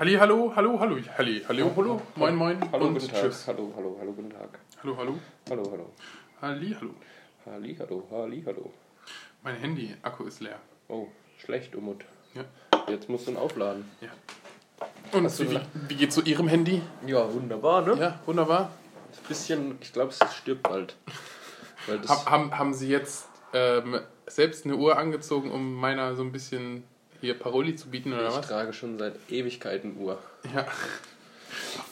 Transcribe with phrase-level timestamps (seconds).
[0.00, 3.20] Halli, hallo, hallo, hallo, halli, hallo, hallo, moin, moin Hallo, und guten Tag.
[3.20, 3.46] tschüss.
[3.46, 4.58] Hallo, hallo, hallo, guten Tag.
[4.82, 5.18] Hallo, hallo,
[5.50, 5.90] Hallo, hallo.
[6.40, 6.94] halli, hallo.
[7.44, 8.72] Halli, hallo, halli, hallo.
[9.42, 10.58] Mein Handy-Akku ist leer.
[10.88, 12.04] Oh, schlecht, Umut.
[12.34, 12.44] Ja.
[12.88, 13.84] Jetzt musst du ihn aufladen.
[14.00, 14.08] ja.
[15.12, 16.80] Und Hast du wie, la- wie geht's zu Ihrem Handy?
[17.06, 18.00] Ja, wunderbar, ne?
[18.00, 18.70] Ja, wunderbar.
[19.12, 20.96] Ein bisschen, ich glaube, es stirbt bald.
[21.86, 26.22] Weil das, Hab, haben, haben Sie jetzt ähm, selbst eine Uhr angezogen, um meiner so
[26.22, 26.84] ein bisschen
[27.20, 28.46] hier Paroli zu bieten oder ich was?
[28.48, 30.18] trage schon seit Ewigkeiten Uhr.
[30.54, 30.66] Ja.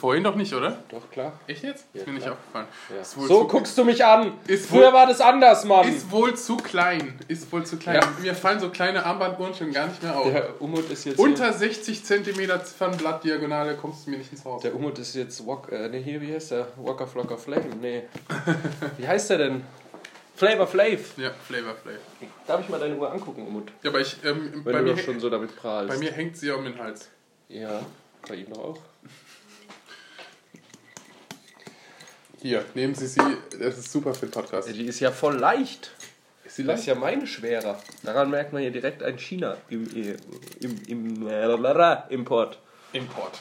[0.01, 0.79] Vorhin doch nicht, oder?
[0.89, 1.33] Doch, klar.
[1.49, 1.87] Echt jetzt?
[1.93, 2.37] Ja, ist mir nicht klar.
[2.37, 2.67] aufgefallen.
[2.97, 3.05] Ja.
[3.05, 4.33] So guckst du mich an.
[4.47, 5.89] Ist Früher wohl- war das anders, Mann.
[5.89, 7.19] Ist wohl zu klein.
[7.27, 7.97] Ist wohl zu klein.
[7.97, 8.09] Ja.
[8.23, 10.31] Mir fallen so kleine Armbanduhren schon gar nicht mehr auf.
[10.31, 14.63] der Umut ist jetzt Unter 60 cm Ziffernblattdiagonale kommst du mir nicht ins Haus.
[14.63, 16.69] Der Umut ist jetzt Walk, äh, nee, hier, wie heißt der?
[16.77, 18.03] Walker Flocker Flame, nee.
[18.99, 19.65] wie heißt der denn?
[20.39, 21.19] Flavor Flav.
[21.19, 21.99] Ja, Flavor Flav.
[22.47, 23.73] Darf ich mal deine Uhr angucken, Umut?
[23.83, 25.93] Ja, aber ich, ähm, Wenn bei, du mir, doch schon so damit prahlst.
[25.93, 27.09] bei mir hängt sie um den Hals.
[27.49, 27.85] Ja,
[28.29, 28.79] bei ihm doch auch.
[32.41, 33.21] Hier, nehmen Sie sie.
[33.59, 34.69] Das ist super für den Podcast.
[34.69, 35.91] Ja, die ist ja voll leicht.
[36.45, 37.83] Ist sie Das ist ja meine schwerer.
[38.05, 40.17] Daran merkt man hier direkt ein China im, im,
[40.61, 41.29] im, im
[42.11, 42.59] Import.
[42.93, 43.41] Import.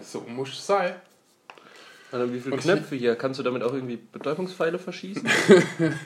[0.00, 0.64] So muss es
[2.10, 3.16] Alter, wie viele Und Knöpfe hier?
[3.16, 5.28] Kannst du damit auch irgendwie Betäubungspfeile verschießen?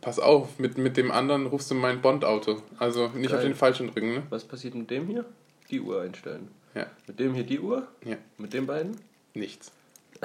[0.00, 2.62] Pass auf, mit, mit dem anderen rufst du mein Bond-Auto.
[2.78, 3.38] Also nicht Geil.
[3.38, 4.22] auf den falschen drücken, ne?
[4.30, 5.24] Was passiert mit dem hier?
[5.70, 6.48] Die Uhr einstellen.
[6.74, 6.86] Ja.
[7.06, 7.86] Mit dem hier die Uhr?
[8.04, 8.16] Ja.
[8.38, 8.96] Mit den beiden?
[9.34, 9.72] Nichts.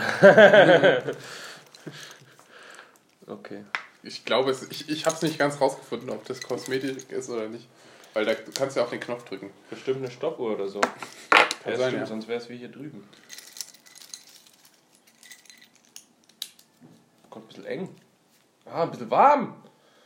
[3.28, 3.64] Okay.
[4.04, 7.48] Ich glaube, es, ich, ich habe es nicht ganz rausgefunden, ob das Kosmetik ist oder
[7.48, 7.68] nicht.
[8.14, 9.50] Weil da, du kannst ja auf den Knopf drücken.
[9.70, 10.82] Bestimmt eine Stoppuhr oder so.
[10.82, 12.06] Kann ja, sein, stimmt, ja.
[12.06, 13.04] sonst wäre es wie hier drüben.
[17.34, 17.90] Kommt ein bisschen eng.
[18.66, 19.56] Ah, ein bisschen warm.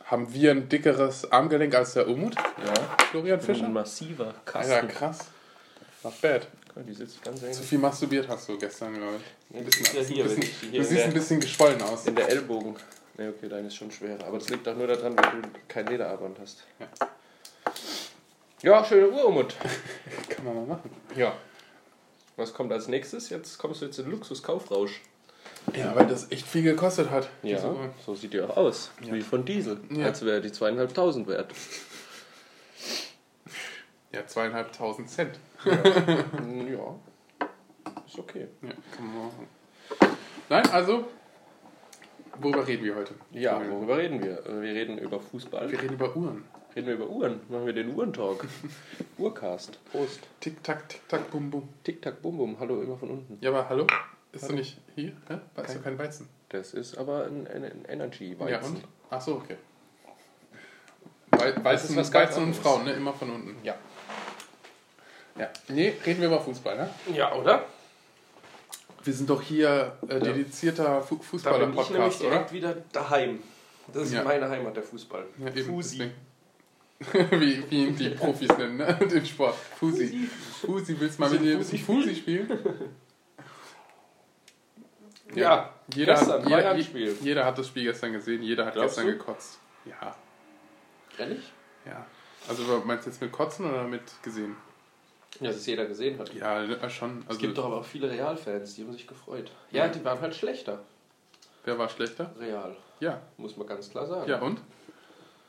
[0.06, 2.34] Haben wir ein dickeres Armgelenk als der Umut?
[2.36, 3.04] Ja.
[3.10, 3.68] Florian Ein Fischer?
[3.68, 4.42] massiver Alter,
[4.80, 4.88] Kasten.
[4.88, 5.18] krass.
[6.02, 6.48] Not bad.
[6.76, 7.52] Die sitzt ganz eng.
[7.52, 9.54] Zu viel masturbiert hast du gestern, glaube ich.
[9.54, 11.04] Ja, Ein das ist ja bisschen, hier, ein wenn bisschen, hier du in siehst der-
[11.04, 12.06] ein bisschen geschwollen aus.
[12.06, 12.76] In der Ellbogen.
[13.18, 14.24] Ne, okay, deine ist schon schwerer.
[14.26, 16.64] Aber das liegt doch nur daran, weil du kein Lederarmband hast.
[16.80, 16.86] Ja.
[18.62, 19.54] Ja, schöne Uhr, Umut.
[20.28, 20.90] Kann man mal machen.
[21.16, 21.34] Ja.
[22.36, 23.28] Was kommt als nächstes?
[23.30, 25.00] Jetzt kommst du jetzt in Luxuskaufrausch.
[25.74, 27.28] Ja, weil das echt viel gekostet hat.
[27.42, 27.58] Ja,
[28.04, 28.90] so sieht die auch aus.
[29.04, 29.12] Ja.
[29.12, 29.78] Wie von Diesel.
[29.90, 30.06] Ja.
[30.06, 31.52] Als wäre die zweieinhalbtausend wert.
[34.12, 35.38] Ja, zweieinhalbtausend Cent.
[35.64, 36.94] Mm, ja.
[38.06, 38.48] Ist okay.
[38.62, 39.46] Ja, kann man machen.
[40.48, 41.06] Nein, also,
[42.40, 43.14] worüber reden wir heute?
[43.32, 44.46] Ja, worüber reden wir?
[44.46, 45.70] Äh, Wir reden über Fußball.
[45.70, 46.44] Wir reden über Uhren.
[46.74, 47.40] Reden wir über Uhren.
[47.48, 48.46] Machen wir den Uhrentalk.
[49.18, 49.78] Uhrcast.
[49.90, 50.20] Prost.
[50.40, 51.68] Tick, tack, tick, tack, bum, bum.
[51.84, 52.56] Tick, tack, bum, bum.
[52.58, 53.36] Hallo, immer von unten.
[53.42, 53.86] Ja, aber hallo?
[54.32, 54.52] Ist Hallo.
[54.52, 55.12] du nicht hier?
[55.28, 55.38] Hä?
[55.54, 56.28] Weißt du Kein- kein Weizen?
[56.50, 58.48] Das ist aber ein, ein, ein Energy-Weizen.
[58.50, 58.82] Ja, und?
[59.10, 59.56] Ach so, okay.
[61.30, 62.56] Weizen, ist was Weizen und.
[62.56, 62.92] Frauen, ne?
[62.92, 63.54] Immer von unten.
[63.62, 63.74] Ja.
[65.38, 65.48] Ja.
[65.68, 66.90] Nee, reden wir über Fußball, ne?
[67.14, 67.64] Ja, oder?
[69.04, 72.30] Wir sind doch hier äh, dedizierter Fu Da bin ich nämlich Fußballer-Podcast, oder?
[72.30, 73.38] direkt wieder daheim.
[73.92, 74.24] Das ist Ja.
[74.24, 75.24] meine Heimat, der Fußball.
[75.38, 76.10] Ja, eben, Fusi.
[77.30, 78.94] wie, wie ihn die Profis nennen, ne?
[79.10, 79.54] Den Sport.
[79.78, 80.28] Fusi.
[80.60, 82.48] Fusi, willst du mal mit dir ein bisschen Fusi spielen?
[85.34, 87.16] Ja, jeder, gestern, hat, jeder, Bayern-Spiel.
[87.20, 89.18] jeder hat das Spiel gestern gesehen, jeder hat Glaubst gestern du?
[89.18, 89.58] gekotzt.
[89.84, 90.14] Ja,
[91.18, 91.52] Ehrlich?
[91.86, 92.06] ja.
[92.48, 94.56] Also meinst du jetzt mit Kotzen oder mit gesehen?
[95.40, 96.32] Ja, dass es jeder gesehen hat.
[96.34, 97.18] Ja, äh, schon.
[97.22, 99.50] Es Also, gibt doch aber auch viele Real-Fans, die haben sich gefreut.
[99.70, 100.80] Ja, die waren halt schlechter.
[101.64, 102.32] wer war schlechter?
[102.40, 102.74] Real.
[103.00, 103.20] Ja.
[103.36, 104.28] Muss man ganz klar sagen.
[104.28, 104.60] Ja, und?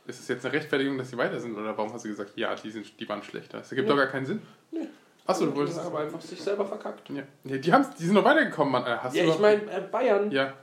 [0.05, 1.55] Ist es jetzt eine Rechtfertigung, dass sie weiter sind?
[1.55, 3.59] Oder warum hast du gesagt, ja, die, sind, die waren schlechter?
[3.59, 3.93] Das ergibt Nee.
[3.93, 4.41] doch gar keinen Sinn.
[4.71, 4.87] Nee.
[5.25, 5.77] Achso, du Die wolltest.
[5.79, 7.09] haben aber einfach sich selber verkackt.
[7.09, 8.85] Ja, ja die, haben's, die sind noch weitergekommen, Mann.
[8.85, 10.31] Äh, Hast Ja, ich meine, äh, Bayern.
[10.31, 10.53] Ja,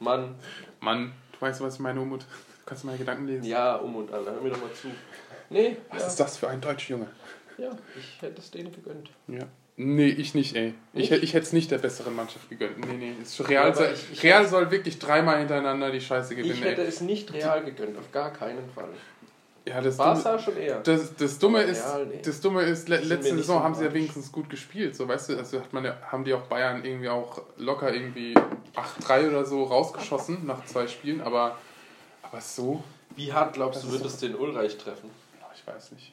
[0.00, 0.34] Mann.
[0.80, 2.20] Mann, du weißt, was ich meine, Umut.
[2.22, 2.26] Du
[2.66, 3.44] kannst meine Gedanken lesen.
[3.44, 4.24] Ja, um und an.
[4.24, 4.88] Hör mir doch mal zu.
[5.50, 7.06] Nee, Was ja, ist das für ein deutscher Junge?
[7.56, 9.10] ja, ich hätte es denen gegönnt.
[9.26, 9.44] Ja.
[9.80, 10.74] Nee, ich nicht, ey.
[10.92, 11.10] Ich, Nicht?
[11.12, 12.78] hätt- ich hätte es nicht der besseren Mannschaft gegönnt.
[12.86, 13.14] Nee, nee.
[13.22, 16.82] Ist Real, soll, ich- ich Real soll wirklich dreimal hintereinander die Scheiße Ich gewinnen, hätte
[16.82, 16.88] ey.
[16.88, 18.88] es nicht real gegönnt, auf gar keinen Fall.
[19.68, 20.80] Ja, das Dumme, Barca schon eher.
[20.80, 22.22] das, das Dumme ist, Real, nee.
[22.24, 25.36] das Dumme ist, le letzte Saison haben sie ja wenigstens gut gespielt, so weißt du,
[25.36, 28.34] also hat man ja, haben die auch Bayern irgendwie auch locker irgendwie
[28.74, 31.58] 8-3 oder so rausgeschossen nach zwei Spielen, aber,
[32.22, 32.82] aber so,
[33.14, 35.10] Wie hart glaubst du, wird es den Ulreich treffen?
[35.40, 36.12] ja, ich weiß nicht.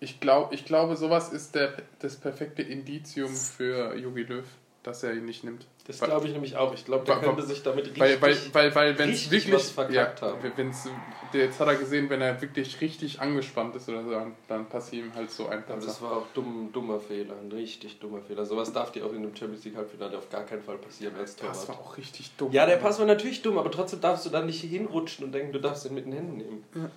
[0.00, 4.44] Ich, glaub, ich glaube, sowas ist der, das perfekte Indizium für Jogi Löw,
[4.88, 5.66] dass er ihn nicht nimmt.
[5.86, 6.72] Das glaube ich nämlich auch.
[6.72, 8.00] Ich glaube, der könnte sich damit richtig...
[8.00, 9.54] Weil, weil, weil, weil wenn es wirklich.
[9.54, 10.38] was verkackt haben.
[10.56, 10.88] Wenn's,
[11.32, 15.04] jetzt hat er gesehen, wenn er wirklich richtig angespannt ist oder so, dann, dann passiert
[15.04, 15.86] ihm halt so ein Aber Patzer.
[15.86, 18.46] das war auch dumm, dummer Fehler, ein richtig dummer Fehler.
[18.46, 21.36] Sowas darf dir auch in einem Champions League Halbfinale auf gar keinen Fall passieren als
[21.36, 21.68] Das Torwart.
[21.68, 22.50] war auch richtig dumm.
[22.52, 25.52] Ja, der Pass war natürlich dumm, aber trotzdem darfst du da nicht hinrutschen und denken,
[25.52, 26.64] du darfst ihn mit den Händen nehmen.
[26.74, 26.90] Ja.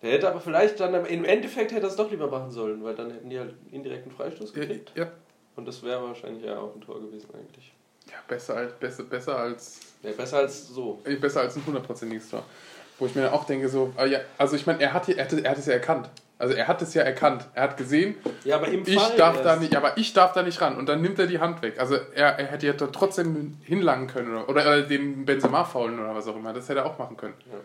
[0.00, 2.94] Er hätte aber vielleicht dann im Endeffekt hätte er es doch lieber machen sollen, weil
[2.94, 4.92] dann hätten die halt indirekten Freistoß gekriegt.
[4.94, 5.10] Ja,
[5.56, 7.72] Und das wäre wahrscheinlich ja auch ein Tor gewesen eigentlich.
[8.06, 11.00] ja besser, als, besser, besser als Ja, besser als so.
[11.04, 12.42] äh, besser als ein hundertprozentiges Tor.
[12.98, 15.16] Wo ich mir dann auch denke, so, ah ja, also ich meine, er hat, hier-
[15.18, 16.08] er, hat, er hat es ja erkannt.
[16.38, 17.46] Also er hat es ja erkannt.
[17.54, 20.42] Er hat gesehen, Ja, aber im ich Fall darf da nicht, aber ich darf da
[20.42, 20.76] nicht ran.
[20.76, 21.78] Und dann nimmt er die Hand weg.
[21.78, 26.14] Also er, er hätte ja trotzdem hinlangen können oder, oder äh, den Benzema faulen oder
[26.14, 26.52] was auch immer.
[26.52, 27.34] Das hätte er auch machen können.
[27.50, 27.58] Ja,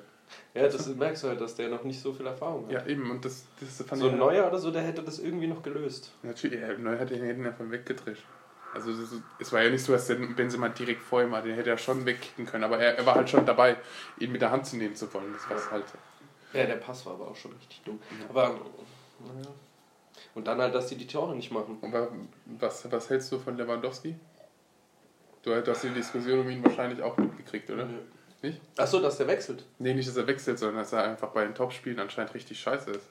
[0.54, 2.72] das merkst du halt, dass der noch nicht so viel Erfahrung hat.
[2.72, 3.10] Ja, eben.
[3.10, 6.12] Und das, das fand so ein Neuer oder so, der hätte das irgendwie noch gelöst.
[6.24, 8.18] Natürlich, er Neuer hat den Händen einfach weggedreht.
[8.74, 8.92] Also
[9.40, 11.78] es war ja nicht so, dass der Benzema direkt vor ihm war, den hätte er
[11.78, 13.78] schon wegkicken können, aber er, er war halt schon dabei,
[14.20, 15.34] ihn mit der Hand zu nehmen zu wollen.
[15.34, 15.86] Das war halt.
[16.54, 18.00] Ja, der Pass war aber auch schon richtig dumm.
[18.30, 19.50] Aber, naja.
[20.36, 21.78] Und dann halt, dass die die Tore nicht machen.
[21.82, 22.10] Aber
[22.46, 24.16] was, was hältst du von Lewandowski?
[25.42, 27.88] Du, du hast die Diskussion um ihn wahrscheinlich auch mitgekriegt, oder?
[28.42, 28.62] Nicht?
[28.78, 29.66] Achso, dass der wechselt.
[29.80, 32.92] Nee, nicht, dass er wechselt, sondern dass er einfach bei den Topspielen anscheinend richtig scheiße
[32.92, 33.10] ist.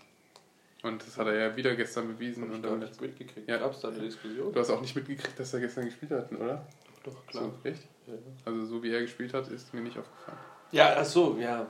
[0.83, 2.45] Und das hat er ja wieder gestern bewiesen.
[2.45, 3.49] Hab ich Und dann, nicht mitgekriegt.
[3.49, 3.59] Ja.
[3.59, 4.53] Gab es da eine Diskussion?
[4.53, 6.65] du hast auch nicht mitgekriegt, dass er gestern gespielt hat, oder?
[7.05, 7.45] Doch, klar.
[7.45, 7.83] So, echt?
[8.07, 8.15] Ja,
[8.45, 10.39] Also so wie er gespielt hat, ist mir nicht aufgefallen.
[10.73, 11.47] ja ach so, ja.
[11.47, 11.67] Ja,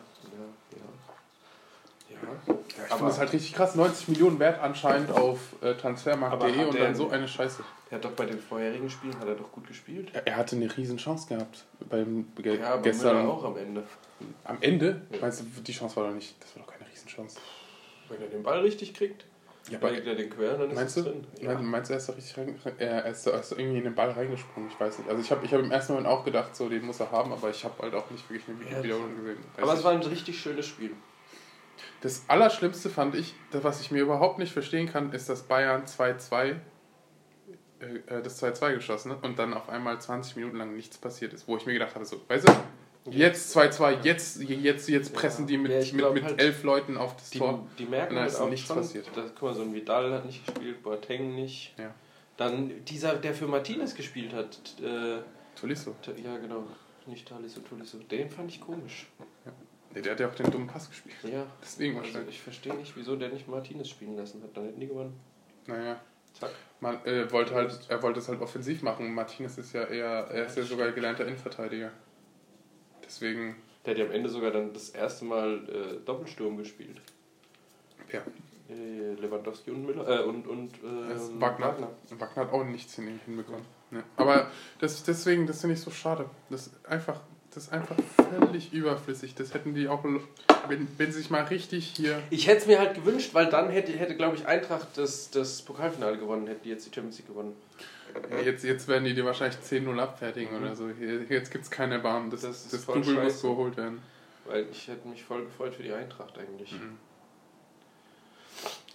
[0.72, 1.07] ja.
[2.10, 2.54] Ja.
[2.86, 3.74] Ich finde das halt richtig krass.
[3.74, 7.62] 90 Millionen wert anscheinend auf äh, transfermarkt.de und dann so eine Scheiße.
[7.90, 10.10] Er hat doch bei den vorherigen Spielen hat er doch gut gespielt.
[10.12, 13.16] Er, er hatte eine riesen Chance gehabt beim ge Ja, aber gestern.
[13.22, 13.82] Müller auch am Ende.
[14.44, 15.02] Am Ende?
[15.10, 15.18] Ja.
[15.22, 16.34] Meinst du, die Chance war doch nicht.
[16.42, 17.38] Das war doch keine Riesenchance.
[18.08, 19.24] Wenn er den Ball richtig kriegt,
[19.70, 21.10] Ja, legt er den quer, dann ist Meinst es du?
[21.10, 21.26] drin.
[21.42, 23.94] Mein- Meinst du, er ist da richtig rein, er ist, er ist irgendwie in den
[23.94, 24.70] Ball reingesprungen?
[24.70, 25.08] Ich weiß nicht.
[25.10, 27.32] Also ich habe ich hab im ersten Moment auch gedacht, so den muss er haben,
[27.32, 28.82] aber ich habe halt auch nicht wirklich eine Ja.
[28.82, 29.38] Wiederholung gesehen.
[29.60, 30.92] Aber es war ein richtig schönes Spiel.
[32.00, 36.56] Das Allerschlimmste fand ich, was ich mir überhaupt nicht verstehen kann, ist, dass Bayern 2-2
[37.80, 41.32] äh, äh, das 2-2 geschossen hat und dann auf einmal 20 Minuten lang nichts passiert
[41.32, 41.46] ist.
[41.48, 45.58] Wo ich mir gedacht habe, so, weißt du, jetzt 2-2, jetzt, jetzt, jetzt pressen die
[45.58, 47.66] mit, Ja, mit, mit halt, elf Leuten auf das Die, Tor.
[47.78, 49.08] die merken Und da halt ist auch nichts schon, passiert.
[49.14, 51.74] Da, guck mal, so ein Vidal hat nicht gespielt, Boateng nicht.
[51.78, 51.94] Ja.
[52.36, 55.18] Dann dieser, der für Martinez gespielt hat, äh,
[55.60, 55.96] Tolisso.
[56.22, 56.64] ja genau,
[57.06, 59.06] nicht Talisso, Tolisso, den fand ich komisch.
[59.98, 61.16] Nee, der hat ja auch den dummen Pass gespielt.
[61.24, 62.36] Ja, Deswegen also wahrscheinlich.
[62.36, 64.56] ich verstehe nicht, wieso der nicht Martinez spielen lassen hat.
[64.56, 65.18] Dann hätten die gewonnen.
[65.66, 66.00] Naja.
[66.38, 66.50] Zack.
[66.80, 69.12] Man äh, wollte halt, er wollte es halt offensiv machen.
[69.12, 71.90] Martinez ist ja eher, er ist ja sogar gelernter Innenverteidiger.
[73.04, 77.00] Deswegen, Der hat ja am Ende sogar dann das erste Mal äh, Doppelsturm gespielt.
[78.12, 78.20] ja,
[78.68, 81.88] Äh, Lewandowski und Müller äh, und, und ähm, Wagner.
[82.10, 83.64] Wagner hat auch nichts hin, hinbekommen.
[83.90, 84.02] Ja.
[84.16, 86.28] Aber das, deswegen, das finde ich so schade.
[86.50, 87.20] Das ist einfach,
[87.58, 87.96] das ist einfach
[88.40, 89.34] völlig überflüssig.
[89.34, 92.22] Das hätten die auch, wenn, wenn sie sich mal richtig hier.
[92.30, 95.62] Ich hätte es mir halt gewünscht, weil dann hätte, hätte glaube ich, Eintracht das, das
[95.62, 97.56] Pokalfinale gewonnen, hätte die jetzt die Champions League gewonnen.
[98.44, 100.62] Jetzt, jetzt werden die dir wahrscheinlich 10-0 abfertigen Mhm.
[100.62, 100.88] oder so.
[100.88, 102.30] Jetzt gibt es keine Bahn.
[102.30, 103.48] Das, Das das, ist das voll Double muss scheiße.
[103.48, 104.02] geholt werden.
[104.46, 106.72] Weil ich hätte mich voll gefreut für die Eintracht eigentlich.
[106.72, 106.96] Mhm.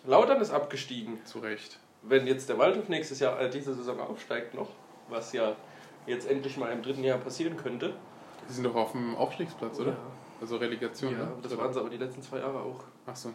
[0.05, 1.19] Lautern ist abgestiegen.
[1.25, 1.79] Zu Recht.
[2.01, 4.69] Wenn jetzt der Waldhof nächstes Jahr, äh, diese Saison aufsteigt noch,
[5.09, 5.55] was ja
[6.07, 7.93] jetzt endlich mal im dritten Jahr passieren könnte.
[8.49, 9.91] Die sind doch auf dem Aufstiegsplatz, oder?
[9.91, 9.97] Ja,
[10.41, 11.31] Also Relegation, ja ne?
[11.41, 12.83] das waren sie aber die letzten zwei Jahre auch.
[13.05, 13.33] Achso.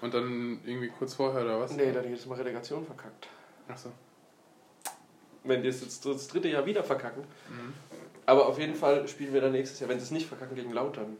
[0.00, 1.76] Und dann irgendwie kurz vorher, oder was?
[1.76, 3.28] Nee, dann jetzt mal Relegation verkackt.
[3.68, 3.90] Achso.
[5.42, 7.22] Wenn die es jetzt das dritte Jahr wieder verkacken.
[7.48, 7.74] Mhm.
[8.26, 10.72] Aber auf jeden Fall spielen wir dann nächstes Jahr, wenn sie es nicht verkacken, gegen
[10.72, 11.16] Lautern.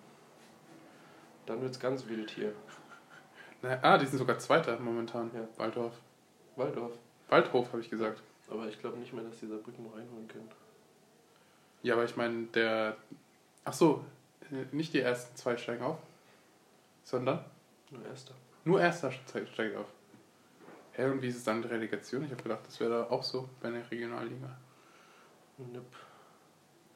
[1.47, 2.53] Dann wird es ganz wild hier.
[3.63, 5.31] Na, ah, die sind sogar Zweiter momentan.
[5.35, 5.47] Ja.
[5.57, 5.95] Waldorf.
[6.57, 6.93] Waldorf.
[7.29, 8.23] Waldhof, habe ich gesagt.
[8.51, 10.51] Aber ich glaube nicht mehr, dass die Saarbrücken noch einholen können.
[11.82, 12.97] Ja, aber ich meine, der.
[13.65, 14.05] Ach so,
[14.51, 15.99] äh, nicht die ersten zwei steigen auf,
[17.03, 17.44] sondern
[17.91, 18.35] Nur Erster.
[18.65, 19.87] nur erster ste- steigt auf.
[20.93, 22.25] Hä, und wie ist es dann mit Relegation?
[22.25, 24.49] Ich habe gedacht, das wäre da auch so bei der Regionalliga.
[25.59, 25.85] Nöp.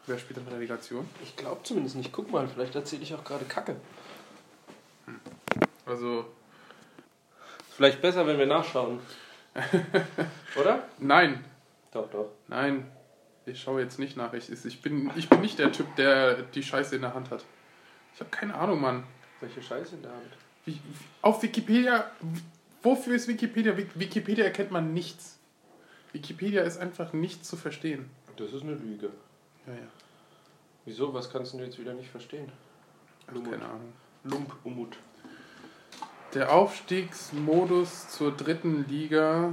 [0.07, 1.09] Wer spielt dann Relegation?
[1.23, 2.13] Ich glaube zumindest nicht.
[2.13, 3.77] Guck mal, vielleicht erzähle ich auch gerade Kacke.
[5.87, 6.27] Also,
[7.71, 8.99] Vielleicht besser, wenn wir nachschauen.
[10.61, 10.89] Oder?
[10.99, 11.45] nein,
[11.93, 12.31] Doch, doch.
[12.49, 12.91] nein.
[13.49, 14.33] Ich schaue jetzt nicht nach.
[14.35, 17.45] Ich, ich, bin, ich bin nicht der Typ, der die Scheiße in der Hand hat.
[18.15, 19.05] Ich habe keine Ahnung, Mann.
[19.41, 20.33] Welche Scheiße in der Hand?
[20.65, 20.79] Wie,
[21.23, 22.11] auf Wikipedia,
[22.83, 23.73] wofür ist Wikipedia?
[23.77, 25.39] Wik- Wikipedia erkennt man nichts.
[26.13, 28.11] Wikipedia ist einfach nicht zu verstehen.
[28.37, 29.11] Das ist eine Lüge.
[29.67, 29.79] Ja, ja.
[30.85, 31.13] Wieso?
[31.15, 32.51] Was kannst du jetzt wieder nicht verstehen?
[33.27, 33.53] Ach, Lumut.
[33.53, 33.93] keine Ahnung.
[34.25, 34.97] Lump, Umut.
[36.35, 39.53] Der Aufstiegsmodus zur dritten Liga.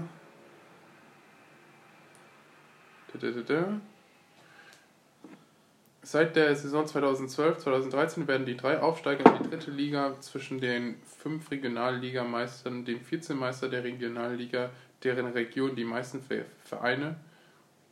[6.03, 11.49] Seit der Saison 2012-2013 werden die drei Aufsteiger in die dritte Liga zwischen den fünf
[11.49, 14.69] Regionalligameistern, dem Vizemeister der Regionalliga,
[15.03, 17.15] deren Region die meisten Ve- Vereine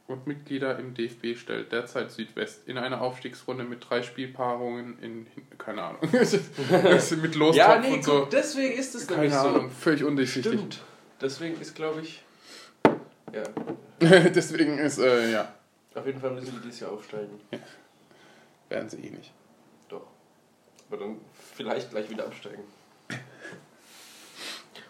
[0.07, 5.25] und Mitglieder im DFB stellt derzeit Südwest in einer Aufstiegsrunde mit drei Spielpaarungen in,
[5.57, 8.25] keine Ahnung, mit Lostopf Ja, nee, und so.
[8.31, 9.47] deswegen ist es Keine nämlich so.
[9.47, 10.53] Ahnung, völlig undurchsichtig.
[10.53, 10.81] Stimmt.
[11.19, 12.21] Deswegen ist, glaube ich,
[13.33, 13.43] ja,
[14.29, 15.53] Deswegen ist, äh, ja,
[15.95, 17.39] auf jeden Fall müssen die dieses Jahr aufsteigen.
[18.69, 19.31] werden sie eh nicht.
[19.89, 20.07] Doch.
[20.89, 21.17] Aber dann
[21.53, 22.63] vielleicht gleich wieder absteigen.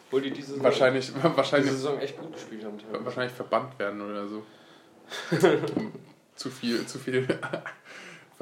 [0.05, 2.77] Obwohl die diese Saison, Wahrscheinlich, diese wahrscheinlich, Saison echt gut gespielt haben.
[3.03, 4.45] wahrscheinlich verbannt werden oder so.
[6.35, 7.27] zu viel, zu viel,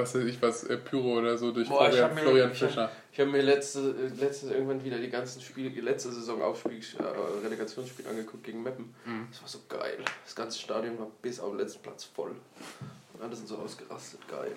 [0.01, 2.55] was weiß ich was, äh, Pyro oder so durch Boah, Florian, hab mir- Florian hab-
[2.55, 2.91] Fischer.
[3.13, 6.79] Ich habe mir letzte, äh, letztens irgendwann wieder die ganzen Spiele, die letzte Saison Aufspiel,
[6.99, 8.93] äh, Relegationsspiel angeguckt gegen Meppen.
[9.05, 9.27] Mhm.
[9.31, 9.97] Das war so geil.
[10.23, 12.35] Das ganze Stadion war bis auf den letzten Platz voll.
[13.13, 14.19] Und alle sind so ausgerastet.
[14.27, 14.51] Geil.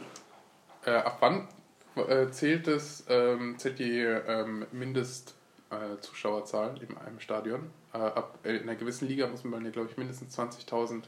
[0.86, 1.48] Äh, ab wann
[1.96, 5.34] äh, zählt es, ähm, zählt die ähm, Mindest
[5.70, 7.70] äh, Zuschauerzahl in einem Stadion?
[7.92, 11.04] Äh, ab äh, in einer gewissen Liga muss man ja, glaube ich, mindestens 20.000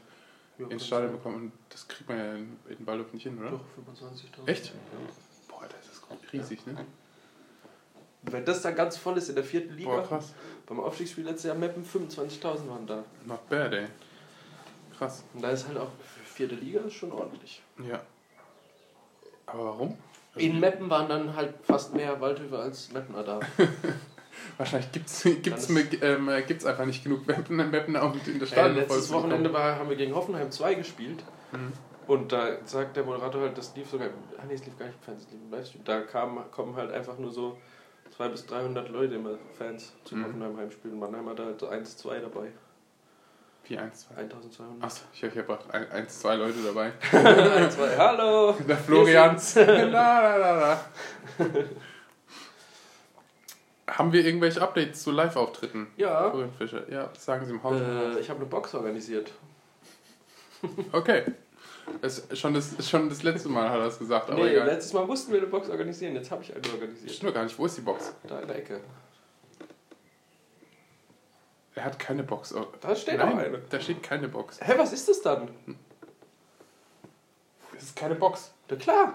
[0.69, 3.51] ins Stadion bekommen und das kriegt man ja in, in Waldorf nicht hin, oder?
[3.51, 3.61] Doch,
[4.41, 4.47] 25.000.
[4.47, 4.65] Echt?
[4.67, 4.73] Ja.
[5.47, 6.85] Boah, das ist riesig, ne?
[8.23, 10.33] Wenn das dann ganz voll ist in der vierten Liga, Boah, krass.
[10.65, 13.03] beim Aufstiegsspiel letztes Jahr Meppen 25.000 waren da.
[13.25, 13.87] Not bad, ey.
[14.97, 15.23] Krass.
[15.33, 15.91] Und da ist halt auch
[16.37, 17.61] vierte Liga ist schon ordentlich.
[17.87, 18.01] Ja.
[19.45, 19.97] Aber warum?
[20.35, 23.39] In Meppen waren dann halt fast mehr Waldhöfe als Meppener da.
[24.57, 28.75] Wahrscheinlich gibt es gibt's, ähm, äh, gibt's einfach nicht genug auch in der Äh, Stadion.
[28.75, 31.23] letztes zu Wochenende war, haben wir gegen Hoffenheim 2 gespielt.
[31.51, 31.73] Mhm.
[32.07, 34.07] Und da sagt der Moderator halt, das lief sogar.
[34.37, 35.83] Ah, nee, es lief gar nicht im Fernsehen, es lief im Livestream.
[35.83, 37.57] Da kam, kommen halt einfach nur so
[38.15, 40.25] 200 bis 300 Leute immer, Fans, zum Mhm.
[40.25, 40.91] Hoffenheim Heimspiel.
[40.91, 42.47] Und Mannheim hat halt so 1, 2 dabei.
[43.65, 44.15] Wie 1, 2.
[44.15, 44.81] 1200.
[44.81, 46.93] Achso, ich habe hab auch 1, 2 Leute dabei.
[47.11, 48.55] 1, 2, hallo!
[48.67, 49.33] Der Florian.
[49.35, 49.55] Wir sind's.
[49.67, 50.79] la, la, la, la.
[53.89, 55.87] Haben wir irgendwelche Updates zu Live-Auftritten?
[55.95, 57.79] Ja, Fischer, ja, sagen Sie im Haus.
[57.79, 59.31] äh, ich habe eine Box organisiert.
[60.91, 61.23] Okay.
[62.01, 64.65] Ist schon das, schon das letzte Mal hat er es gesagt, aber nee, egal.
[64.65, 67.11] letztes Mal mussten wir eine Box organisieren, jetzt habe ich eine organisiert.
[67.11, 67.57] Stimmt gar nicht.
[67.57, 68.13] Wo ist die Box?
[68.27, 68.81] Da in der Ecke.
[71.75, 72.53] Er hat keine Box.
[72.55, 73.59] Oh, Da steht Nein, auch eine.
[73.69, 74.59] Da steht keine Box.
[74.61, 75.47] Hä, was ist das dann?
[77.73, 78.51] Das ist keine Box.
[78.69, 79.13] Na klar,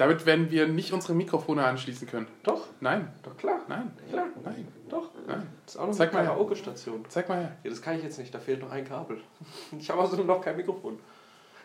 [0.00, 2.26] Damit werden wir nicht unsere Mikrofone anschließen können.
[2.42, 5.10] doch, Nein, doch klar, nein, klar, nein, doch.
[5.26, 5.46] nein.
[5.66, 6.28] Das ist auch noch Zeig mal eine.
[6.28, 7.04] Karaoke-Station.
[7.10, 7.56] Zeig mal her.
[7.62, 9.20] Ja, das kann ich jetzt nicht, da fehlt noch ein Kabel.
[9.78, 10.98] Ich habe also noch kein Mikrofon.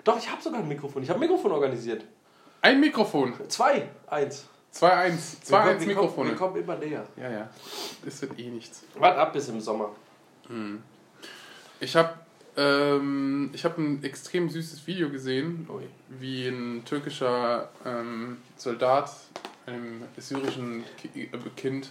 [0.04, 1.02] Doch, ich habe sogar ein Mikrofon.
[1.02, 2.04] Ich habe ein Mikrofon organisiert.
[2.62, 3.34] Ein Mikrofon.
[3.48, 4.48] Zwei, eins.
[4.74, 4.82] 2-1.
[4.82, 6.36] 2-1 Wir kommen- Wir Mikrofone.
[6.36, 7.06] kommen immer näher.
[7.16, 7.50] Ja, ja.
[8.04, 8.84] Das wird eh nichts.
[9.00, 9.92] Wart ab bis im Sommer.
[11.80, 12.14] Ich habe
[12.58, 15.84] ähm, ich hab ein extrem süßes Video gesehen, Ui.
[16.10, 19.12] wie ein türkischer ähm, Soldat
[19.66, 20.84] einem syrischen
[21.16, 21.90] äh, Kind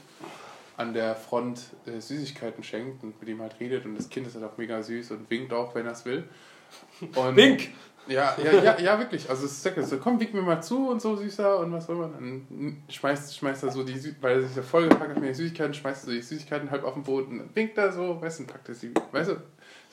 [0.76, 4.34] an der Front äh, Süßigkeiten schenkt und mit ihm halt redet und das Kind ist
[4.34, 6.24] halt auch mega süß und winkt auch, wenn er es will.
[7.14, 7.70] Und Wink!
[8.06, 9.30] Ja, ja, ja, ja, wirklich.
[9.30, 11.96] Also es ist so, komm, wink mir mal zu und so süßer und was soll
[11.96, 12.12] man.
[12.12, 15.34] Dann schmeißt, schmeißt er so die Sü weil er sich ja vollgepackt hat mit den
[15.34, 18.40] Süßigkeiten, schmeißt er so die Süßigkeiten halb auf den Boden, dann winkt er so, weißt
[18.40, 18.92] du, packt er sie.
[19.12, 19.36] Weißt du,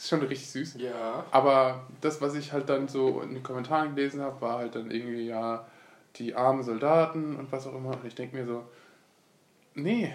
[0.03, 0.75] ist schon richtig süß.
[0.79, 1.23] Ja.
[1.31, 4.89] Aber das, was ich halt dann so in den Kommentaren gelesen habe, war halt dann
[4.89, 5.67] irgendwie, ja,
[6.15, 7.91] die armen Soldaten und was auch immer.
[7.91, 8.63] Und ich denke mir so,
[9.75, 10.13] nee,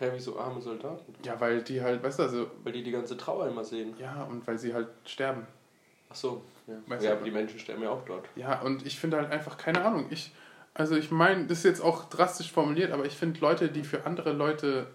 [0.00, 1.12] Hä, wieso arme Soldaten?
[1.24, 3.94] ja, weil die halt, weißt du, also, Weil die die ganze Trauer immer sehen.
[3.98, 5.46] ja, und weil sie halt sterben.
[6.10, 6.42] Ach so.
[6.66, 8.28] Ja, Weißt ja aber die Menschen sterben ja auch dort.
[8.36, 10.32] Ja, und ich finde halt einfach, keine Ahnung, ich,
[10.74, 14.04] also ich meine, das ist jetzt auch drastisch formuliert, aber ich finde Leute, die für
[14.06, 14.86] andere Leute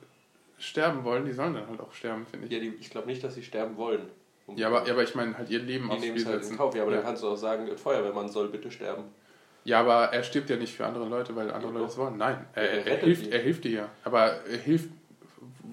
[0.58, 2.54] sterben wollen, die sollen dann halt auch sterben, finde ich.
[2.54, 4.10] Ja, die, ich glaube nicht, dass sie sterben wollen.
[4.56, 6.58] Ja, aber, ja, aber ich meine halt ihr Leben aufs Spiel halt setzen.
[6.58, 6.76] Kauf.
[6.76, 6.98] Ja, aber ja.
[6.98, 9.04] dann kannst du auch sagen, Feuerwehrmann soll bitte sterben.
[9.64, 12.18] ja, aber er stirbt ja nicht für andere Leute, weil andere Ja, Leute es wollen.
[12.18, 13.32] Nein, er, Er er, hilft, die.
[13.32, 13.90] er hilft dir ja.
[14.04, 14.90] Aber er hilft,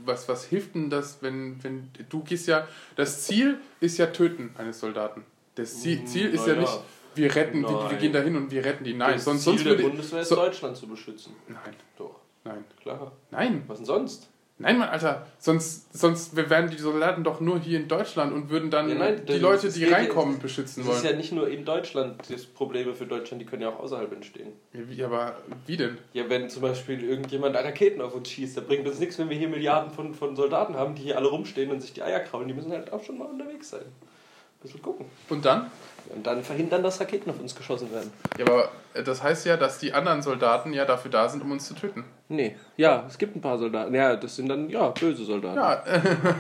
[0.04, 4.54] was, was hilft denn das, wenn, wenn du gehst ja, das Ziel ist ja Töten
[4.56, 5.24] eines Soldaten.
[5.56, 6.60] Das Ziel, Mm, Ziel ist ja ja.
[6.60, 6.80] nicht,
[7.16, 7.98] wir retten, die, wir Nein.
[7.98, 8.94] gehen dahin und wir retten die.
[8.94, 11.34] Nein, das sonst, Ziel sonst der Bundeswehr ist, so- Deutschland zu beschützen.
[11.48, 13.10] Nein, Doch, nein, klar.
[13.32, 13.64] nein.
[13.66, 14.28] Was denn sonst?
[14.60, 18.70] Nein, Mann, Alter, sonst, sonst wären die Soldaten doch nur hier in Deutschland und würden
[18.70, 21.12] dann Ja, nein, die Leute, die geht ja- reinkommen, beschützen Das ist wollen.
[21.14, 24.52] ja nicht nur in Deutschland das Probleme für Deutschland, die können ja auch außerhalb entstehen.
[24.74, 25.36] Ja, wie, aber
[25.66, 25.96] wie denn?
[26.12, 29.36] Ja, wenn zum Beispiel irgendjemand Raketen auf uns schießt, da bringt uns nichts, wenn wir
[29.38, 32.46] hier Milliarden von, von Soldaten haben, die hier alle rumstehen und sich die Eier kraulen.
[32.46, 33.80] Die müssen halt auch schon mal unterwegs sein.
[33.82, 35.06] Ein bisschen gucken.
[35.30, 35.70] Und dann?
[36.08, 38.10] Und dann verhindern, dass Raketen auf uns geschossen werden.
[38.38, 41.52] Ja, aber äh, das heißt ja, dass die anderen Soldaten ja dafür da sind, um
[41.52, 42.04] uns zu töten.
[42.28, 42.56] Nee.
[42.76, 43.94] Ja, es gibt ein paar Soldaten.
[43.94, 45.56] Ja, das sind dann, ja, böse Soldaten.
[45.56, 45.84] Ja,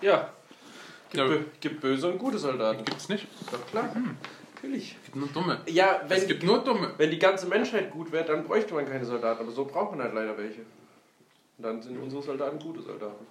[0.00, 0.28] Ja.
[1.10, 1.26] Gibt, Ja.
[1.26, 2.84] bö gibt böse und gute Soldaten.
[2.84, 3.26] gibt's nicht.
[3.50, 3.88] Doch klar.
[4.54, 4.96] Natürlich.
[5.00, 5.60] Es gibt nur Dumme.
[5.66, 6.90] Ja, es wenn, gibt nur Dumme.
[6.98, 9.40] wenn die ganze Menschheit gut wäre, dann bräuchte man keine Soldaten.
[9.42, 10.60] Aber so braucht man halt leider welche.
[11.56, 13.26] Und dann sind unsere Soldaten gute Soldaten.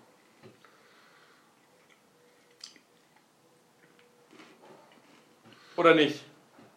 [5.77, 6.23] Oder nicht?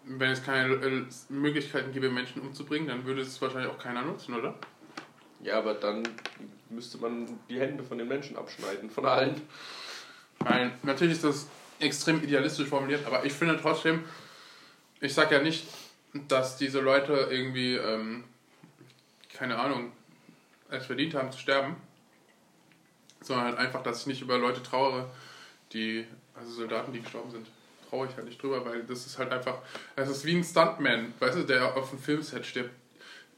[0.04, 4.34] Wenn es keine äh, Möglichkeiten gäbe, Menschen umzubringen, dann würde es wahrscheinlich auch keiner nutzen,
[4.34, 4.54] oder?
[5.42, 6.02] Ja, aber dann
[6.68, 9.40] müsste man die Hände von den Menschen abschneiden, von allen.
[10.44, 14.04] Nein, natürlich ist das extrem idealistisch formuliert, aber ich finde trotzdem,
[15.00, 15.66] ich sage ja nicht,
[16.28, 18.24] dass diese Leute irgendwie, ähm,
[19.32, 19.92] keine Ahnung,
[20.68, 21.76] es verdient haben zu sterben,
[23.22, 25.10] sondern halt einfach, dass ich nicht über Leute trauere,
[25.72, 27.46] die, also Soldaten, die gestorben sind.
[27.90, 29.58] Traue ich halt nicht drüber, weil das ist halt einfach,
[29.96, 32.70] das ist wie ein Stuntman, weißt du, der auf dem Filmset stirbt.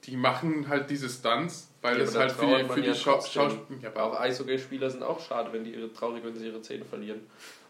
[0.05, 2.95] Die machen halt diese Stunts, weil Ja, es halt für die, für die ja.
[2.95, 3.57] Schauspieler.
[3.81, 6.85] Ja, Aber auch Eishockeyspieler sind auch schade, wenn die ihre traurig, wenn sie ihre Zähne
[6.85, 7.21] verlieren.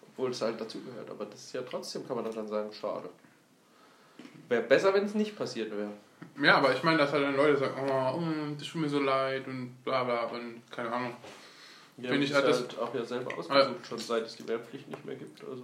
[0.09, 1.09] Obwohl es halt dazugehört.
[1.11, 3.09] Aber das ist ja trotzdem, kann man dann sagen, schade.
[4.49, 5.91] Wäre besser, wenn es nicht passiert wäre.
[6.43, 9.01] Ja, aber ich meine, dass halt dann Leute sagen, oh, mm, das tut mir so
[9.01, 11.15] leid und bla bla und keine Ahnung.
[11.99, 14.89] Ja, Finde ich halt das- halt auch ja selber ausgesucht, schon seit es die Wehrpflicht
[14.89, 15.43] nicht mehr gibt.
[15.45, 15.63] Also.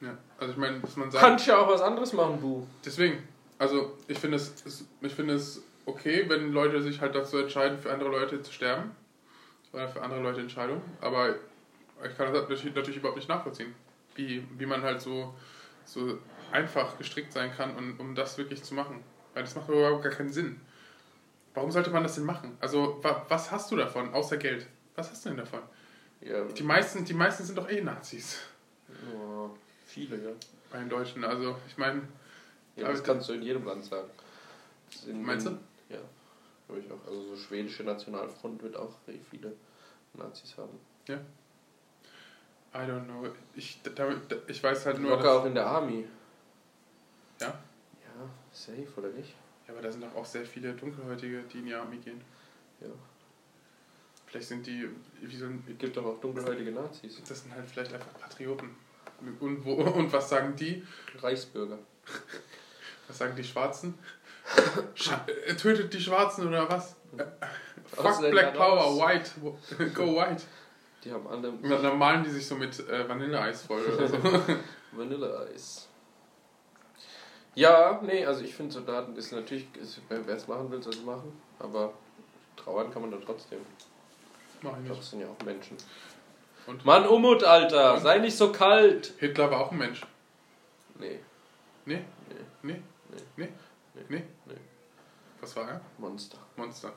[0.00, 2.66] Ja, also ich meine, dass man sagt, Kannst ja auch was anderes machen, Bu.
[2.84, 3.26] deswegen,
[3.58, 7.92] also ich finde es, ich finde es okay, wenn Leute sich halt dazu entscheiden, für
[7.92, 8.92] andere Leute zu sterben
[9.72, 11.34] oder für andere Leute Entscheidungen, aber
[12.04, 13.74] ich kann das natürlich, überhaupt nicht nachvollziehen,
[14.14, 15.34] wie, wie man halt so,
[15.84, 16.18] so
[16.50, 19.02] einfach gestrickt sein kann, und, um das wirklich zu machen,
[19.34, 20.60] weil das macht überhaupt gar keinen Sinn.
[21.52, 22.56] Warum sollte man das denn machen?
[22.60, 24.66] Also wa, was hast du davon, außer Geld?
[24.94, 25.60] Was hast du denn davon?
[26.22, 28.38] Ja, Die meisten, die meisten sind doch eh Nazis
[28.88, 29.29] ja,
[29.90, 30.30] viele, ja.
[30.70, 31.24] bei den Deutschen.
[31.24, 32.02] Also ich meine,
[32.76, 34.08] ja das kannst du in jedem Land sagen.
[35.06, 35.50] In- Meinst du?
[35.88, 35.98] Ja,
[36.66, 37.06] glaube ich auch.
[37.06, 38.94] Also so schwedische Nationalfront wird auch
[39.30, 39.52] viele
[40.14, 40.78] Nazis haben.
[42.72, 43.28] I don't know.
[43.54, 46.06] Ich, da, da, ich weiß halt nur, Locker auch in der Army.
[47.40, 47.48] Ja?
[47.48, 49.34] Ja, safe oder nicht?
[49.66, 52.20] ja, aber da sind doch auch sehr viele Dunkelhäutige, die in die Army gehen.
[52.80, 52.88] Ja.
[54.26, 54.88] Vielleicht sind die,
[55.20, 57.20] wie so ein, Es gibt doch auch dunkelhäutige Nazis.
[57.28, 58.70] das sind halt vielleicht einfach Patrioten.
[59.40, 60.82] Und, wo, und was sagen die?
[61.20, 61.78] Reichsbürger.
[63.08, 63.98] Was sagen die Schwarzen?
[64.94, 66.96] Scha äh, tötet die Schwarzen oder was?
[67.16, 67.24] Äh,
[67.84, 69.30] Fuck Black Power, white,
[69.94, 70.42] go white.
[71.04, 74.18] Die haben alle Und dann malen die sich so mit äh, Vanilleeis voll oder so.
[74.92, 75.88] Vanilleeis.
[77.54, 81.02] Ja, nee, also ich finde Soldaten ist natürlich, ist, wer es machen will, soll es
[81.02, 81.32] machen.
[81.58, 81.94] Aber
[82.56, 83.60] trauern kann man dann trotzdem.
[84.62, 85.02] Mach ich nicht.
[85.02, 85.76] sind ja auch Menschen.
[86.70, 89.12] Und Mann, Umut, Alter, sei nicht so kalt.
[89.18, 90.02] Hitler war auch ein Mensch.
[91.00, 91.18] Nee,
[91.84, 92.04] Nee?
[92.28, 92.82] nee, Nee?
[93.10, 93.18] Nee.
[93.36, 93.48] Nee?
[93.94, 94.02] Nee.
[94.08, 94.24] Nee?
[94.46, 94.54] Nee.
[95.40, 95.80] Was war er?
[95.98, 96.38] Monster.
[96.54, 96.92] Monster.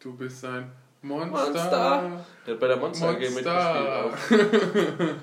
[0.00, 1.30] Du bist ein Monster.
[1.52, 2.24] Monster.
[2.44, 4.16] Der hat bei der Monster AG mitgespielt auch.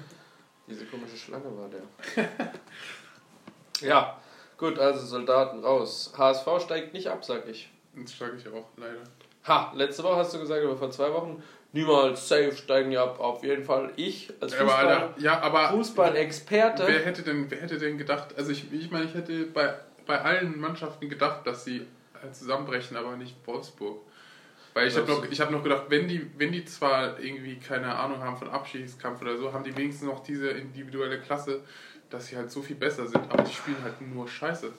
[0.70, 2.32] Diese komische Schlange war der.
[3.82, 4.18] ja,
[4.58, 6.14] gut, also Soldaten raus.
[6.18, 7.70] HSV steigt nicht ab, sag ich.
[7.94, 9.02] Das schlage ich auch, leider.
[9.48, 13.20] Ha, letzte Woche hast du gesagt, aber vor zwei Wochen, niemals safe steigen ja ab.
[13.20, 16.84] Auf jeden Fall ich als Fußball, ja, Fußball-Experte.
[16.88, 19.74] wer hätte denn, wer hätte denn gedacht, also ich, ich meine, ich hätte bei,
[20.06, 24.02] bei allen Mannschaften gedacht, dass sie äh, zusammenbrechen, aber nicht Wolfsburg.
[24.74, 27.94] Weil ich habe noch, ich hab noch gedacht, wenn die, wenn die zwar irgendwie keine
[27.94, 31.62] Ahnung haben von Abschiedskampf oder so, haben die wenigstens noch diese individuelle Klasse,
[32.10, 34.72] dass sie halt so viel besser sind, aber die spielen halt nur Scheiße.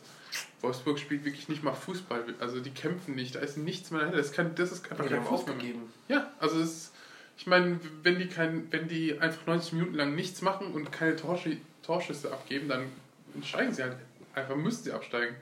[0.62, 4.18] Wolfsburg spielt wirklich nicht mal Fußball, also die kämpfen nicht, da ist nichts mehr dahinter,
[4.18, 5.64] das, ist kein, das ist einfach die kein Fußball mehr.
[5.64, 5.92] aufgegeben.
[6.08, 6.94] Ja, also es ist,
[7.36, 11.16] ich meine, wenn die kein, wenn die einfach 90 Minuten lang nichts machen und keine
[11.16, 12.86] Torschü Torschüsse abgeben, dann
[13.42, 13.96] steigen sie halt
[14.34, 15.34] einfach, müssen sie absteigen.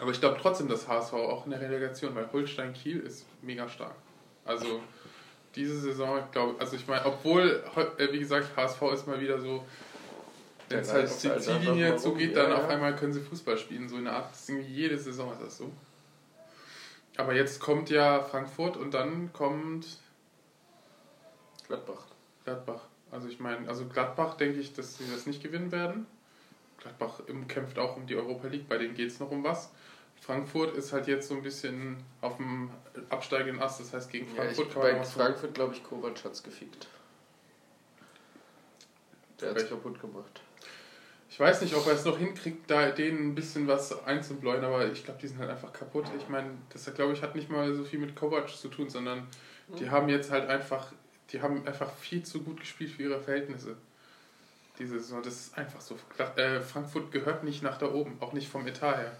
[0.00, 3.68] Aber ich glaube trotzdem, dass HSV auch in der Relegation, weil Holstein Kiel ist mega
[3.68, 3.94] stark.
[4.44, 4.80] Also
[5.54, 7.62] diese Saison, ich glaube, also ich meine, obwohl,
[7.98, 9.64] äh, wie gesagt, HSV ist mal wieder so,
[10.72, 12.56] wenn es halt reißt die Ziellinie zugeht, dann ja.
[12.56, 14.30] auf einmal können sie Fußball spielen, so in der Art.
[14.30, 15.70] Das ist irgendwie jede Saison ist das so.
[17.16, 19.98] Aber jetzt kommt ja Frankfurt und dann kommt
[21.68, 22.06] Gladbach.
[22.44, 22.80] Gladbach.
[23.10, 26.06] Also ich meine, also Gladbach denke ich, dass sie das nicht gewinnen werden.
[26.78, 29.70] Gladbach kämpft auch um die Europa League, bei denen geht es noch um was.
[30.20, 32.70] Frankfurt ist halt jetzt so ein bisschen auf dem
[33.10, 36.24] absteigenden Ast, das heißt gegen Ja, ich, Frankfurt kann man bei Frankfurt, glaube ich, Kovac
[36.24, 36.86] hat's gefickt.
[39.40, 39.76] Der hat's Welcher?
[39.76, 40.40] kaputt gemacht.
[41.32, 44.92] Ich weiß nicht, ob er es noch hinkriegt, da denen ein bisschen was einzubläuen, aber
[44.92, 46.04] ich glaube, die sind halt einfach kaputt.
[46.18, 49.26] Ich meine, das glaube ich hat nicht mal so viel mit Kovac zu tun, sondern
[49.78, 50.92] die haben jetzt halt einfach,
[51.30, 53.78] die haben einfach viel zu gut gespielt für ihre Verhältnisse.
[54.78, 55.96] Diese Saison, das ist einfach so.
[56.36, 59.16] Äh, Frankfurt gehört nicht nach da oben, auch nicht vom Etat her.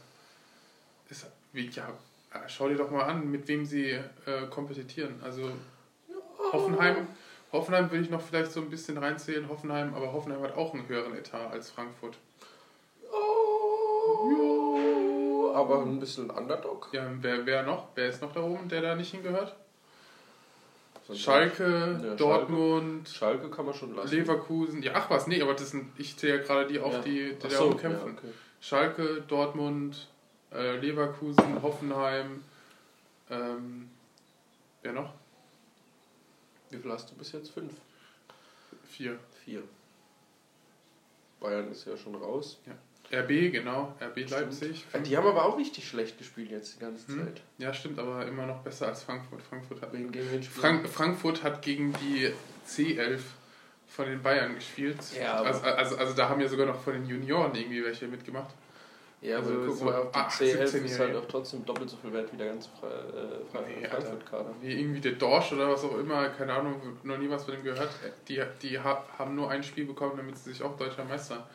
[1.08, 1.88] Ist, wie, ja,
[2.46, 3.92] schau dir doch mal an, mit wem sie
[4.26, 5.14] äh, kompetitieren.
[5.22, 5.50] Also
[6.52, 7.06] Hoffenheim,
[7.52, 10.88] Hoffenheim will ich noch vielleicht so ein bisschen reinzählen, Hoffenheim, aber Hoffenheim hat auch einen
[10.88, 12.16] höheren Etat als Frankfurt.
[14.24, 16.88] Oh, aber ein bisschen Underdog.
[16.92, 17.88] Ja, wer, wer noch?
[17.94, 19.54] Wer ist noch da oben, der da nicht hingehört?
[21.12, 24.14] Schalke, Ja, Dortmund, Schalke kann man schon lassen.
[24.14, 24.82] Leverkusen.
[24.82, 27.00] Ja, ach was, nee, aber das sind, ich zähle ja gerade die auf, Ja.
[27.00, 28.06] die, die Ach da so, umkämpfen.
[28.08, 28.28] ja, okay.
[28.60, 30.08] Schalke, Dortmund,
[30.54, 32.42] äh, Leverkusen, Hoffenheim.
[33.30, 33.90] Ähm,
[34.82, 35.12] wer noch?
[36.72, 37.50] Wie viel hast du bis jetzt?
[37.50, 37.72] Fünf?
[38.88, 39.18] Vier.
[39.44, 39.62] Vier.
[41.40, 42.58] Bayern ist ja schon raus.
[43.12, 43.94] RB, genau.
[44.00, 44.86] RB Leipzig.
[44.92, 47.26] Ja, die haben aber auch richtig schlecht gespielt jetzt die ganze Hm.
[47.26, 47.42] Zeit.
[47.58, 49.42] Ja, stimmt, aber immer noch besser als Frankfurt.
[49.42, 50.42] Frankfurt hat, gegen wen?
[50.42, 52.32] Frank Frankfurt hat gegen die
[52.66, 53.20] C11
[53.88, 54.96] von den Bayern gespielt.
[55.18, 58.54] Ja, also, also, also da haben ja sogar noch von den Junioren irgendwie welche mitgemacht.
[59.22, 60.98] Ja, aber Also guck so mal, auf die acht, C11 ist 17-Jährige.
[60.98, 63.86] halt auch trotzdem doppelt so viel wert wie der ganze Fre äh, Fre Nee.
[63.88, 64.50] Frankfurt-Kader.
[64.60, 67.62] Wie irgendwie der Dorsch oder was auch immer, keine Ahnung, noch nie was von dem
[67.62, 67.88] gehört.
[68.28, 71.46] Die, die ha- haben nur ein Spiel bekommen, damit sie sich auch deutscher Meister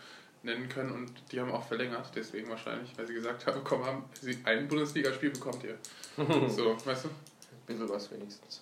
[0.43, 4.05] nennen können und die haben auch verlängert, deswegen wahrscheinlich, weil sie gesagt haben, komm, haben
[4.21, 5.77] sie ein Bundesligaspiel bekommt ihr.
[6.49, 7.09] so, weißt du?
[7.09, 7.13] Ein
[7.65, 8.61] bisschen was wenigstens.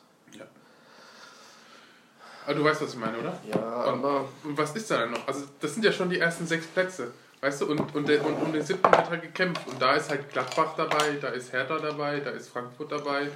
[2.46, 3.40] Aber du weißt, was ich meine, oder?
[3.50, 5.28] Ja, aber Und was ist da denn noch?
[5.28, 7.12] Also, das sind ja schon die ersten sechs Plätze.
[7.46, 9.68] Weißt du, und, und, der, und um den siebten wird halt gekämpft.
[9.68, 13.28] Und da ist halt Gladbach dabei, da ist Hertha dabei, da ist Frankfurt dabei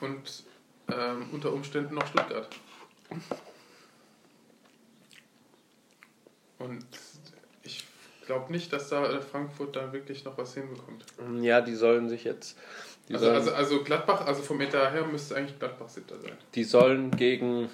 [0.00, 0.42] und
[0.94, 2.46] ähm, unter Umständen noch Stuttgart.
[6.58, 6.84] Und
[7.62, 7.86] ich
[8.26, 11.06] glaube nicht, dass da Frankfurt da wirklich noch was hinbekommt.
[11.40, 12.58] ja, die sollen sich jetzt.
[13.10, 16.36] Also, also, also Gladbach, also vom Etat her müsste eigentlich Gladbach siebter sein.
[16.54, 17.70] die sollen gegen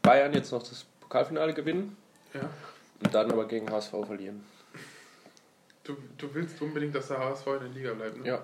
[0.00, 1.96] Bayern jetzt noch das Pokalfinale gewinnen
[2.34, 2.48] Ja.
[3.02, 4.51] und dann aber gegen HSV verlieren.
[5.84, 8.26] Du, du willst unbedingt, dass der HSV in der Liga bleibt, ne?
[8.26, 8.42] Ja,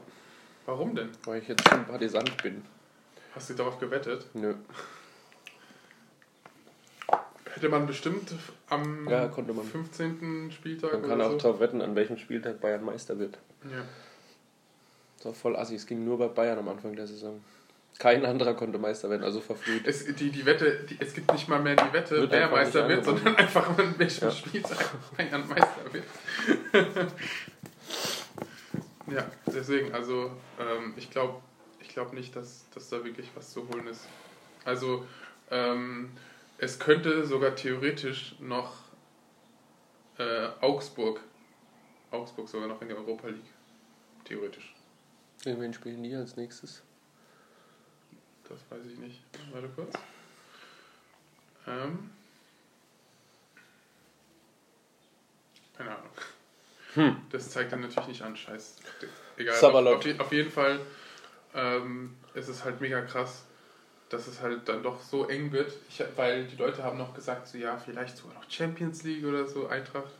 [0.66, 1.10] Warum denn?
[1.24, 2.62] weil ich jetzt Sympathisant bin.
[3.34, 4.26] Hast du darauf gewettet?
[4.34, 4.54] Nö.
[7.54, 8.32] Hätte man bestimmt
[8.68, 9.64] am Ja, konnte man.
[9.64, 10.50] 15.
[10.52, 11.38] Spieltag Man kann oder auch so.
[11.38, 13.38] drauf wetten, an welchem Spieltag Bayern Meister wird.
[13.64, 13.82] Ja.
[15.16, 15.74] Das war voll assi.
[15.76, 17.42] Es ging nur bei Bayern am Anfang der Saison.
[17.98, 19.84] Kein anderer konnte Meister werden, also verfrüht.
[19.84, 22.88] Es, die, die Wette, die, es gibt nicht mal mehr die Wette, Wird wer Meister
[22.88, 24.30] wird, sondern einfach an welchem Ja.
[24.30, 26.04] Spieltag Bayern Meister wird.
[29.08, 30.30] ja, deswegen, also
[30.60, 31.42] ähm, ich glaube
[31.80, 34.06] ich glaub nicht, dass, dass da wirklich was zu holen ist.
[34.64, 35.04] Also
[35.50, 36.10] ähm,
[36.58, 38.74] es könnte sogar theoretisch noch
[40.18, 41.20] äh, Augsburg,
[42.12, 43.42] Augsburg sogar noch in der Europa League.
[44.24, 44.74] Theoretisch.
[45.44, 46.82] Wen spielen die als nächstes?
[48.48, 49.20] Das weiß ich nicht.
[49.52, 49.94] Warte kurz.
[51.66, 52.10] Ähm.
[55.76, 56.10] Keine Ahnung.
[56.94, 57.16] Hm.
[57.30, 58.76] Das zeigt dann natürlich nicht an, scheiß.
[59.36, 59.64] Egal.
[59.64, 60.80] Auf, auf jeden Fall
[61.54, 63.44] ähm, ist es halt mega krass,
[64.08, 65.72] dass es halt dann doch so eng wird.
[65.88, 69.46] Ich, weil die Leute haben noch gesagt, so ja, vielleicht sogar noch Champions League oder
[69.46, 70.10] so, Eintracht.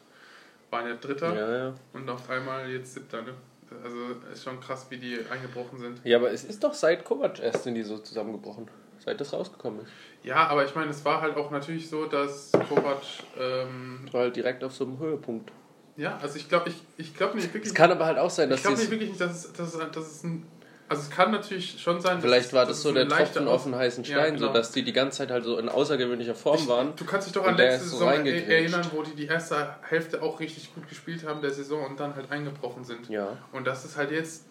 [0.70, 1.74] Waren ja Dritter Ja, ja.
[1.94, 3.34] und auf einmal jetzt Siebter, ne?
[3.82, 3.96] Also
[4.32, 6.00] ist schon krass, wie die eingebrochen sind.
[6.04, 8.68] Ja, aber es ist doch seit Kovac erst sind die so zusammengebrochen.
[9.04, 9.90] Seit das rausgekommen ist.
[10.24, 13.00] Ja, aber ich meine, es war halt auch natürlich so, dass Kovac,
[13.38, 15.52] ähm, war halt direkt auf so einem Höhepunkt.
[15.96, 18.48] ja, also ich glaube ich, ich glaub nicht wirklich, Es kann aber halt auch sein,
[18.50, 20.46] ich dass glaube nicht wirklich nicht, dass dass dass es ein,
[20.88, 23.64] also es kann natürlich schon sein, dass Vielleicht war dass das so der Tropfen auf
[23.64, 24.46] den heißen Ja, Stein, genau.
[24.48, 26.96] so dass die die ganze Zeit halt so in außergewöhnlicher Form waren.
[26.96, 30.40] Du kannst dich doch an letzte Saison er- erinnern, wo die die erste Hälfte auch
[30.40, 33.08] richtig gut gespielt haben der Saison und dann halt eingebrochen sind.
[33.08, 33.36] Ja.
[33.52, 34.44] Und das ist halt jetzt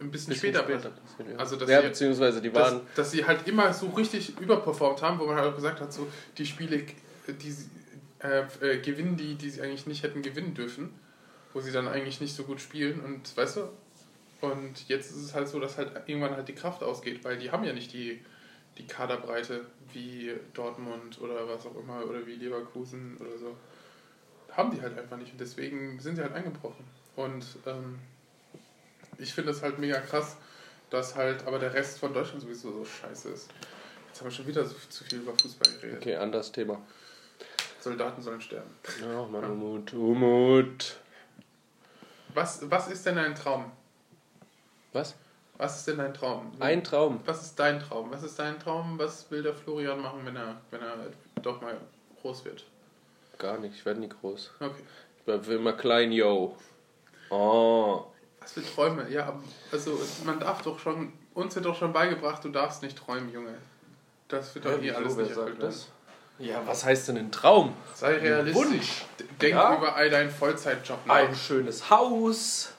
[0.00, 1.36] ein bisschen, Bisschen später, später passiert, ja.
[1.38, 2.80] Also, dass ja, sie- beziehungsweise die dass, waren.
[2.96, 6.06] dass sie halt immer so richtig überperformt haben, wo man halt auch gesagt hat, so
[6.38, 6.82] die Spiele,
[7.28, 7.66] die sie
[8.20, 10.94] äh, äh, gewinnen, die, die sie eigentlich nicht hätten gewinnen dürfen,
[11.52, 13.68] wo sie dann eigentlich nicht so gut spielen und weißt du,
[14.42, 17.52] und jetzt ist es halt so, dass halt irgendwann halt die Kraft ausgeht, weil die
[17.52, 18.20] haben ja nicht die,
[18.76, 23.56] die Kaderbreite wie Dortmund oder was auch immer oder wie Leverkusen oder so.
[24.50, 26.84] Haben die halt einfach nicht und deswegen sind sie halt eingebrochen.
[27.14, 28.00] Und ähm,
[29.16, 30.36] ich finde es halt mega krass,
[30.90, 33.48] dass halt aber der Rest von Deutschland sowieso so scheiße ist.
[34.08, 35.98] Jetzt haben wir schon wieder so zu viel über Fußball geredet.
[36.00, 36.82] Okay, anderes Thema.
[37.78, 38.70] Soldaten sollen sterben.
[39.00, 40.96] Ja, Mann, Umut, Umut.
[42.34, 43.70] Was, was ist denn ein Traum?
[44.92, 45.14] Was?
[45.58, 46.50] Was ist denn dein Traum?
[46.60, 47.20] Ein Traum.
[47.24, 48.10] Was ist dein Traum?
[48.10, 48.98] Was ist dein Traum?
[48.98, 50.96] Was will der Florian machen, wenn er, wenn er
[51.42, 51.76] doch mal
[52.20, 52.64] groß wird?
[53.38, 54.50] Gar nicht, ich werde nie groß.
[54.60, 54.82] Okay.
[55.18, 56.56] Ich bleib immer klein, yo.
[57.30, 58.04] Oh.
[58.40, 59.08] Was für Träume?
[59.10, 59.38] Ja,
[59.70, 63.54] also man darf doch schon, uns wird doch schon beigebracht, du darfst nicht träumen, Junge.
[64.28, 65.74] Das wird doch eh alles nicht erfüllt werden.
[66.38, 67.74] Ja, was heißt denn ein Traum?
[67.94, 68.64] Sei realistisch.
[68.66, 69.04] Wunsch.
[69.40, 69.76] Denk Ja.
[69.76, 71.14] über all deinen Vollzeitjob nach.
[71.14, 72.72] Ein schönes Haus,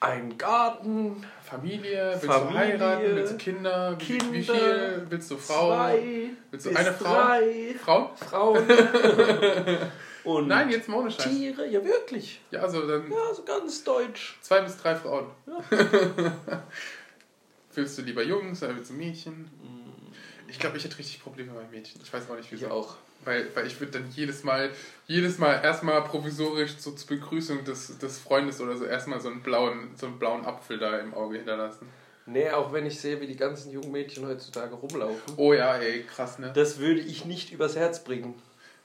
[0.00, 5.30] ein Garten, Familie, willst Familie, du heiraten, willst du Kinder, wie, wie Kinder, viel, willst
[5.30, 8.10] du Frau, zwei, willst du eine Frau, drei Frau?
[8.14, 8.64] Frauen
[10.24, 11.24] und Nein, jetzt mal ohne Scheiß.
[11.24, 11.66] Tiere.
[11.66, 12.40] Ja, wirklich.
[12.50, 14.38] Ja, also dann Ja, so ganz deutsch.
[14.40, 15.26] zwei bis drei Frauen.
[17.74, 19.50] willst du lieber Jungs oder willst du Mädchen?
[20.48, 22.00] Ich glaube, ich hätte richtig Probleme bei Mädchen.
[22.02, 22.66] Ich weiß auch nicht wieso.
[22.66, 22.96] Ich auch.
[23.28, 24.70] Weil, weil ich würde dann jedes Mal,
[25.06, 29.42] jedes Mal erstmal provisorisch so zur Begrüßung des, des Freundes oder so erstmal so einen
[29.42, 31.86] blauen, so einen blauen Apfel da im Auge hinterlassen.
[32.24, 35.34] Nee, auch wenn ich sehe, wie die ganzen jungen Mädchen heutzutage rumlaufen.
[35.36, 36.52] Oh ja, ey, krass, ne?
[36.54, 38.34] Das würde ich nicht übers Herz bringen.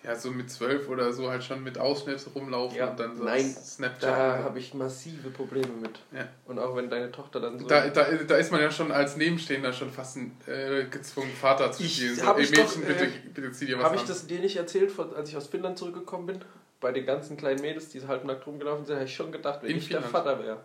[0.04, 3.24] Ja, so mit zwölf oder so halt schon mit Ausschnitt rumlaufen Ja, und dann so
[3.24, 4.04] nein, Snapchat.
[4.04, 5.98] Da habe ich massive Probleme mit.
[6.12, 6.28] Ja.
[6.46, 7.68] Und auch wenn deine Tochter dann so.
[7.68, 11.72] Da, da, da ist man ja schon als Nebenstehender schon fast ein, äh, gezwungen, Vater
[11.72, 12.16] zu Ich- spielen.
[12.18, 14.58] So, ey, Mädchen, doch, bitte, äh, bitte zieh dir was Habe ich das dir nicht
[14.58, 16.42] erzählt, von, als ich aus Finnland zurückgekommen bin?
[16.82, 19.78] Bei den ganzen kleinen Mädels, die halbnackt rumgelaufen sind, habe ich schon gedacht, wenn In
[19.78, 20.06] ich Finnland?
[20.08, 20.60] der Vater wäre.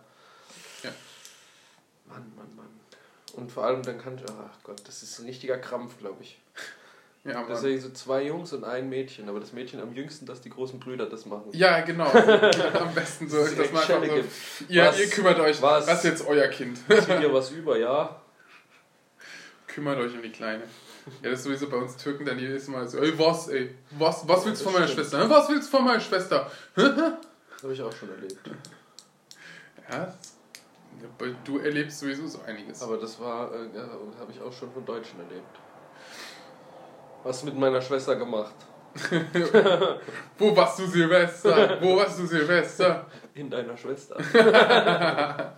[0.83, 0.89] Ja.
[2.07, 2.65] Mann, Mann, Mann.
[3.37, 6.37] Und vor allem dann kann ich, ach Gott, das ist ein richtiger Krampf, glaube ich.
[7.25, 7.43] Ja.
[7.47, 10.79] Deswegen so zwei Jungs und ein Mädchen, aber das Mädchen am jüngsten, dass die großen
[10.79, 11.49] Brüder das machen.
[11.51, 12.05] ja, genau.
[12.09, 14.71] Am besten so, Dass es dass man direkt einfach Schelle so, gibt.
[14.71, 16.77] ihr, Was- ihr kümmert euch, was- das ist jetzt euer Kind.
[16.87, 18.21] Zieh dir was über, ja.
[19.67, 20.63] kümmert euch um die Kleine.
[21.21, 24.27] Ja, das ist sowieso bei uns Türken dann jedes Mal so, ey, was, ey, was,
[24.27, 24.87] was willst du von meiner.
[24.87, 25.29] Schwester?
[25.29, 26.49] Was willst du von meiner Schwester?
[26.75, 28.37] Das habe ich auch schon erlebt.
[29.91, 30.05] Ja,
[31.17, 32.81] das- du erlebst sowieso so einiges.
[32.81, 33.87] Aber das war, äh, ja,
[34.19, 35.59] habe ich auch schon von Deutschen erlebt.
[37.23, 38.55] Was mit meiner Schwester gemacht?
[40.37, 41.77] Wo warst du Silvester?
[41.81, 43.05] Wo warst du Silvester?
[43.35, 44.17] In deiner Schwester.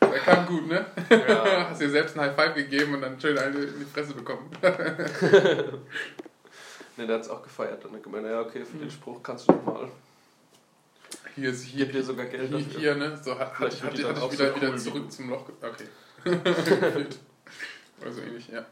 [0.00, 0.86] Der kam gut, ne?
[1.10, 1.68] Ja.
[1.70, 4.50] Hast dir selbst einen High Five gegeben und dann schön eine in die Fresse bekommen.
[6.96, 9.48] Ne, der hat es auch gefeiert und hat gemeint, ja okay, für den Spruch kannst
[9.48, 9.88] du nochmal.
[11.36, 12.80] Hier ist hier, gebe dir sogar Geld hier, dafür.
[12.80, 13.20] hier ne?
[13.22, 15.30] So, hat, hat, hat, hat, dann ich auch wieder, so wieder cool zurück wie zum
[15.30, 15.48] Loch.
[15.62, 15.86] Okay.
[18.00, 18.64] Oder so ähnlich, ja.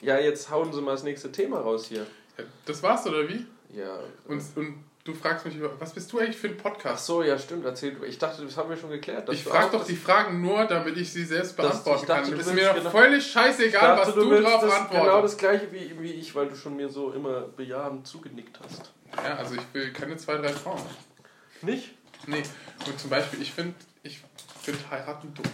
[0.00, 2.06] Ja, jetzt hauen sie mal das nächste Thema raus hier.
[2.38, 3.46] Ja, Das war's, oder wie?
[3.74, 3.98] Ja.
[4.28, 7.06] Und, und du fragst mich, über- was bist du eigentlich für ein Ach Podcast?
[7.06, 7.96] so, ja stimmt, erzähl.
[8.04, 9.28] Ich dachte, das haben wir schon geklärt.
[9.30, 12.30] Ich du frage doch die Fragen nur, damit ich sie selbst beantworten dachte, kann.
[12.32, 14.90] du Es ist mir doch genau- völlig scheißegal, dachte, was du du drauf antwortest.
[14.90, 18.92] genau das gleiche wie, wie ich, weil du schon mir so immer bejahend zugenickt hast.
[19.24, 20.82] Ja, also ich will keine zwei, drei Frauen.
[21.62, 21.92] Nicht?
[22.26, 22.42] Nee,
[22.86, 24.20] und zum Beispiel, ich finde ich
[24.62, 25.44] find heiraten dumm.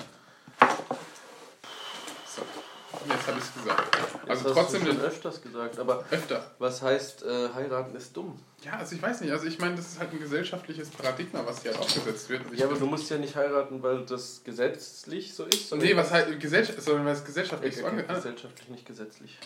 [3.09, 3.97] Jetzt habe ich es gesagt.
[4.27, 5.79] Das Also hast trotzdem du schon öfters gesagt.
[5.79, 6.51] Aber öfter.
[6.59, 8.39] was heißt, äh, heiraten ist dumm?
[8.63, 11.63] Ja, also ich weiß nicht, also ich meine, das ist halt ein gesellschaftliches Paradigma, was
[11.63, 12.45] hier halt aufgesetzt wird.
[12.47, 15.69] Und ich Ja, aber du musst ja nicht heiraten, weil das gesetzlich so ist.
[15.71, 18.05] sondern- Nee, was halt Gesellschaft, sondern weil es gesellschaftlich so Okay, ange...
[18.05, 19.39] gesellschaftlich, nicht gesetzlich.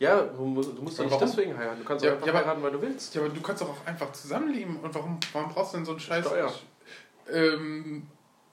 [0.00, 1.26] Ja, du musst, du musst doch nicht warum?
[1.28, 1.78] deswegen heiraten.
[1.80, 3.14] Du kannst Ja, doch einfach ja, aber- heiraten, weil du willst.
[3.14, 4.76] Ja, aber du kannst doch auch einfach zusammenleben.
[4.80, 6.24] Und warum, warum brauchst du denn so einen Scheiß...
[6.26, 6.52] Steuer.
[7.30, 8.06] Ähm,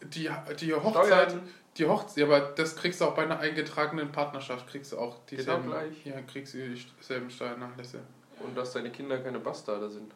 [0.04, 1.32] die, die Hochzeit...
[1.32, 1.50] Steuern.
[1.78, 5.26] Die Hochzeit, ja, aber das kriegst du auch bei einer eingetragenen Partnerschaft, kriegst du auch
[5.26, 5.64] dieselben...
[5.64, 6.06] Genau gleich.
[6.06, 6.58] Ja, kriegst du
[7.00, 8.00] dieselben Steuernachlässe.
[8.40, 10.12] Und dass deine Kinder keine Bastarde sind.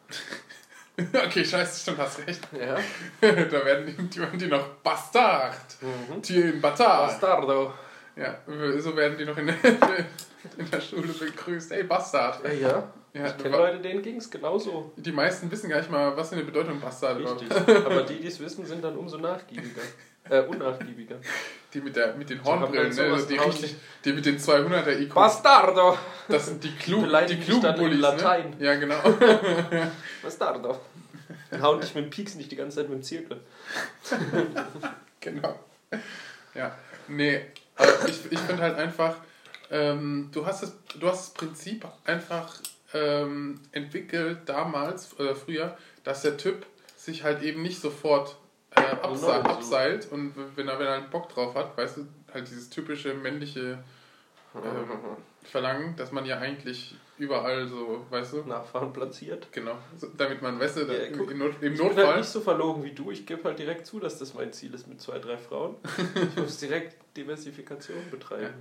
[1.14, 2.40] okay, scheiße, stimmt, hast recht.
[2.52, 2.76] Ja.
[3.20, 5.56] da werden die, die, werden die noch Bastard.
[5.80, 6.22] Mhm.
[6.22, 7.08] Tier in Bastard.
[7.08, 7.72] Bastardo.
[8.16, 8.38] Ja,
[8.78, 9.56] so werden die noch in der,
[10.58, 11.70] in der Schule begrüßt.
[11.70, 12.44] Hey, Bastard.
[12.44, 12.92] Ja, ja.
[13.14, 14.92] Ja, Ich kenne Leute, denen ging es genauso.
[14.96, 17.50] die meisten wissen gar nicht mal, was für eine Bedeutung Bastard Richtig.
[17.50, 19.82] Aber die, die es wissen, sind dann umso nachgiebiger.
[20.28, 21.16] Äh, unnachgiebiger.
[21.74, 23.16] Die mit, der, mit den Hornbrillen, dann ne?
[23.16, 25.14] sowas Also die, richtig, die mit den 200er IQ.
[25.14, 25.98] Bastardo!
[26.28, 28.50] Das sind die, Klu die klugen in Bullies, Latein.
[28.50, 28.64] ne?
[28.64, 29.00] Ja, genau.
[30.22, 30.80] Bastardo.
[31.50, 33.40] Dann hauen dich mit dem Pieks nicht die ganze Zeit mit dem Zirkel.
[35.20, 35.58] genau.
[36.54, 36.76] Ja,
[37.08, 37.40] nee,
[37.76, 39.16] aber ich, ich finde halt einfach,
[39.70, 42.60] ähm, du, hast das, du hast das Prinzip einfach
[42.94, 48.36] ähm, entwickelt damals oder früher, dass der Typ sich halt eben nicht sofort
[49.02, 52.70] abse abseilt und wenn er, wenn er einen Bock drauf hat, weißt du, halt dieses
[52.70, 53.78] typische männliche
[54.54, 54.62] ähm,
[55.44, 59.48] Verlangen, dass man ja eigentlich überall so, weißt du, Nachfahren platziert.
[59.52, 61.96] genau, so, damit man, weißt du, Ja, im, guck, im, Not, im Ich bin halt
[61.96, 63.10] Notfall, nicht so verlogen wie du.
[63.10, 65.76] Ich gebe halt direkt zu, dass das mein Ziel ist mit zwei, drei Frauen.
[66.14, 68.54] Ich muss direkt Diversifikation betreiben.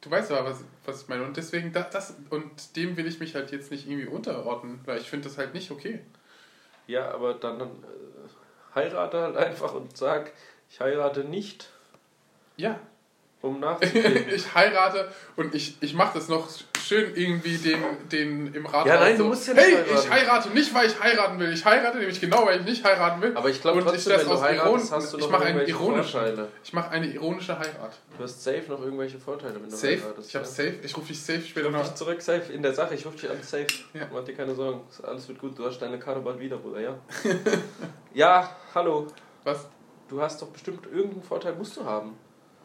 [0.00, 1.24] Du weißt aber, was, was ich meine.
[1.24, 5.00] Und deswegen, das, das, und dem will ich mich halt jetzt nicht irgendwie unterordnen, weil
[5.00, 6.00] ich finde das halt nicht okay.
[6.86, 8.28] Ja, aber dann, dann äh,
[8.76, 10.32] heirate halt einfach und sag,
[10.70, 11.68] ich heirate nicht,
[12.56, 12.78] Ja,
[13.42, 14.28] um nachzukriegen.
[14.32, 16.48] ich heirate und ich, ich mache das noch
[16.86, 17.78] schön irgendwie den,
[18.10, 18.86] den im Rathaus.
[18.86, 19.98] Ja, nein, du so, musst ja nicht Hey, heiraten.
[19.98, 21.52] ich heirate nicht, weil ich heiraten will.
[21.52, 23.36] Ich heirate nämlich genau, weil ich nicht heiraten will.
[23.36, 26.10] aber ich glaube ich wenn du aus heiratest, hast du ich noch mache irgendwelche ironischen.
[26.20, 26.48] Vorteile.
[26.62, 27.92] Ich mache eine ironische Heirat.
[28.16, 30.00] Du hast safe noch irgendwelche Vorteile, wenn du Safe?
[30.00, 30.28] heiratest.
[30.28, 30.50] Ich habe ja.
[30.50, 30.74] safe.
[30.82, 31.82] Ich rufe dich safe später noch.
[31.82, 32.94] dich zurück, safe in der Sache.
[32.94, 33.66] Ich rufe dich an, safe.
[33.94, 34.08] Ja.
[34.12, 34.80] Mach dir keine Sorgen.
[35.02, 35.58] Alles wird gut.
[35.58, 36.98] Du hast deine Karte bald wieder, Bruder, ja?
[38.14, 39.08] ja, hallo.
[39.44, 39.68] Was?
[40.08, 42.16] Du hast doch bestimmt irgendeinen Vorteil, musst du haben.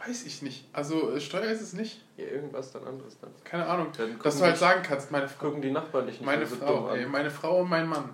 [0.06, 0.66] Weiß ich nicht.
[0.74, 2.02] Also äh, Steuer ist es nicht.
[2.18, 3.32] Ja, irgendwas dann anderes dann.
[3.44, 3.88] Keine Ahnung.
[3.98, 5.48] Dann Dass du halt sagen kannst, meine Frau.
[5.48, 8.10] Gucken die Nachbarn dich nicht Meine so Frau, ey, meine Frau und mein Mann.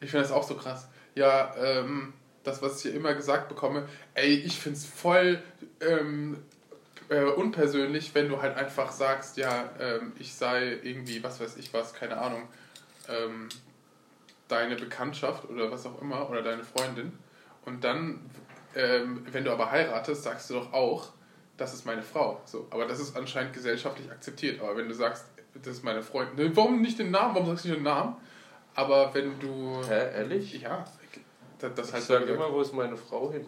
[0.00, 0.88] Ich finde das auch so krass.
[1.14, 2.12] Ja, ähm,
[2.44, 5.42] das, was ich hier immer gesagt bekomme, ey, ich finde es voll
[5.80, 6.42] ähm,
[7.08, 11.72] äh, unpersönlich, wenn du halt einfach sagst, ja, ähm, ich sei irgendwie, was weiß ich
[11.74, 12.48] was, keine Ahnung,
[13.08, 13.48] ähm,
[14.48, 17.12] deine Bekanntschaft oder was auch immer oder deine Freundin.
[17.64, 18.30] Und dann,
[18.74, 21.08] ähm, wenn du aber heiratest, sagst du doch auch,
[21.56, 22.40] das ist meine Frau.
[22.44, 24.60] So, aber das ist anscheinend gesellschaftlich akzeptiert.
[24.60, 27.34] Aber wenn du sagst, das ist meine Freundin, ne, warum nicht den Namen?
[27.34, 28.16] Warum sagst du nicht den Namen?
[28.74, 29.80] Aber wenn du.
[29.86, 30.60] Hä, ehrlich?
[30.60, 30.84] Ja,
[31.58, 33.46] das, das Ich halt sage immer, wo ist meine Frau hin?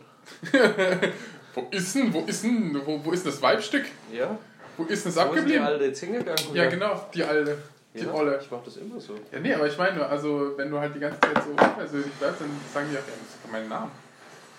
[1.55, 3.87] wo ist denn, wo ist denn, wo, wo ist denn das Weibstück?
[4.13, 4.39] Ja?
[4.77, 5.65] Wo ist denn das Wo ist die abgeblieben?
[5.65, 6.55] alte jetzt hingegangen?
[6.55, 7.59] Ja, genau, die alte.
[7.95, 8.39] Die Ja, Olle.
[8.43, 9.15] Ich mach das immer so.
[9.31, 12.41] Ja, nee, aber ich meine, also, wenn du halt die ganze Zeit so unpersönlich bleibst,
[12.41, 13.91] dann sagen die auch, ja, das ist mein Name.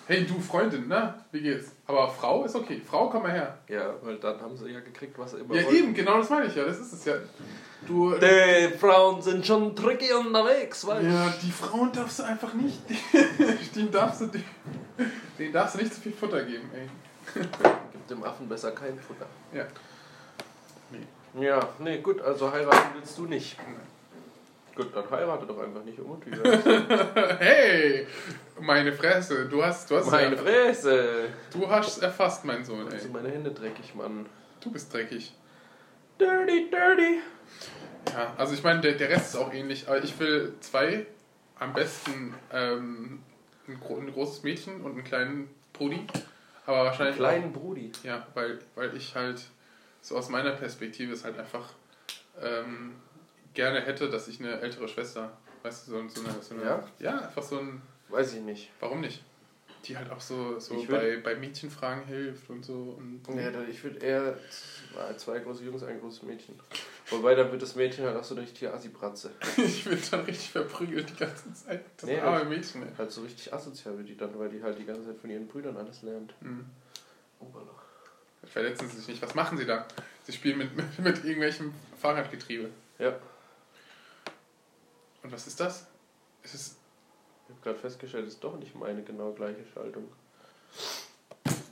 [0.08, 1.16] Hey, du Freundin, ne?
[1.32, 1.72] Wie geht's?
[1.88, 2.80] Aber Frau ist okay.
[2.88, 3.58] Frau, komm mal her.
[3.68, 5.78] Ja, weil dann haben sie ja gekriegt, was sie immer Ja, wollten.
[5.78, 6.64] eben, genau das meine ich ja.
[6.64, 7.16] Das ist es ja.
[7.88, 8.14] Du.
[8.16, 12.80] Die Frauen sind schon tricky unterwegs, weil Ja, die Frauen darfst du einfach nicht.
[13.76, 14.30] Den darfst du,
[15.38, 16.88] den darfst du nicht zu viel Futter geben, ey.
[17.92, 19.26] gibt dem Affen besser kein Futter.
[19.54, 19.66] Ja.
[21.40, 23.58] Ja, nee, gut, also heiraten willst du nicht.
[24.76, 26.26] Gut, dann heirate doch einfach nicht um und.
[27.40, 28.06] Hey!
[28.60, 31.30] Meine Fresse, du hast, du hast, Meine Fresse!
[31.52, 33.14] du hast erfasst, mein Sohn, Also ey.
[33.14, 34.26] meine Hände dreckig, Mann.
[34.60, 35.34] Du bist dreckig.
[36.20, 37.20] Dirty, dirty.
[38.12, 41.06] Ja, also ich meine, der, der Rest ist auch ähnlich, aber ich will zwei,
[41.60, 43.24] am besten ähm,
[43.68, 46.06] ein, gro ein großes Mädchen und einen kleinen Brudi.
[46.66, 47.18] Aber wahrscheinlich.
[47.18, 47.92] Kleinen Brudi.
[48.04, 49.42] Ja, weil, weil ich halt
[50.02, 51.70] so aus meiner Perspektive es halt einfach
[52.42, 52.96] ähm,
[53.56, 56.42] gerne hätte, dass ich eine ältere Schwester, weißt du, so, so eine.
[56.42, 56.84] So eine Ja?
[57.00, 57.82] ja, einfach so ein.
[58.10, 58.70] Weiß ich nicht.
[58.80, 59.24] Warum nicht?
[59.86, 62.98] Die halt auch so, so Ich bei, bei Mädchenfragen hilft und so.
[62.98, 64.36] Und Ja, da- ich würde eher
[64.92, 66.60] zwei- zwei große Jungs, ein großes Mädchen.
[67.12, 69.30] Wobei, dann wird das Mädchen halt auch so eine richtige Assi-Bratze.
[69.58, 71.86] ich bin dann richtig verprügelt die ganze Zeit.
[71.98, 72.90] Das Nee, arme Mädchen, ey.
[72.98, 75.48] Halt so richtig asozial wird die dann, weil die halt die ganze Zeit von ihren
[75.48, 76.34] Brüdern alles lernt.
[76.42, 76.66] Mhm.
[77.40, 77.82] Oberloch.
[78.44, 79.22] Verletzen sie sich nicht.
[79.22, 79.86] Was machen sie da?
[80.24, 82.70] Sie spielen mit, mit, mit irgendwelchem Fahrradgetriebe.
[82.98, 83.16] Ja,
[85.26, 85.88] Und was ist das?
[86.44, 86.76] Ist es.
[87.48, 90.08] ich habe gerade festgestellt, es ist doch nicht meine genau gleiche Schaltung.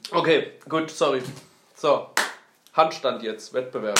[0.09, 1.21] Okay, gut, sorry.
[1.75, 2.07] So,
[2.73, 3.99] Handstand jetzt, Wettbewerb.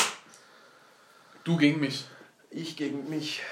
[1.44, 2.04] Du gegen mich.
[2.50, 3.44] Ich gegen mich.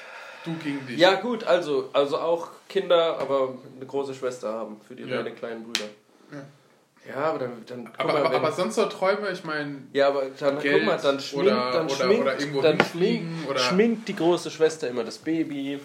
[0.44, 0.98] Du gegen dich.
[0.98, 5.22] Ja, gut, also, also auch Kinder, aber eine große Schwester haben für die Ja.
[5.30, 5.86] kleinen Brüder.
[6.32, 6.44] Ja.
[7.08, 7.64] Ja, aber dann.
[7.66, 9.80] dann Aber, mal, aber, aber sonst so Träume, ich meine.
[9.94, 12.80] ja, aber dann Geld guck mal, dann schminkt, oder- dann oder- schminkt, oder irgendwo dann
[12.86, 15.80] schminkt, oder- schminkt die große Schwester immer das Baby.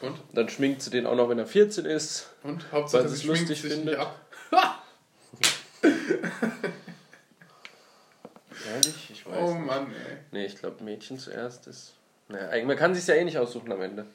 [0.00, 0.16] Und?
[0.32, 2.28] Dann schminkt sie den auch noch, wenn er 14 ist.
[2.42, 2.70] Und?
[2.70, 3.96] Hauptsache, Weil sie es lustig sich findet.
[3.98, 4.16] ab.
[8.72, 9.10] Ehrlich?
[9.10, 9.66] Ich weiß Oh nicht.
[9.66, 10.16] Mann, ey.
[10.32, 11.94] Nee, ich glaube Mädchen zuerst ist.
[12.28, 14.06] Naja, eigentlich- man kann sich ja eh nicht aussuchen am Ende.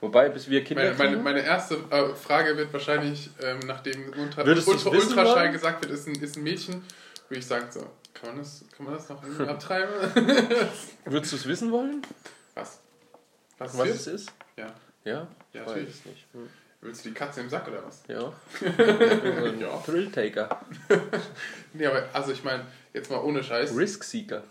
[0.00, 4.42] Wobei, bis wir Kinder Meine, meine, meine erste äh, Frage wird wahrscheinlich, ähm, nachdem Ultra,
[4.42, 6.82] Ultra, Ultraschall gesagt wird, ist ein, ist ein Mädchen,
[7.28, 7.80] würde ich sagen, so,
[8.12, 9.94] kann man das, kann man das noch irgendwie abtreiben?
[11.06, 12.02] würdest du es wissen wollen,
[12.54, 12.80] Was?
[13.58, 14.32] Was, was es ist?
[14.58, 14.66] Ja.
[15.04, 15.12] Ja?
[15.12, 15.88] Ja, Ich natürlich.
[15.88, 16.26] weiß es nicht.
[16.32, 16.48] Hm.
[16.82, 18.02] Willst du die Katze im Sack oder was?
[18.06, 18.32] Ja.
[19.58, 19.78] Ja.
[19.84, 20.60] Thrill-Taker.
[21.72, 23.74] Nee, aber also ich meine, jetzt mal ohne Scheiß.
[23.76, 24.42] Risk-Seeker.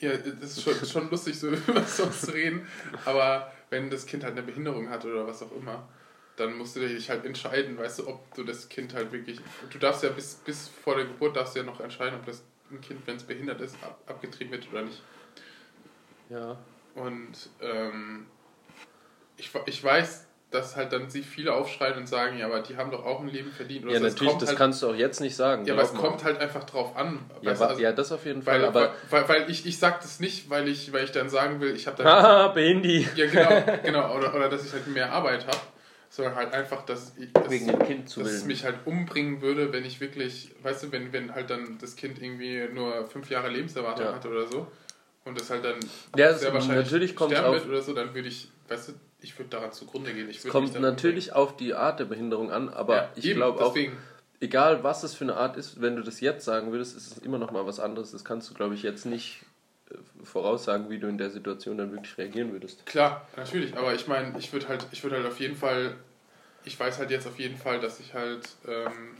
[0.00, 2.66] Ja, das ist schon, schon lustig, so über sowas zu reden.
[3.04, 5.88] Aber wenn das Kind halt eine Behinderung hat oder was auch immer,
[6.36, 9.40] dann musst du dich halt entscheiden, weißt du, ob du das Kind halt wirklich.
[9.70, 12.44] Du darfst ja bis, bis vor der Geburt darfst du ja noch entscheiden, ob das
[12.70, 15.02] ein Kind, wenn es behindert ist, ab, abgetrieben wird oder nicht.
[16.30, 16.58] Ja.
[16.94, 18.26] Und ähm,
[19.36, 22.90] ich, ich weiß, dass halt dann sie viele aufschreien und sagen, ja, aber die haben
[22.90, 23.84] doch auch ein Leben verdient.
[23.84, 24.06] Oder Ja, so.
[24.06, 25.66] Es natürlich, das halt, kannst du auch jetzt nicht sagen.
[25.66, 27.20] Ja, aber es kommt halt einfach drauf an.
[27.42, 28.60] Ja, also- ja, das auf jeden Fall.
[28.60, 28.94] weil, aber.
[29.10, 31.86] weil, weil ich, ich sag das nicht, weil ich, weil ich dann sagen will, ich
[31.86, 33.06] habe dann Haha, Behindi.
[33.14, 34.16] Ja, genau, genau.
[34.16, 35.58] Oder, oder dass ich halt mehr Arbeit habe,
[36.08, 39.42] sondern halt einfach, dass, ich, dass, Wegen dem Kind zu dass es mich halt umbringen
[39.42, 43.28] würde, wenn ich wirklich, weißt du, wenn, wenn halt dann das Kind irgendwie nur fünf
[43.28, 44.14] Jahre Lebenserwartung Ja.
[44.14, 44.66] hat oder so
[45.26, 45.74] und das halt dann
[46.16, 49.50] Ja, sehr wahrscheinlich natürlich sterben wird oder so, dann würde ich, weißt du, ich würde
[49.50, 50.28] daran zugrunde gehen.
[50.28, 53.76] Es kommt natürlich auf die Art der Behinderung an, aber Ja, ich glaube auch,
[54.40, 57.18] egal was es für eine Art ist, wenn du das jetzt sagen würdest, ist es
[57.18, 58.12] immer noch mal was anderes.
[58.12, 59.42] Das kannst du, glaube ich, jetzt nicht
[59.90, 62.86] äh, voraussagen, wie du in der Situation dann wirklich reagieren würdest.
[62.86, 65.96] Klar, natürlich, aber ich meine, ich würde halt, ich würde halt auf jeden Fall,
[66.64, 69.16] ich weiß halt jetzt auf jeden Fall, dass ich halt ähm,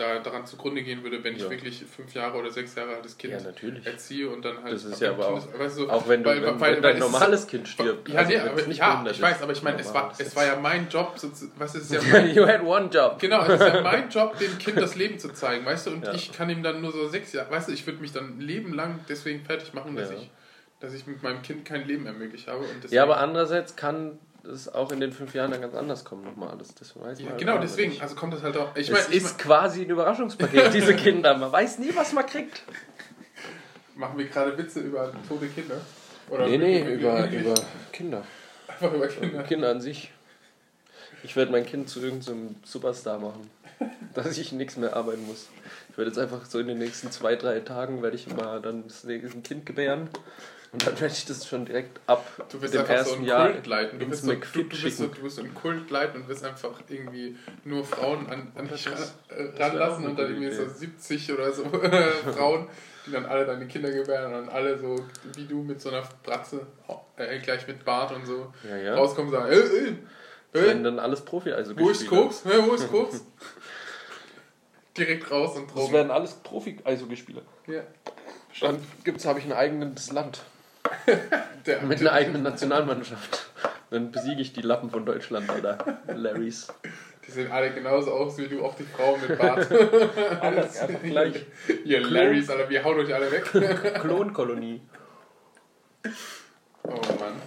[0.00, 1.50] da daran zugrunde gehen würde, wenn ich Ja.
[1.50, 4.72] wirklich fünf Jahre oder sechs Jahre altes Kind Ja, erziehe und dann halt.
[4.74, 6.98] Das ist ja aber Kindes- weißt du, Auch wenn, du, weil- wenn, weil- wenn dein
[6.98, 8.08] normales Kind stirbt.
[8.08, 10.46] Ja, also nee, aber, nicht ja ich weiß, aber ich meine, es war, es war
[10.46, 11.14] ja mein Job,
[11.58, 12.34] was ist ja jetzt.
[12.36, 13.18] you had one job.
[13.20, 16.04] Genau, es ist ja mein Job, dem Kind das Leben zu zeigen, weißt du, und
[16.06, 16.14] Ja.
[16.14, 18.74] ich kann ihm dann nur so sechs Jahre, weißt du, ich würde mich dann Leben
[18.74, 20.30] lang deswegen fertig machen, dass ich
[20.80, 22.64] dass ich mit meinem Kind kein Leben ermöglicht habe.
[22.88, 26.50] Ja, aber andererseits kann das auch in den fünf Jahren dann ganz anders kommt nochmal
[26.50, 26.74] alles.
[26.74, 27.90] Das weiß Ja, man genau, aber deswegen.
[27.90, 28.02] nicht.
[28.02, 28.74] Also kommt das halt auch.
[28.76, 31.36] Ich es meine, ist quasi ein Überraschungspaket, diese Kinder.
[31.36, 32.62] Man weiß nie, was man kriegt.
[33.94, 35.80] mein, machen wir gerade Witze über tote Kinder?
[36.28, 37.54] Oder nee, nee, über, über
[37.92, 38.24] Kinder.
[38.68, 39.42] Einfach über Kinder.
[39.42, 40.12] Kinder an sich.
[41.22, 43.50] Ich werde mein Kind zu irgendeinem Superstar machen.
[44.14, 45.48] Dass ich nichts mehr arbeiten muss.
[45.90, 48.84] Ich werde jetzt einfach so in den nächsten zwei, drei Tagen werde ich mal dann
[48.86, 50.08] das nächste Kind gebären.
[50.72, 53.24] Und dann werde ich das schon direkt ab Du wirst dem einfach so ersten einen
[53.24, 53.98] Jahr Kult leiten.
[53.98, 56.28] Du ins wirst, so, du, du, bist so, du wirst so einen Kult leiten und
[56.28, 60.52] wirst einfach irgendwie nur Frauen an, an dich Das- ran- äh, ranlassen und dann irgendwie
[60.54, 60.70] so Idee.
[60.72, 62.68] 70 oder so Frauen,
[63.04, 64.94] die dann alle deine Kinder gebären und dann alle so
[65.34, 66.64] wie du mit so einer Bratze,
[67.16, 68.94] äh, gleich mit Bart und so Ja, ja.
[68.94, 69.94] rauskommen und sagen, äh, äh,
[70.52, 72.44] Das werden äh, dann alles profi also wo ist Koks?
[72.44, 73.24] Hä, wo ist Koks?
[74.96, 75.92] Direkt raus und Das Drogen.
[75.94, 77.42] werden alles Profi-Eishockeyspieler.
[77.66, 77.82] Ja.
[78.60, 80.42] Dann gibt's, habe ich ein eigenes Land.
[81.66, 83.50] Der, Mit einer eigenen Nationalmannschaft.
[83.90, 85.98] Dann besiege ich die Lappen von Deutschland, Alter.
[86.06, 86.72] Larrys.
[87.26, 89.70] Die sehen alle genauso aus wie du, auch die Frauen mit Bart.
[90.40, 91.44] Alle einfach gleich.
[91.84, 93.44] Ihr Larrys, Alter, wir hauen euch alle weg.
[94.00, 94.80] Klonkolonie.
[96.82, 97.40] Oh Mann.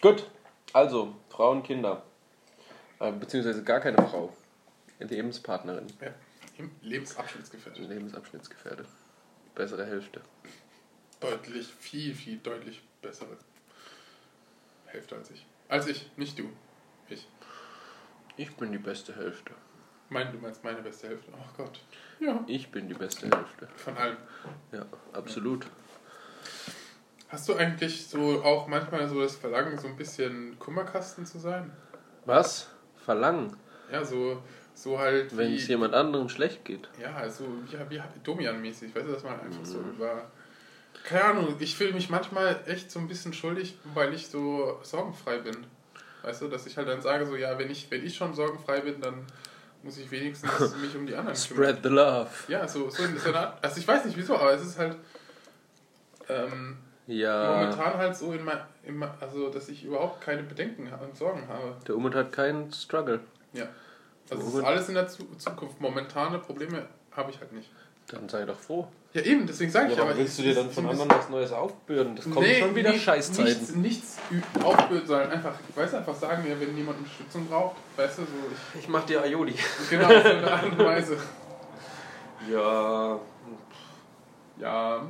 [0.00, 0.24] Gut,
[0.72, 2.02] also Frauen, Kinder.
[2.98, 4.32] Äh, Beziehungsweise gar keine Frau.
[4.98, 5.86] Lebenspartnerin.
[6.00, 6.08] Ja.
[6.58, 7.88] Im Lebensabschnittsgefährdet.
[7.88, 8.84] Lebensabschnittsgefährde.
[9.54, 10.20] Bessere Hälfte.
[11.20, 13.36] Deutlich, viel, viel deutlich bessere
[14.86, 15.46] Hälfte als ich.
[15.68, 16.48] Als ich, nicht du.
[17.08, 17.26] Ich.
[18.36, 19.52] Ich bin die beste Hälfte.
[20.08, 21.30] Mein, du meinst meine beste Hälfte.
[21.32, 21.80] Oh Gott.
[22.20, 22.42] Ja.
[22.46, 23.68] Ich bin die beste Hälfte.
[23.76, 24.16] Von allem.
[24.72, 25.66] Ja, absolut.
[27.28, 31.70] Hast du eigentlich so auch manchmal so das Verlangen, so ein bisschen Kummerkasten zu sein?
[32.24, 32.68] Was?
[33.04, 33.56] Verlangen,
[33.92, 34.42] Ja, so,
[34.74, 35.36] so halt.
[35.36, 36.88] wenn wie- es jemand anderem schlecht geht.
[37.00, 39.90] Ja, also wie, wie Domian-mäßig, weißt du, dass man einfach so Mhm.
[39.90, 40.30] über.
[41.04, 45.38] Keine Ahnung, ich fühle mich manchmal echt so ein bisschen schuldig, weil ich so sorgenfrei
[45.38, 45.56] bin.
[46.22, 48.80] Weißt du, dass ich halt dann sage, so, ja, wenn ich, wenn ich schon sorgenfrei
[48.80, 49.26] bin, dann
[49.82, 51.36] muss ich wenigstens mich um die anderen kümmern.
[51.36, 52.28] Spread the love.
[52.48, 53.62] Ja, so, so, in so Art.
[53.64, 54.96] Also ich weiß nicht wieso, aber es ist halt
[56.28, 60.92] ähm, Ja, momentan halt so in mein, in mein, also dass ich überhaupt keine Bedenken
[60.92, 61.76] und Sorgen habe.
[61.86, 63.20] der Umut hat keinen Struggle.
[63.52, 63.66] Ja.
[64.30, 65.80] Also es ist alles in der Zu Zukunft.
[65.80, 67.70] Momentane Probleme habe ich halt nicht.
[68.10, 68.88] Dann sei doch froh.
[69.12, 70.18] Ja, eben, deswegen sage ich Warum aber.
[70.18, 72.16] willst du dir dann so von anderen was Neues aufbürden?
[72.16, 73.82] Das kommt schon wieder nee, Scheißzeiten.
[73.82, 78.18] Nichts, nichts aufbürden, sondern einfach, weißt du, einfach sagen, ja, wenn jemand Unterstützung braucht, weißt
[78.18, 78.28] du, so,
[78.78, 79.52] Ich mach dir Aioli.
[79.54, 81.16] ich, genau, auf so eine Art und Weise.
[82.50, 83.18] Ja.
[84.58, 85.06] Ja.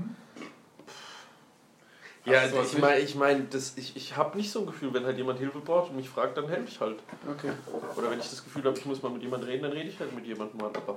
[2.27, 2.79] Ja, was ich nicht?
[2.81, 5.59] meine, ich, mein, das- ich, ich habe nicht so ein Gefühl, wenn halt jemand Hilfe
[5.61, 6.99] braucht und mich fragt, dann helfe ich halt.
[7.29, 7.51] Okay.
[7.97, 9.99] Oder wenn ich das Gefühl habe, ich muss mal mit jemandem reden, dann rede ich
[9.99, 10.71] halt mit jemandem mal.
[10.75, 10.97] Aber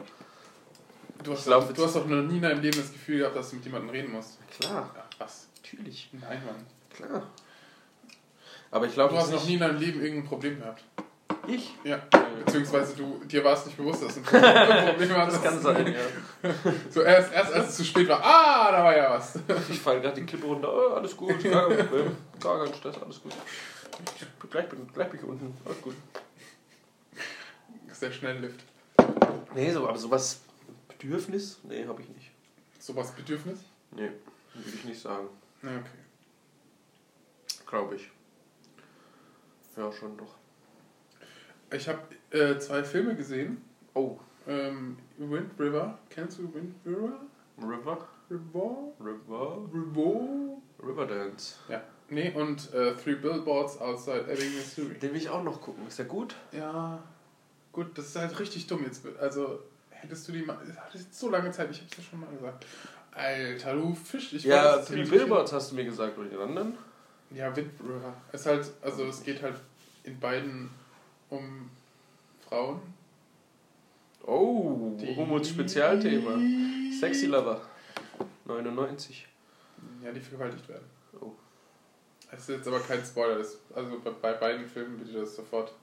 [1.24, 3.36] Du hast, Ich glaub, du hast doch noch nie in deinem Leben das Gefühl gehabt,
[3.36, 4.38] dass du mit jemandem reden musst.
[4.50, 5.48] klar, Ja, was?
[5.58, 6.66] natürlich, Nein, Mann.
[6.96, 7.24] klar.
[8.72, 10.84] Aber ich glaube, Du hast noch nie in deinem Leben irgendein Problem gehabt.
[11.48, 11.76] Ich?
[11.84, 12.02] Ja.
[12.46, 14.26] Beziehungsweise du, dir war es nicht bewusst, dass du ein
[14.88, 15.38] Problem hattest.
[15.38, 16.50] Das kann sein, ja.
[16.90, 19.38] So erst, erst als es zu spät war, ah, da war ja was.
[19.70, 22.96] Ich falle gerade die Klippe runter, oh, alles gut, gar kein Problem, gar kein Stress,
[23.04, 23.34] alles gut.
[24.50, 25.96] Gleich bin, gleich bin ich unten, alles gut.
[27.92, 28.62] Sehr schnell Lift.
[29.54, 30.40] Nee, so, aber sowas
[31.04, 31.60] Bedürfnis?
[31.64, 32.32] Nee, habe ich nicht.
[32.80, 33.60] Sowas Bedürfnis?
[33.92, 34.10] Nee,
[34.54, 35.28] würde ich nicht sagen.
[35.62, 35.82] Okay.
[37.66, 38.10] Glaube ich.
[39.76, 40.36] Ja, schon doch.
[41.72, 42.00] Ich habe
[42.32, 43.62] äh, zwei Filme gesehen.
[43.94, 45.98] Oh, Ähm, Wind River.
[46.10, 47.20] Kennst du Wind River?
[47.60, 48.08] River?
[48.30, 48.94] River?
[49.00, 49.70] River?
[49.74, 50.58] River?
[50.82, 51.56] Riverdance.
[51.70, 51.82] Ja.
[52.10, 54.96] Nee, und äh, Three Billboards Outside Ebbing, Missouri.
[55.00, 55.88] Den will ich auch noch gucken.
[55.88, 56.36] Ist der gut?
[56.52, 57.02] Ja,
[57.72, 59.06] gut, das ist halt richtig dumm jetzt.
[59.20, 59.60] Also,
[60.04, 60.58] hättest du die mal.
[60.92, 62.66] Das jetzt so lange Zeit, ich hab's ja schon mal gesagt.
[63.12, 64.34] Alter, du Fisch.
[64.34, 66.78] Ich ja, weiß, das- Billboards hast du mir gesagt, oder den anderen?
[67.32, 68.14] Ja, Wind River.
[68.32, 69.56] Es ist halt, also es geht halt
[70.04, 70.70] in beiden
[71.30, 71.70] um
[72.48, 72.82] Frauen.
[74.26, 76.38] Oh, die- Humuts Spezialthema.
[77.00, 77.62] Sexy Lover.
[78.46, 79.28] 99.
[80.04, 80.86] Ja, die vergewaltigt werden.
[81.20, 81.32] Oh.
[82.32, 83.38] Es ist jetzt aber kein Spoiler.
[83.38, 85.74] Das, also bei, bei beiden Filmen bitte das sofort.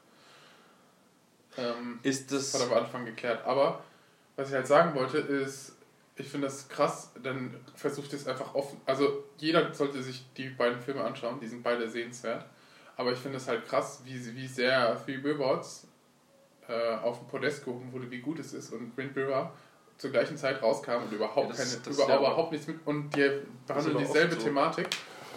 [1.57, 2.71] Ähm, Ist das hat das.
[2.71, 3.45] am Anfang geklärt.
[3.45, 3.83] Aber
[4.41, 5.77] was ich halt sagen wollte, ist,
[6.17, 8.81] ich finde das krass, dann versucht es einfach offen.
[8.87, 12.47] Also jeder sollte sich die beiden Filme anschauen, die sind beide sehenswert.
[12.97, 15.87] Aber ich finde es halt krass, wie, wie sehr Three Billboards
[16.69, 18.73] äh, auf den Podest gehoben wurde, wie gut es ist.
[18.73, 19.53] Und Wind River
[19.99, 22.79] zur gleichen Zeit rauskam und überhaupt, Ja, das- keine, das über, überhaupt nichts mit.
[22.87, 24.41] Und die behandeln dieselbe so.
[24.43, 24.89] Thematik.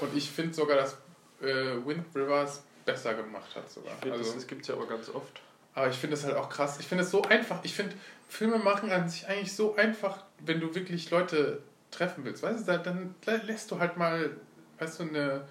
[0.01, 0.93] Und ich finde sogar, dass
[1.41, 3.95] äh, Wind River es besser gemacht hat sogar.
[3.97, 5.41] Find, Also- das, das gibt es ja aber ganz oft.
[5.75, 6.77] Aber ich finde es halt auch krass.
[6.79, 7.59] Ich finde es so einfach.
[7.63, 7.95] Ich finde,
[8.29, 11.61] Filme machen an sich eigentlich so einfach, wenn du wirklich Leute
[11.91, 12.43] treffen willst.
[12.43, 14.31] Weißt du, da- dann lä- lässt du halt mal,
[14.79, 15.45] weißt du, eine,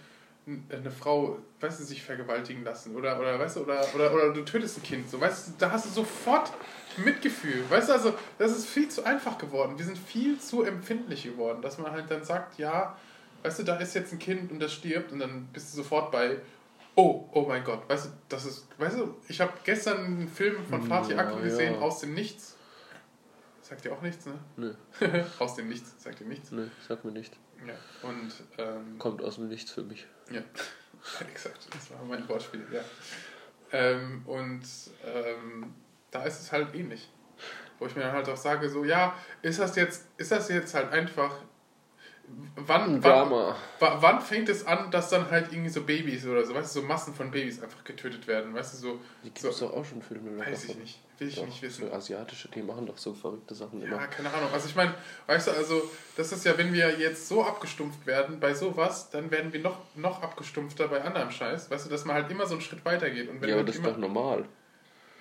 [0.71, 4.43] eine Frau, weißt du, sich vergewaltigen lassen oder, oder weißt du, oder, oder, oder du
[4.45, 6.53] tötest ein Kind, so, weißt du, da hast du sofort
[6.97, 11.23] Mitgefühl, weißt du, also das ist viel zu einfach geworden, wir sind viel zu empfindlich
[11.23, 12.97] geworden, dass man halt dann sagt, ja,
[13.45, 16.11] weißt du, da ist jetzt ein Kind und das stirbt und dann bist du sofort
[16.11, 16.39] bei,
[16.97, 20.65] oh, oh mein Gott, weißt du, das ist, weißt du, ich habe gestern einen Film
[20.67, 21.81] von Fatih Ja, Akin gesehen, ja.
[21.81, 22.57] aus dem Nichts,
[23.63, 24.39] sagt dir auch nichts, ne?
[24.57, 24.75] Nö,
[25.39, 26.51] aus dem Nichts, sagt dir nichts.
[26.51, 27.37] nö, sag mir nicht.
[27.67, 27.75] Ja,
[28.09, 30.07] und ähm, Kommt aus dem Nichts für mich.
[30.31, 30.43] ja,
[31.21, 32.83] exakt, das war mein Wortspiel, ja.
[33.73, 34.63] Ähm, und
[35.05, 35.75] ähm,
[36.11, 37.09] da ist es halt ähnlich.
[37.79, 40.75] Wo ich mir dann halt auch sage, so, ja, ist das jetzt, ist das jetzt
[40.75, 41.35] halt einfach,
[42.57, 46.75] wann, wann, wann fängt es an, dass dann halt irgendwie so Babys oder so, weißt
[46.77, 49.59] du, so Massen von Babys einfach getötet werden, weißt du, so, Die gibt so es
[49.59, 50.83] doch auch schon Filme weiß ich davon.
[50.83, 51.89] nicht, will ich Doch, nicht wissen.
[51.89, 53.97] So asiatische, die machen doch so verrückte Sachen immer.
[53.97, 54.49] Ja, keine Ahnung.
[54.53, 54.95] Also ich meine,
[55.27, 55.83] weißt du, also
[56.17, 59.79] das ist ja, wenn wir jetzt so abgestumpft werden bei sowas, dann werden wir noch,
[59.95, 61.71] noch abgestumpfter bei anderem Scheiß.
[61.71, 63.29] Weißt du, dass man halt immer so einen Schritt weiter geht.
[63.29, 64.45] Und wenn Ja, aber halt das ist immer, doch normal.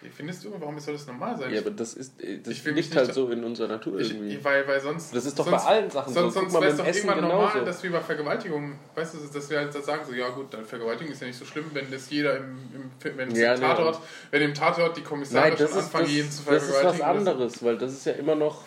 [0.10, 1.54] Findest du, warum soll das normal sein?
[1.54, 4.44] Ja, aber das ist, äh, das Ich liegt halt so in unserer Natur ich, irgendwie.
[4.44, 5.16] weil, weil sonst.
[5.16, 6.40] Das ist doch sonst, bei allen Sachen Sonst, so.
[6.40, 7.66] sonst wäre es doch Essen irgendwann normal, genauso.
[7.66, 11.14] dass wir bei Vergewaltigung, weißt du, dass wir halt sagen, so, ja gut, dann Vergewaltigung
[11.14, 12.58] ist ja nicht so schlimm, wenn das jeder im,
[13.04, 13.66] im wenn Ja, im nee.
[13.68, 14.00] Tatort,
[14.32, 16.78] wenn im Tatort die Kommissare Nein, schon ist, anfangen, das, jeden zu das ist was
[16.80, 17.06] vergewaltigen.
[17.30, 18.64] anderes, weil das ist ja immer noch.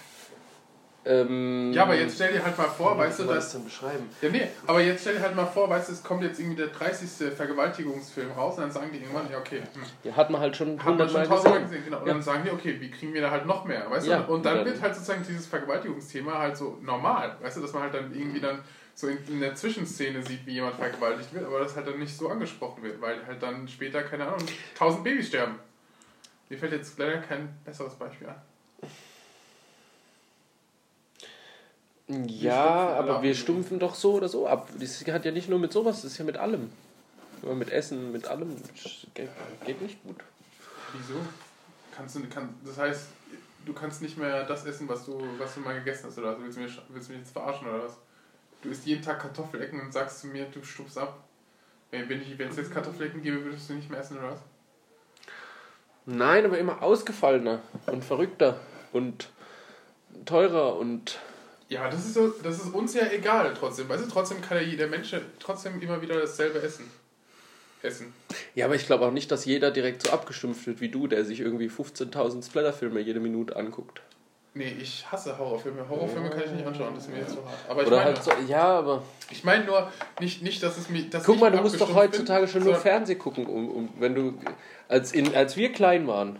[1.06, 4.08] Ähm, ja, aber jetzt stell dir halt mal vor, weißt du, das denn beschreiben?
[4.22, 6.56] Ja, nee, aber jetzt stell dir halt mal vor, weißt du, es kommt jetzt irgendwie
[6.56, 7.30] der 30.
[7.36, 10.82] Vergewaltigungsfilm raus und dann sagen die irgendwann, ja, okay, hm, Ja, hat man halt schon
[10.82, 11.84] haben wir schon tausendmal gesehen.
[11.84, 11.98] genau.
[12.00, 12.12] Und Ja.
[12.14, 14.32] dann sagen die, okay, wie kriegen wir da halt noch mehr, weißt Ja, du?
[14.32, 17.72] Und dann und dann- wird halt sozusagen dieses Vergewaltigungsthema halt so normal, weißt du, dass
[17.74, 18.60] man halt dann irgendwie dann
[18.94, 22.16] so in, in der Zwischenszene sieht, wie jemand vergewaltigt wird, aber das halt dann nicht
[22.16, 25.56] so angesprochen wird, weil halt dann später, keine Ahnung, tausend Babys sterben.
[26.48, 28.36] Mir fällt jetzt leider kein besseres Beispiel an.
[32.08, 33.22] Ja, aber ab.
[33.22, 34.68] wir stumpfen doch so oder so ab.
[34.78, 36.70] Das hat ja nicht nur mit sowas, das ist ja mit allem.
[37.42, 38.56] Mit Essen, mit allem.
[39.14, 39.28] Geht,
[39.66, 40.16] geht nicht gut.
[40.92, 41.20] Wieso?
[41.94, 43.08] Kannst du, kann, das heißt,
[43.64, 46.42] du kannst nicht mehr das essen, was du, was du mal gegessen hast, oder was?
[46.42, 47.96] Willst du mich, willst du mich jetzt verarschen, oder was?
[48.62, 51.22] Du isst jeden Tag Kartoffelecken und sagst zu mir, du stupst ab.
[51.90, 54.40] Wenn wenn ich wenn es jetzt Kartoffelecken gebe, würdest du nicht mehr essen, oder was?
[56.06, 58.60] Nein, aber immer ausgefallener und verrückter
[58.92, 59.30] und
[60.24, 61.18] teurer und.
[61.68, 63.88] Ja, das ist, so, das ist uns ja egal trotzdem.
[63.88, 66.90] Weißt du, trotzdem kann ja jeder Mensch trotzdem immer wieder dasselbe essen.
[67.82, 68.12] Essen.
[68.54, 71.24] Ja, aber ich glaube auch nicht, dass jeder direkt so abgestumpft wird wie du, der
[71.24, 74.00] sich irgendwie 15.000 Splatterfilme jede Minute anguckt.
[74.56, 75.88] Nee, ich hasse Horrorfilme.
[75.88, 77.58] Horrorfilme kann ich nicht anschauen, das ist mir jetzt zu hart.
[77.68, 79.02] Aber ich Oder meine, halt so, ja, aber.
[79.30, 79.90] ich meine nur,
[80.20, 81.02] nicht, nicht, dass es mir.
[81.10, 83.68] Dass Guck mal, du musst doch abgestumpft bin, heutzutage schon nur sondern- Fernseh gucken, um,
[83.68, 84.38] um, wenn du.
[84.86, 86.38] Als, in, als wir klein waren,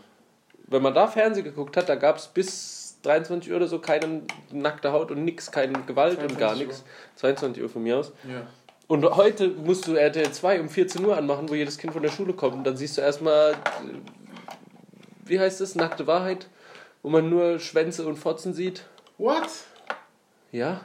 [0.69, 4.23] wenn man da Fernseh geguckt hat, da gab es bis 23 Uhr oder so keine
[4.51, 6.85] nackte Haut und nix, keine Gewalt und gar 22 nichts.
[7.17, 8.13] 22 Uhr von mir aus.
[8.29, 8.47] Ja.
[8.87, 12.11] Und heute musst du RTL 2 um 14 Uhr anmachen, wo jedes Kind von der
[12.11, 12.55] Schule kommt.
[12.55, 13.57] Und dann siehst du erstmal, äh,
[15.25, 16.49] wie heißt es, nackte Wahrheit,
[17.03, 18.85] wo man nur Schwänze und Fotzen sieht.
[19.17, 19.49] What?
[20.53, 20.83] Ja?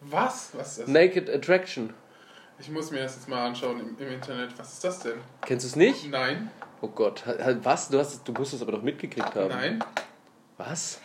[0.00, 0.50] Was?
[0.54, 0.88] Was ist das?
[0.88, 1.94] Naked Attraction.
[2.60, 4.50] Ich muss mir das jetzt mal anschauen im, im Internet.
[4.58, 5.18] Was ist das denn?
[5.42, 6.10] Kennst du es nicht?
[6.10, 6.50] Nein,
[6.80, 7.24] Oh Gott,
[7.62, 7.88] was?
[7.88, 9.48] Du, hast, du musst es aber doch mitgekriegt haben.
[9.48, 9.84] nein.
[10.56, 11.00] Was?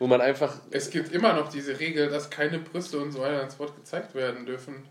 [0.00, 0.54] Wo man einfach.
[0.70, 4.14] Es gibt immer noch diese Regel, dass keine Brüste und so weiter ins Wort gezeigt
[4.14, 4.82] werden dürfen.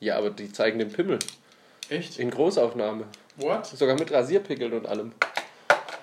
[0.00, 1.18] Ja, aber die zeigen den Pimmel.
[1.88, 2.18] Echt?
[2.18, 3.04] In Großaufnahme.
[3.36, 3.66] What?
[3.66, 5.12] Sogar mit Rasierpickeln und allem.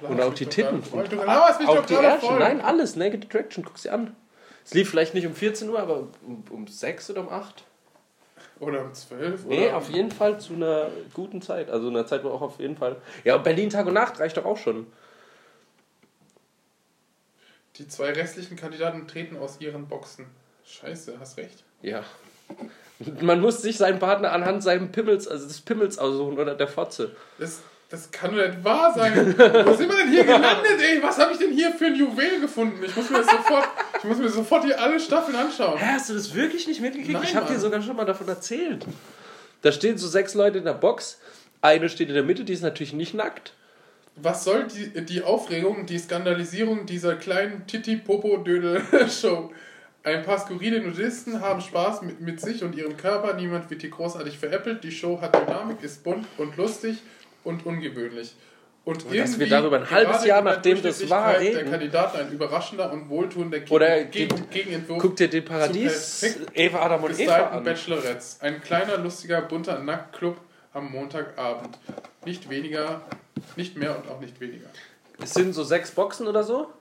[0.01, 0.81] Und auch die Titten.
[0.81, 1.07] Voll.
[1.07, 2.33] Du laberst mich Auch doch die Ärsche.
[2.33, 2.95] Nein, alles.
[2.95, 3.63] Naked Attraction.
[3.63, 4.15] Guck sie an.
[4.65, 7.63] Es lief vielleicht nicht um 14 Uhr, aber um, um 6 oder um 8.
[8.59, 9.45] Oder um 12?
[9.45, 11.69] Nee, oder auf jeden Fall zu einer guten Zeit.
[11.69, 12.95] Also einer Zeit, wo auch auf jeden Fall.
[13.23, 14.87] Ja, Berlin Tag und Nacht reicht doch auch schon.
[17.77, 20.25] Die zwei restlichen Kandidaten treten aus ihren Boxen.
[20.65, 21.63] Scheiße, hast recht.
[21.81, 22.03] Ja.
[23.21, 27.15] Man muss sich seinen Partner anhand seinem Pimmels, also des Pimmels aussuchen oder der Fotze.
[27.37, 27.59] Das,
[27.89, 29.37] das kann doch nicht wahr sein.
[29.37, 31.01] Wo sind wir denn hier gelandet, ey?
[31.03, 32.83] Was habe ich denn hier für ein Juwel gefunden?
[32.83, 33.67] Ich muss mir das sofort,
[33.99, 35.77] ich muss mir sofort hier alle Staffeln anschauen.
[35.77, 37.13] Hä, hast du das wirklich nicht mitgekriegt?
[37.13, 38.85] Nein, ich habe dir sogar schon mal davon erzählt.
[39.61, 41.19] Da stehen so sechs Leute in der Box.
[41.61, 43.53] Eine steht in der Mitte, die ist natürlich nicht nackt.
[44.21, 49.51] Was soll die, die Aufregung, die Skandalisierung dieser kleinen Titi-Popo-Dödel-Show?
[50.03, 53.33] Ein paar skurrile Nudisten haben Spaß mit, mit sich und ihrem Körper.
[53.33, 54.83] Niemand wird hier großartig veräppelt.
[54.83, 56.97] Die Show hat Dynamik, ist bunt und lustig
[57.43, 58.33] und ungewöhnlich.
[58.85, 61.71] Und wir irgendwie darüber ein halbes Jahr, nachdem das war, Durchschnittlichkeit Der reden.
[61.71, 67.03] Kandidaten ein überraschender und wohltuender Gegen Oder Gegen Gegenentwurf Guck dir den Paradies, Eva, Adam
[67.03, 67.63] und Eva an.
[67.65, 68.37] Bachelorettes.
[68.39, 70.37] Ein kleiner, lustiger, bunter Nacktclub
[70.71, 71.77] am Montagabend.
[72.23, 73.01] Nicht weniger,
[73.55, 74.67] nicht mehr und auch nicht weniger.
[75.21, 76.71] Es sind so sechs Boxen oder so.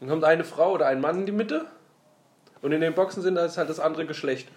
[0.00, 1.66] Dann kommt eine Frau oder ein Mann in die Mitte.
[2.62, 4.48] Und in den Boxen sind da ist halt das andere Geschlecht.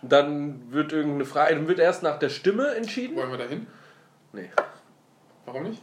[0.00, 3.16] Dann wird irgendeine Frage, dann wird erst nach der Stimme entschieden.
[3.16, 3.66] Wollen wir da hin?
[4.32, 4.50] Nee.
[5.44, 5.82] Warum nicht?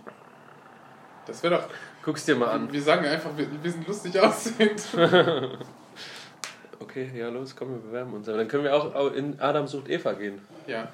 [1.26, 1.68] Das wäre doch.
[2.04, 2.72] Guck's dir mal an.
[2.72, 4.82] Wir sagen einfach, wir, wir sind lustig aussehend.
[6.82, 8.28] Okay, ja los, komm, wir bewerben uns.
[8.30, 10.40] Aber dann können wir auch auch in Adam sucht Eva gehen.
[10.66, 10.88] ja.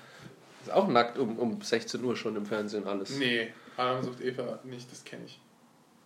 [0.61, 3.11] Ist auch nackt um, um 16 Uhr schon im Fernsehen alles.
[3.19, 5.39] Nee, Adam sucht Eva nicht, das kenne ich.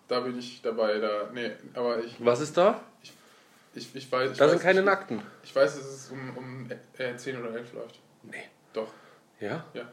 [0.07, 1.29] Da bin ich dabei, da.
[1.33, 2.15] Nee, aber ich.
[2.23, 2.81] Was ist da?
[3.75, 4.31] Ich, ich weiß.
[4.31, 5.21] Ich Da weiß, sind keine ich, Nackten.
[5.43, 7.99] Ich weiß, dass es um, um äh, 10 oder 11 läuft.
[8.23, 8.43] Nee.
[8.73, 8.87] Doch,
[9.39, 9.63] Ja?
[9.73, 9.83] ja.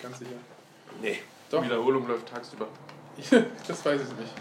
[0.00, 0.30] Ganz sicher.
[1.00, 1.18] Nee.
[1.50, 1.60] Doch.
[1.60, 2.68] Die Wiederholung läuft tagsüber.
[3.68, 4.32] das weiß ich nicht.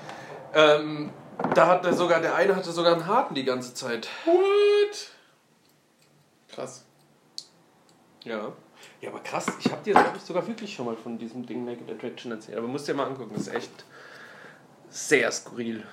[0.54, 1.12] Ähm,
[1.54, 4.08] da hat der sogar, der eine hatte sogar einen harten die ganze Zeit.
[4.26, 5.10] What?
[6.50, 6.86] Krass.
[8.24, 8.54] Ja.
[9.02, 11.64] Ja, aber krass, ich habe dir, glaube ich, sogar wirklich schon mal von diesem Ding
[11.66, 12.58] Naked Attraction erzählt.
[12.58, 13.86] Aber musst dir mal angucken, das ist echt
[14.90, 15.84] sehr skurril.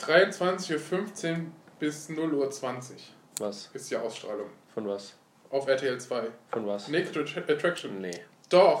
[0.00, 1.46] 23.15 Uhr
[1.78, 2.46] bis 0.20 Uhr
[3.38, 3.70] Was?
[3.72, 4.50] ist die Ausstrahlung.
[4.74, 5.14] Von was?
[5.50, 6.28] Auf RTL 2.
[6.50, 6.88] Von was?
[6.88, 8.00] Naked Attra- Attraction.
[8.00, 8.20] Nee.
[8.50, 8.80] Doch.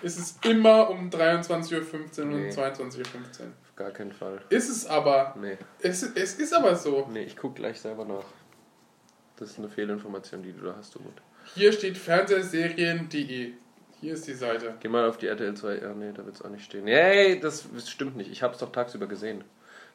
[0.00, 2.46] Ist es immer um 23.15 Uhr Nee.
[2.46, 3.52] und 22.15 Uhr.
[3.68, 4.40] Auf gar keinen Fall.
[4.48, 5.34] Ist es aber.
[5.40, 5.58] Nee.
[5.80, 7.08] Es, es ist aber so.
[7.12, 8.24] Nee, ich guck gleich selber nach.
[9.36, 11.14] Das ist eine Fehlinformation, die du da hast, Umut.
[11.54, 13.52] Hier steht fernsehserien.de.
[14.00, 14.74] Hier ist die Seite.
[14.80, 15.78] Geh mal auf die RTL 2.
[15.78, 16.84] Ja, nee, da wird's auch nicht stehen.
[16.84, 18.32] Nee, das, das stimmt nicht.
[18.32, 19.44] Ich hab's doch tagsüber gesehen.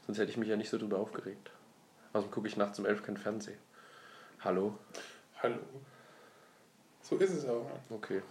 [0.05, 1.51] Sonst hätte ich mich ja nicht so drüber aufgeregt.
[2.13, 3.57] Außerdem gucke ich nachts um 11 kein Fernsehen.
[4.41, 4.77] Hallo?
[5.41, 5.57] Hallo.
[7.01, 7.65] So ist es aber.
[7.89, 8.21] Okay.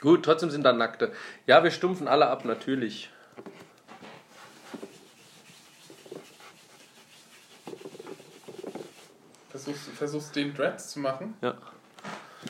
[0.00, 1.12] Gut, trotzdem sind da Nackte.
[1.46, 3.10] Ja, wir stumpfen alle ab, natürlich.
[9.72, 11.34] Versuchst, versuchst den Dreads zu machen?
[11.42, 11.54] Ja.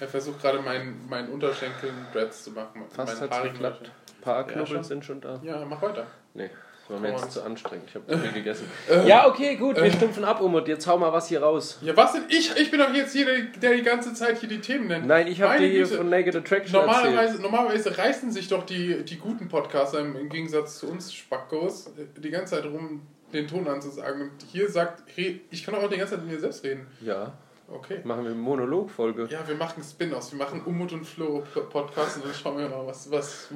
[0.01, 2.83] Er versucht gerade meinen mein Unterschenkel Dreads zu machen.
[2.91, 3.91] Fast haarigen geklappt.
[4.19, 4.85] Ein paar Ja, Knubbel schon.
[4.85, 5.41] sind schon da.
[5.43, 6.07] Ja, mach weiter.
[6.35, 6.49] Nee,
[6.83, 7.31] das war mir jetzt on.
[7.31, 7.89] zu anstrengend.
[7.89, 8.71] Ich habe viel gegessen.
[8.89, 9.91] Äh, Ja, okay, gut, wir äh.
[9.93, 10.69] stumpfen ab, Umut.
[10.69, 11.79] Jetzt hau mal was hier raus.
[11.83, 12.23] Ja, was denn?
[12.29, 15.07] Ich, ich bin doch jetzt hier, der, der die ganze Zeit hier die Themen nennt.
[15.07, 17.05] Nein, ich habe dir hier von Naked Attraction erzählt.
[17.05, 21.91] Normalerweise, normalerweise reißen sich doch die, die guten Podcaster im, im Gegensatz zu uns Spackos
[22.17, 23.03] die ganze Zeit rum,
[23.33, 24.23] den Ton anzusagen.
[24.23, 26.87] Und hier sagt, hey, ich kann auch die ganze Zeit mit mir selbst reden.
[27.01, 27.33] Ja,
[27.73, 28.01] Okay.
[28.03, 29.29] machen wir eine Monologfolge.
[29.31, 30.33] Ja, wir machen Spin-offs.
[30.33, 33.49] Wir machen Umut und Flo Podcast und dann schauen wir mal, was, was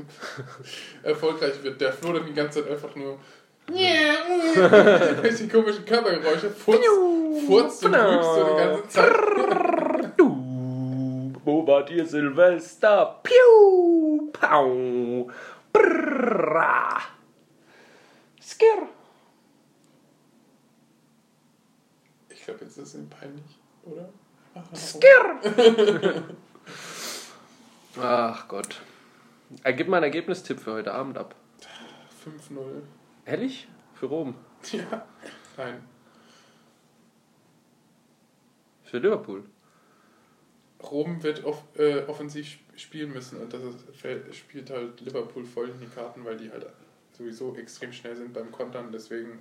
[1.02, 1.80] erfolgreich wird.
[1.80, 3.18] Der Flo dann die ganze Zeit einfach nur
[3.68, 6.84] die komischen Körpergeräusche furzt,
[7.46, 9.12] furzt und rülpst so die ganze Zeit.
[11.46, 13.20] Wo war dir Silvester?
[13.22, 15.28] Piu, pau,
[15.72, 17.00] brrra.
[18.40, 18.88] Skir.
[22.44, 24.06] Ich glaube, jetzt ist es ihm peinlich, oder?
[24.54, 25.40] Ach, Skir.
[27.98, 28.82] Ach Gott.
[29.62, 31.34] Äh, Gib mal einen Ergebnistipp für heute Abend ab.
[32.22, 32.82] 5-0.
[33.24, 33.66] Ehrlich?
[33.94, 34.34] Für Rom?
[34.72, 35.06] Ja.
[35.56, 35.82] Nein.
[38.82, 39.44] Für Liverpool?
[40.82, 45.70] Rom wird off äh, offensiv sp- spielen müssen und das ist, spielt halt Liverpool voll
[45.70, 46.66] in die Karten, weil die halt
[47.16, 49.38] sowieso extrem schnell sind beim Kontern, deswegen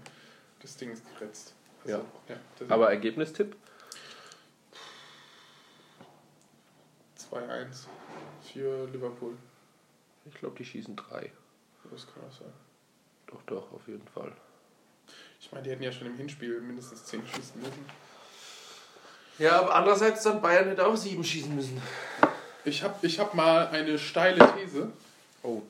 [0.62, 1.54] das Ding ist geretzt.
[1.86, 2.02] Ja.
[2.30, 2.36] ja
[2.70, 3.56] Aber Ergebnistipp?
[7.32, 7.88] 2-1
[8.54, 9.36] für Liverpool.
[10.26, 11.32] Ich glaube, die schießen drei.
[11.92, 12.54] Das kann auch sein.
[13.28, 14.32] Doch, doch, auf jeden Fall.
[15.40, 17.86] Ich meine, die hätten ja schon im Hinspiel mindestens 10 schießen müssen.
[19.40, 21.82] Ja, aber andererseits dann Bayern hätte auch sieben schießen müssen.
[22.66, 24.92] Ich habe ich hab mal eine steile These.
[25.42, 25.62] Oh,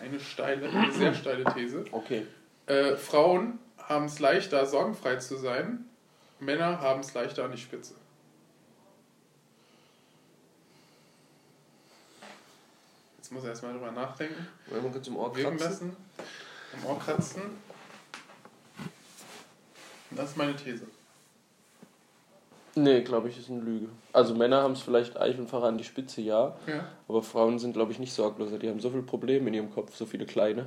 [0.00, 1.84] Eine steile, eine sehr steile These.
[1.92, 2.26] okay.
[2.66, 3.58] Äh, Frauen
[3.88, 5.84] haben es leichter, sorgenfrei zu sein.
[6.40, 7.94] Männer haben es leichter an die Spitze.
[13.18, 14.46] Jetzt muss er erstmal drüber nachdenken.
[14.68, 15.58] Wollen wir kurz im Ohr kratzen?
[15.58, 15.96] lassen.
[16.74, 17.42] Am Ohr kratzen.
[20.10, 20.86] Und das ist meine These.
[22.76, 23.88] Nee, glaube ich, ist eine Lüge.
[24.12, 26.56] Also Männer haben es vielleicht einfach an die Spitze, ja.
[26.66, 26.88] Ja.
[27.08, 28.58] Aber Frauen sind, glaube ich, nicht sorgloser.
[28.58, 30.66] Die haben so viele Probleme in ihrem Kopf, so viele kleine.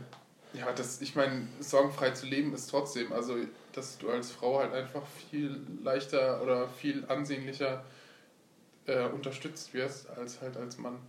[0.54, 3.36] Ja, das, ich meine, sorgenfrei zu leben ist trotzdem, also
[3.74, 7.86] dass du als Frau halt einfach viel leichter oder viel ansehnlicher
[8.86, 11.00] äh, unterstützt wirst als halt als Mann.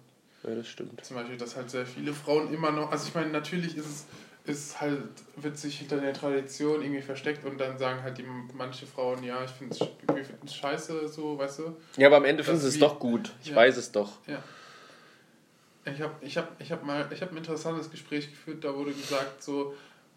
[0.42, 1.04] Ja, das stimmt.
[1.04, 4.06] Zum Beispiel, dass halt sehr viele Frauen immer noch, also ich meine, natürlich ist es
[4.48, 5.02] ist halt,
[5.36, 8.24] wird sich hinter der Tradition irgendwie versteckt und dann sagen halt die
[8.54, 9.76] manche Frauen, ja, ich finde
[10.44, 11.76] es scheiße, so, weißt du.
[11.96, 13.32] Ja, aber am Ende finden sie es doch gut.
[13.42, 13.56] Ich Ja.
[13.56, 14.12] weiß es doch.
[14.26, 14.42] Ja.
[15.94, 18.92] Ich habe ich hab, ich hab mal ich hab ein interessantes Gespräch geführt, da wurde
[18.92, 19.74] gesagt, so,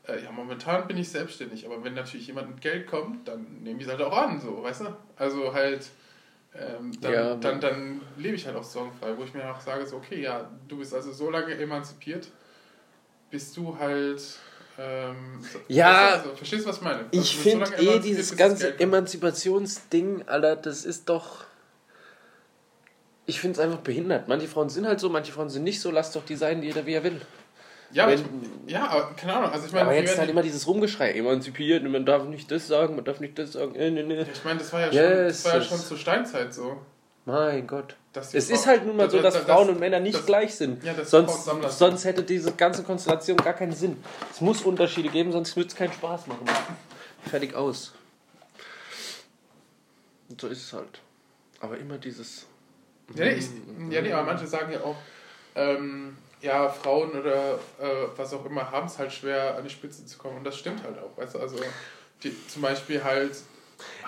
[0.07, 3.80] äh, ja, momentan bin ich selbstständig, aber wenn natürlich jemand mit Geld kommt, dann nehme
[3.80, 4.95] ich es halt auch an, so, weißt du?
[5.15, 5.89] Also halt,
[6.55, 7.36] ähm, dann, Ja.
[7.36, 10.49] dann, dann lebe ich halt auch sorgenfrei, wo ich mir auch sage, so, okay, ja,
[10.67, 12.28] du bist also so lange emanzipiert,
[13.30, 14.22] bis du halt
[14.78, 16.13] Ähm, so, Ja.
[16.15, 17.05] also, verstehst du, was ich meine?
[17.11, 18.80] Ich Also, finde solange eh emanzipiert dieses ganze.
[18.80, 21.43] Emanzipationsding, Alter, das ist doch.
[23.32, 24.27] Ich finde es einfach behindert.
[24.27, 25.89] Manche Frauen sind halt so, manche Frauen sind nicht so.
[25.89, 27.21] Lass doch die sein, jeder wie er will.
[27.93, 28.19] Ja, aber wenn-
[28.67, 29.51] ich, ja, aber keine Ahnung.
[29.51, 32.67] Also ich meine, Aber jetzt werden- halt immer dieses Rumgeschrei, emanzipiert, man darf nicht das
[32.67, 33.73] sagen, man darf nicht das sagen.
[33.75, 34.25] Äh, nee, nee.
[34.34, 36.82] ich meine, das war ja schon, Yes, das war ja schon zur Steinzeit so.
[37.23, 37.95] Mein Gott.
[38.13, 40.17] Es Frau- ist halt nun mal so, da- dass da- Frauen das- und Männer nicht
[40.17, 40.84] das- gleich sind.
[40.84, 41.45] Ja, das sonst,
[41.77, 43.95] sonst hätte diese ganze Konstellation gar keinen Sinn.
[44.29, 46.45] Es muss Unterschiede geben, sonst würde es keinen Spaß machen.
[47.29, 47.93] Fertig aus.
[50.29, 50.99] Und so ist es halt.
[51.61, 52.47] Aber immer dieses.
[53.16, 53.45] Ja, nee, ich,
[53.89, 54.95] ja, nee, aber manche sagen ja auch,
[55.55, 60.05] ähm, ja, Frauen oder äh, was auch immer haben es halt schwer, an die Spitze
[60.05, 60.38] zu kommen.
[60.38, 61.16] Und das stimmt halt auch.
[61.18, 61.57] Weißt du, also
[62.24, 63.36] die, zum Beispiel halt,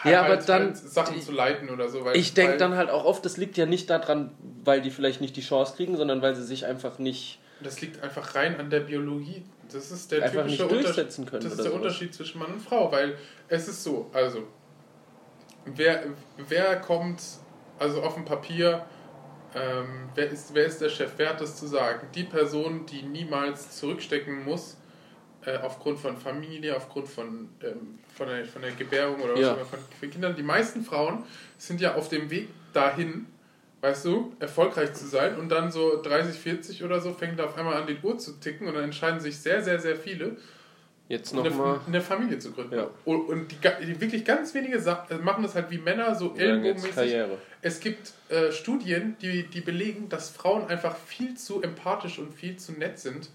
[0.04, 2.04] halt, Ja, aber halt, dann- halt Sachen zu leiten oder so.
[2.06, 4.32] Weil, Ich denke dann halt auch oft, das liegt ja nicht daran,
[4.64, 7.40] weil die vielleicht nicht die Chance kriegen, sondern weil sie sich einfach nicht.
[7.62, 9.44] Das liegt einfach rein an der Biologie.
[9.72, 11.78] Das ist der Einfach typische durchsetzen können Das ist der sowas.
[11.82, 14.44] Unterschied zwischen Mann und Frau, weil es ist so, also
[15.66, 16.04] wer,
[16.50, 17.22] wer kommt,
[17.80, 18.86] also auf dem Papier,
[19.56, 21.12] ähm, wer, ist, wer ist der Chef?
[21.18, 22.08] Wer hat das zu sagen?
[22.16, 24.78] Die Person, die niemals zurückstecken muss,
[25.46, 29.52] äh, aufgrund von Familie, aufgrund von, ähm, von, der, von der Gebärung oder was Ja.
[29.52, 30.36] auch immer von, von Kindern.
[30.36, 31.24] Die meisten Frauen
[31.58, 33.28] sind ja auf dem Weg dahin,
[33.82, 37.76] weißt du, erfolgreich zu sein und dann so 30, 40 oder so fängt auf einmal
[37.76, 40.38] an, die Uhr zu ticken und dann entscheiden sich sehr, sehr, sehr viele,
[41.10, 41.82] Jetzt eine, nochmal.
[41.86, 42.76] eine Familie zu gründen.
[42.76, 42.90] Ja.
[43.06, 47.16] Und, und die, die wirklich ganz wenige äh, machen das halt wie Männer, so ellenbogenmäßig.
[47.62, 52.56] Es gibt äh, Studien, die, die belegen, dass Frauen einfach viel zu empathisch und viel
[52.58, 53.30] zu nett sind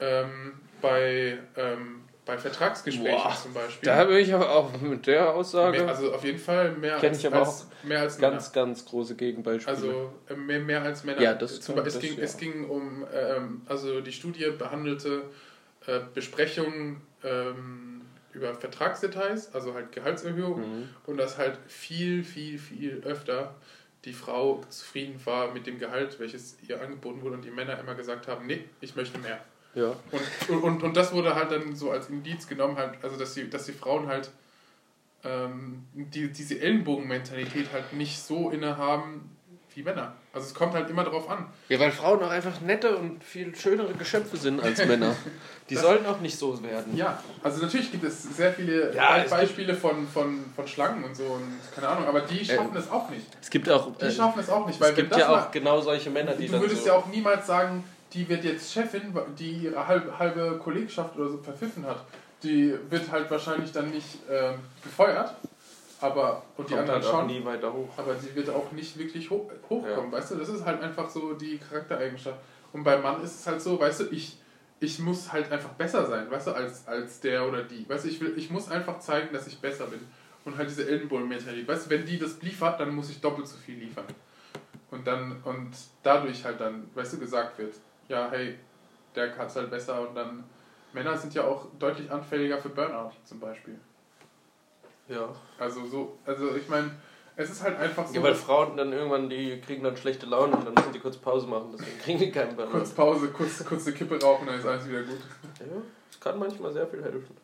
[0.00, 0.52] ähm,
[0.82, 3.86] bei, ähm, bei Vertragsgesprächen Boah, zum Beispiel.
[3.86, 7.08] Da bin ich aber auch mit der Aussage Mehr, also auf jeden Fall mehr Kenn
[7.08, 8.32] als, ich aber als, mehr als Männer.
[8.32, 9.74] ganz, ganz große Gegenbeispiele.
[9.74, 11.22] Also äh, mehr, mehr als Männer.
[11.22, 12.22] Ja, das Zum kann- es, das, ging, ja.
[12.22, 15.22] es ging um, ähm, also die Studie behandelte
[15.88, 20.88] äh, Besprechungen ähm, über Vertragsdetails, also halt Gehaltserhöhung Mhm.
[21.06, 23.54] und dass halt viel, viel, viel öfter
[24.04, 27.94] die Frau zufrieden war mit dem Gehalt, welches ihr angeboten wurde und die Männer immer
[27.96, 29.40] gesagt haben, nee, ich möchte mehr.
[29.74, 29.92] ja.
[30.48, 33.50] Und, und, und das wurde halt dann so als Indiz genommen, halt, also dass die,
[33.50, 34.30] dass die Frauen halt
[35.24, 39.36] ähm, die, diese Ellenbogenmentalität halt nicht so innehaben
[39.74, 40.14] wie Männer.
[40.38, 41.46] Also es kommt halt immer darauf an.
[41.68, 45.12] ja, weil Frauen auch einfach nette und viel schönere Geschöpfe sind als Männer.
[45.68, 46.96] Die sollten auch nicht so werden.
[46.96, 51.24] Ja, also natürlich gibt es sehr viele Ja, Beispiele von, von, von Schlangen und so
[51.24, 51.42] und
[51.74, 53.26] keine Ahnung, aber die schaffen es auch nicht.
[53.42, 53.90] Es gibt auch.
[54.00, 56.32] Die Äh, schaffen es auch nicht, weil es gibt ja mal- auch genau solche Männer,
[56.34, 56.88] die Du dann würdest so.
[56.88, 57.82] ja auch niemals sagen,
[58.12, 61.98] die wird jetzt Chefin, die ihre halbe, halbe Kollegschaft oder so verpfiffen hat.
[62.44, 65.34] Die wird halt wahrscheinlich dann nicht ähm, gefeuert,
[66.00, 67.26] aber und die kommt anderen halt schon.
[67.26, 67.88] nie weiter hoch.
[67.96, 70.36] Aber sie wird auch nicht wirklich hoch, hochkommen, weißt du?
[70.36, 72.38] Das ist halt einfach so die Charaktereigenschaft.
[72.72, 74.38] Und beim Mann ist es halt so, weißt du, ich,
[74.80, 77.88] ich muss halt einfach besser sein, weißt du, als, als der oder die.
[77.88, 80.00] Weißt du, ich, will, ich muss einfach zeigen, dass ich besser bin.
[80.44, 81.66] Und halt diese Ellenbogen-Mentalität.
[81.66, 84.06] Weißt du, wenn die das liefert, dann muss ich doppelt so viel liefern.
[84.90, 85.70] Und dann, und
[86.02, 87.74] dadurch halt dann, weißt du, gesagt wird,
[88.08, 88.54] ja, hey,
[89.14, 90.44] der kann es halt besser und dann.
[90.94, 93.78] Männer sind ja auch deutlich anfälliger für Burnout zum Beispiel.
[95.08, 95.28] Ja.
[95.58, 96.90] Also so, also ich meine,
[97.36, 98.14] es ist halt einfach so.
[98.14, 101.16] ja, weil Frauen dann irgendwann, die kriegen dann schlechte Laune und dann müssen die kurz
[101.16, 102.72] Pause machen, deswegen kriegen die keinen Burnout.
[102.72, 105.20] Kurz Pause, kurz, kurz eine Kippe rauchen, dann ist alles wieder gut.
[105.60, 105.66] Ja,
[106.10, 107.36] das kann manchmal sehr viel helfen.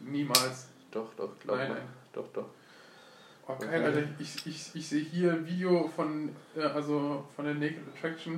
[0.00, 0.68] Niemals.
[0.90, 1.74] Doch, doch, glaub Nein, mal.
[1.78, 1.88] nein.
[2.12, 2.46] Doch, doch.
[3.46, 4.02] Oh, geil, Alter.
[4.18, 8.34] Ich, ich, ich sehe hier ein Video von, äh, also von der Naked Attraction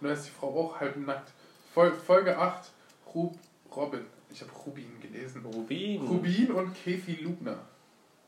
[0.00, 1.30] und da ist die Frau auch halb nackt.
[1.72, 2.70] Fol Folge 8,
[3.14, 3.36] Rub
[3.74, 4.04] Robin.
[4.34, 5.46] Ich habe Rubin gelesen.
[5.46, 6.04] Rubin.
[6.04, 7.56] Rubin und Kathy Lugner.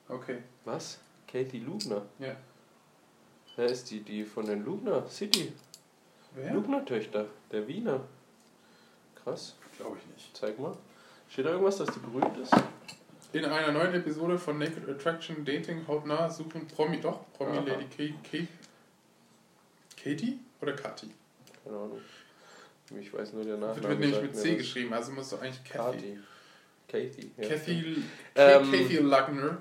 [0.09, 0.39] Okay.
[0.65, 1.01] Was?
[1.27, 2.03] Kathy Lugner.
[2.21, 2.37] Ja.
[3.57, 4.01] Wer ist die?
[4.01, 5.53] Die von den Lugner City.
[6.37, 6.55] Wer?
[6.55, 7.27] Lugner-Töchter.
[7.51, 8.03] Der Wiener.
[9.17, 9.57] Krass.
[9.77, 10.37] Glaube ich nicht.
[10.37, 10.77] Zeig mal.
[11.29, 12.55] Steht da irgendwas, dass die berühmt ist?
[13.33, 17.67] In einer neuen Episode von Naked Attraction Dating hautnah suchen Promi, doch, Promi Aha.
[17.67, 18.49] Lady Kate, Kate,
[20.01, 21.11] Katie oder Kathi?
[21.65, 22.01] Keine Ahnung.
[23.01, 23.89] Ich weiß nur der Nachname.
[23.89, 26.19] wird nämlich mit C geschrieben, also muss doch eigentlich Kathy.
[26.89, 27.33] Kathy.
[27.37, 27.49] Ja.
[27.49, 28.03] Kathy,
[28.37, 29.59] Ähm, Kathy Lugner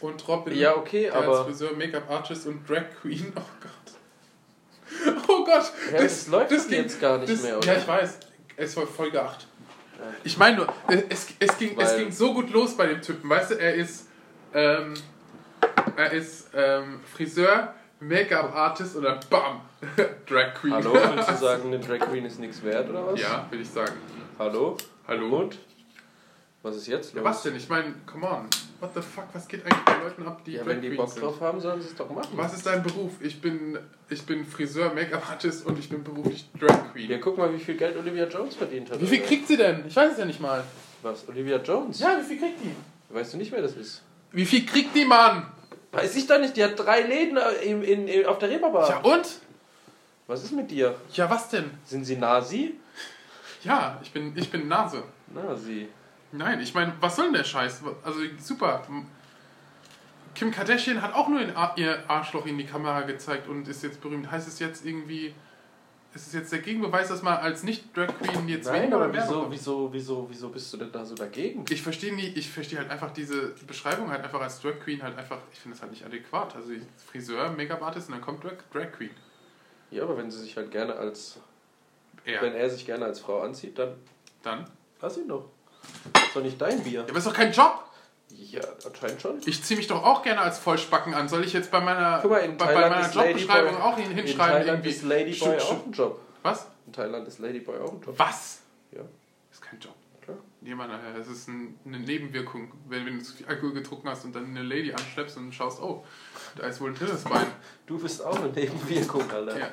[0.00, 1.44] und Robin, Ja, okay, als aber.
[1.44, 3.32] Friseur, Make-up-Artist und Drag Queen.
[3.36, 5.18] Oh Gott.
[5.28, 5.70] Oh Gott.
[5.92, 7.66] Ja, das, läuft das ging- jetzt gar nicht das, mehr, oder?
[7.66, 8.18] Ja, ich weiß.
[8.56, 9.46] Es war Folge 8.
[9.98, 10.04] Ja.
[10.24, 10.72] Ich meine nur,
[11.10, 13.28] es, es, ging, es ging so gut los bei dem Typen.
[13.28, 14.06] Weißt du, er ist,
[14.54, 14.94] ähm,
[15.96, 19.60] er ist ähm, Friseur, Make-up-Artist oder BAM!
[20.28, 20.72] Drag Queen.
[20.72, 23.20] Hallo, willst du sagen, eine Drag Queen ist nichts wert, oder was?
[23.20, 23.92] Ja, würde ich sagen.
[24.38, 24.76] Hallo?
[25.06, 25.40] Hallo?
[25.40, 25.58] Und?
[26.62, 27.24] Was ist jetzt Ja, los?
[27.30, 27.56] was denn?
[27.56, 28.46] Ich meine, come on.
[28.80, 31.08] what the fuck, was geht eigentlich bei Leuten ab, die Ja, Drag wenn die Bock
[31.10, 31.22] sind?
[31.22, 32.30] drauf haben, sollen sie es doch machen.
[32.34, 33.12] Was ist dein Beruf?
[33.20, 33.78] Ich bin,
[34.08, 37.10] ich bin Friseur, Make-up-Artist und ich bin beruflich Drag Queen.
[37.10, 39.00] Ja, guck mal, wie viel Geld Olivia Jones verdient hat.
[39.00, 39.28] Wie viel Alter.
[39.28, 39.84] kriegt sie denn?
[39.86, 40.62] Ich weiß es ja nicht mal.
[41.02, 41.28] Was?
[41.28, 42.00] Olivia Jones?
[42.00, 43.14] Ja, wie viel kriegt die?
[43.14, 44.02] Weißt du nicht, wer das ist?
[44.32, 45.46] Wie viel kriegt die, Mann?
[45.92, 48.88] Weiß ich doch nicht, die hat drei Läden äh, in, in, in, auf der Reeperbahn.
[48.88, 49.40] Ja, und?
[50.26, 50.94] Was ist mit dir?
[51.14, 51.70] Ja, was denn?
[51.84, 52.74] Sind sie Nasi?
[53.64, 55.02] Ja, ich bin, ich bin Nase.
[55.28, 55.88] Nasi.
[56.32, 57.82] Nein, ich meine, was soll denn der Scheiß?
[58.04, 58.86] Also, super.
[60.34, 61.40] Kim Kardashian hat auch nur
[61.76, 64.30] ihr Arschloch in die Kamera gezeigt und ist jetzt berühmt.
[64.30, 65.34] Heißt es jetzt irgendwie,
[66.14, 69.50] ist es jetzt der Gegenbeweis, dass man als Nicht-Drag Queen jetzt Nein, weniger oder wieso,
[69.50, 71.64] wieso, wieso, wieso bist du denn da so dagegen?
[71.68, 75.16] Ich verstehe nie, ich verstehe halt einfach diese Beschreibung halt einfach als Drag Queen halt
[75.18, 76.56] einfach, ich finde das halt nicht adäquat.
[76.56, 76.72] Also
[77.10, 79.10] Friseur, Make-up-Artist und dann kommt Drag, Drag Queen.
[79.90, 81.38] Ja, aber wenn sie sich halt gerne als,
[82.24, 83.94] Ja, wenn er sich gerne als Frau anzieht, dann
[84.42, 84.66] dann.
[85.00, 85.44] lass ihn doch.
[86.12, 87.00] Das ist doch nicht dein Bier.
[87.00, 87.84] Ja, aber ist doch kein Job.
[88.30, 89.40] Ja, anscheinend schon.
[89.46, 91.28] Ich ziehe mich doch auch gerne als Vollspacken an.
[91.28, 94.10] Soll ich jetzt bei meiner, Guck mal, in bei, bei meiner Jobbeschreibung Ladyboy- auch hin-
[94.10, 96.20] In hinschreiben Thailand ist Ladyboy auch ein Job.
[96.42, 96.66] Was?
[96.86, 98.14] In Thailand ist Ladyboy auch ein Job.
[98.18, 98.60] Was?
[98.92, 99.00] Ja,
[99.50, 99.94] ist kein Job.
[100.22, 100.36] klar.
[100.60, 102.72] Nee, Mann, das ist ein, eine Nebenwirkung.
[102.88, 105.80] Wenn, wenn du zu viel Alkohol getrunken hast und dann eine Lady anschleppst und schaust,
[105.82, 106.04] oh,
[106.56, 107.46] da ist wohl ein drittes Bein.
[107.86, 109.58] Du bist auch eine Nebenwirkung, Alter.
[109.58, 109.68] Ja.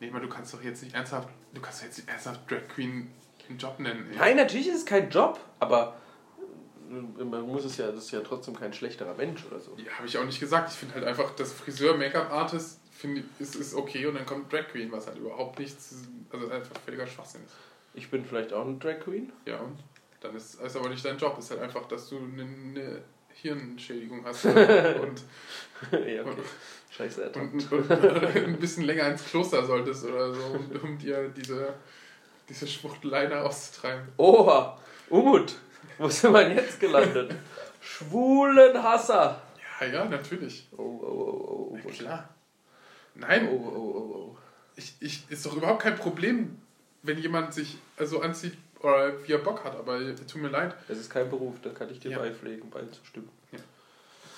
[0.00, 2.66] Nee, aber du kannst doch jetzt nicht ernsthaft, du kannst doch jetzt nicht ernsthaft Drag
[2.74, 3.12] Queen
[3.48, 4.08] einen Job nennen.
[4.12, 4.18] Ey.
[4.18, 5.94] Nein, natürlich ist es kein Job, aber
[6.92, 9.76] man muss es ja, das ist ja trotzdem kein schlechterer Mensch oder so.
[9.76, 10.70] Ja, habe ich auch nicht gesagt.
[10.70, 12.80] Ich finde halt einfach, das Friseur, Make-up-Artist
[13.38, 15.94] ist, ist okay und dann kommt Drag Queen, was halt überhaupt nichts,
[16.30, 17.54] also einfach völliger Schwachsinn ist.
[17.94, 19.32] Ich bin vielleicht auch eine Drag Queen.
[19.46, 19.78] Ja, und
[20.20, 23.02] dann ist ist aber nicht dein Job, ist halt einfach, dass du eine, eine
[23.34, 25.24] Hirnschädigung hast und, und,
[25.92, 26.42] ja, okay.
[26.90, 27.40] Scheiße, Alter.
[27.40, 31.74] und, und, ein bisschen länger ins Kloster solltest oder so, um, um dir diese,
[32.48, 34.08] diese Schwuchtelei auszutreiben.
[34.18, 34.78] Oha,
[35.08, 35.56] Umut,
[35.98, 37.34] wo sind wir denn jetzt gelandet?
[37.80, 39.40] Schwulenhasser.
[39.80, 40.68] Ja, ja, natürlich.
[40.76, 41.92] Oh, oh, oh, oh, Ja, Umut.
[41.98, 42.28] klar.
[42.28, 44.36] Oh, Nein, oh, oh, oh.
[44.76, 46.60] ich, ich, ist doch überhaupt kein Problem,
[47.02, 50.98] wenn jemand sich also anzieht oder wie er Bock hat, aber tut mir leid, Es
[50.98, 52.18] ist kein Beruf, da kann ich dir Ja.
[52.18, 53.28] beipflegen, beizustimmen.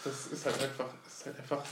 [0.05, 1.65] das ist halt einfach, ist halt einfach.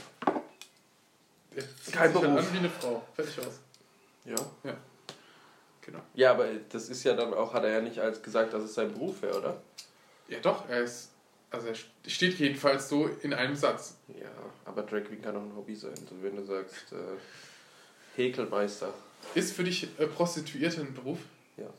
[1.55, 2.39] Er zieht Kein sich halt Beruf.
[2.39, 3.03] an wie eine Frau.
[3.15, 3.59] Fertig aus.
[4.25, 4.35] Ja.
[5.81, 5.99] Genau.
[6.15, 8.73] Ja, aber das ist ja dann auch, hat er ja nicht als gesagt, dass es
[8.73, 9.61] sein Beruf wäre, oder?
[10.27, 11.11] Ja, doch, er ist.
[11.49, 11.75] Also, er
[12.09, 13.97] steht jedenfalls so in einem Satz.
[14.07, 14.29] Ja,
[14.65, 15.93] aber Drag Queen kann auch ein Hobby sein.
[15.95, 16.95] So, wenn du sagst, äh,
[18.15, 18.93] Häkelmeister.
[19.35, 21.19] Ist für dich äh, Prostituierte ein Beruf?
[21.57, 21.69] Ja.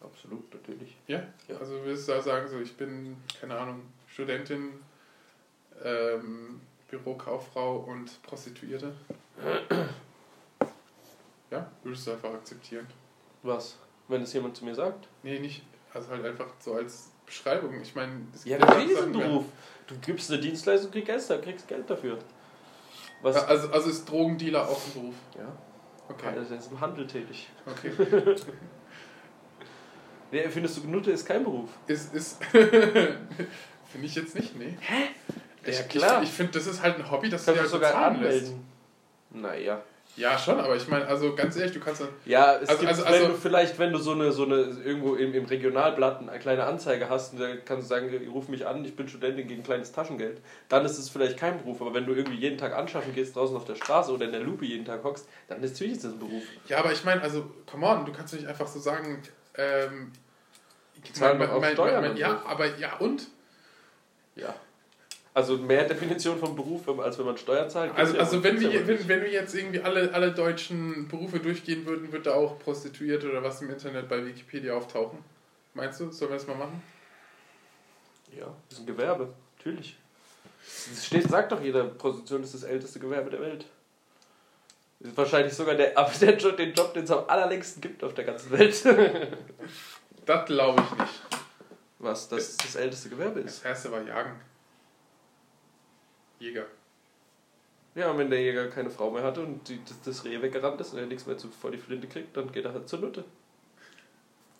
[0.00, 0.96] Absolut, natürlich.
[1.08, 1.26] Ja?
[1.48, 1.56] Ja.
[1.56, 4.72] Also, würdest du da sagen, so, ich bin, keine Ahnung, Studentin,
[5.82, 8.94] ähm, Bürokauffrau und Prostituierte?
[11.50, 11.70] ja?
[11.82, 12.86] Würdest du einfach akzeptieren?
[13.42, 13.76] Was?
[14.08, 15.08] Wenn es jemand zu mir sagt?
[15.22, 15.62] Nee, nicht.
[15.96, 17.80] Also, halt einfach so als Beschreibung.
[17.80, 19.44] Ich meine, es Ja, gibt es ein Sachen, Beruf.
[19.86, 22.18] Du gibst eine Dienstleistung, kriegst Geld, kriegst Geld dafür.
[23.22, 23.36] Was?
[23.36, 25.14] Also, also ist Drogendealer auch ein Beruf?
[25.38, 25.52] Ja,
[26.08, 26.26] Okay.
[26.36, 27.48] er ist im Handel tätig.
[27.66, 27.92] Okay.
[30.32, 31.70] Nee, findest du, Nutte ist kein Beruf?
[31.86, 32.44] Ist, ist.
[32.52, 33.26] Finde
[34.02, 34.76] ich jetzt nicht, nee.
[34.80, 35.04] Hä?
[35.64, 36.22] Ich, Ja, klar.
[36.22, 38.22] Ich, ich finde, das ist halt ein Hobby, das Kannst dir du halt sogar bezahlen
[38.22, 38.46] lässt.
[38.48, 38.66] anmelden.
[39.30, 39.82] Naja.
[40.16, 42.08] Ja, schon, aber ich meine, also ganz ehrlich, du kannst dann.
[42.24, 44.56] Ja, es Also- gibt, also- wenn also- du vielleicht, wenn du so eine, so eine
[44.56, 48.66] irgendwo im, im Regionalblatt eine kleine Anzeige hast, und dann kannst du sagen, ruf mich
[48.66, 50.40] an, ich bin Studentin gegen kleines Taschengeld,
[50.70, 51.82] dann ist es vielleicht kein Beruf.
[51.82, 54.40] Aber wenn du irgendwie jeden Tag anschaffen gehst, draußen auf der Straße oder in der
[54.40, 56.42] Lupe jeden Tag hockst, dann ist natürlich ist das ein Beruf.
[56.66, 59.22] Ja, aber ich meine, also, come on, du kannst nicht einfach so sagen,
[59.56, 60.12] ähm.
[61.12, 63.28] Zahlen mein- mein- mein- Ja, aber ja und?
[64.34, 64.54] Ja.
[65.36, 67.94] Also mehr Definition von Beruf, als wenn man Steuern zahlt.
[67.94, 69.06] Also, also wenn, wir, wenn, nicht.
[69.06, 73.42] wenn wir jetzt irgendwie alle, alle deutschen Berufe durchgehen würden, würde da auch Prostituierte oder
[73.42, 75.18] was im Internet bei Wikipedia auftauchen.
[75.74, 76.10] Meinst du?
[76.10, 76.82] Sollen wir das mal machen?
[78.34, 79.28] Ja, das ist ein Gewerbe,
[79.58, 79.98] natürlich.
[80.90, 83.66] Es steht, sagt doch jeder, Prostitution ist das älteste Gewerbe der Welt.
[85.00, 88.14] Ist wahrscheinlich sogar der, aber der Job, den Job, den es am allerlängsten gibt auf
[88.14, 88.82] der ganzen Welt.
[90.24, 91.20] Das glaube ich nicht.
[91.98, 93.58] Was das das älteste Gewerbe ist.
[93.58, 94.40] Das erste war Jagen.
[96.38, 96.66] Jäger.
[97.94, 100.80] Ja, und wenn der Jäger keine Frau mehr hatte und die, das, das Reh weggerannt
[100.80, 102.98] ist und er nichts mehr zu, vor die Flinte kriegt, dann geht er halt zur
[102.98, 103.24] Nutte.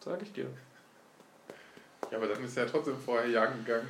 [0.03, 0.47] Sag ich dir.
[2.11, 3.89] Ja, aber dann ist er ja trotzdem vorher jagen gegangen.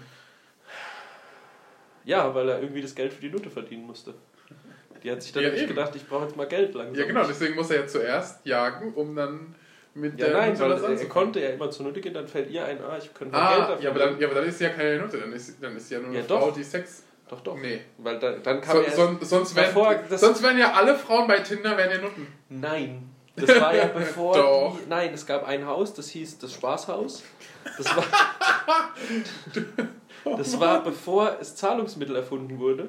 [2.04, 4.14] Ja, weil er irgendwie das Geld für die Nutte verdienen musste.
[5.02, 6.96] Die hat sich dann Ja, nämlich gedacht, ich brauche jetzt mal Geld langsam.
[6.98, 9.54] Ja, genau, deswegen muss er ja zuerst jagen, um dann
[9.94, 12.14] mit Ja, der nein, Nutte weil was er, er konnte ja immer zur Nutte gehen,
[12.14, 14.34] dann fällt ihr ein, ah, ich könnte Ah, Geld dafür ja aber, dann, ja, aber
[14.36, 16.54] dann ist ja keine Nutte, dann ist, dann ist ja nur eine Ja, Frau, doch.
[16.54, 17.02] die Sex.
[17.28, 17.56] Doch, doch.
[17.56, 17.80] Nee.
[17.98, 21.26] Weil da, dann kam So, son, sonst, wären, davor, das- sonst wären ja alle Frauen
[21.26, 22.26] bei Tinder wären ja Nutten.
[22.48, 23.10] Nein.
[23.34, 24.78] Das war ja bevor Doch.
[24.82, 27.22] die, Nein, es gab ein Haus, das hieß das Spaßhaus.
[27.76, 28.04] Das war,
[30.38, 32.88] das war bevor es Zahlungsmittel erfunden wurde.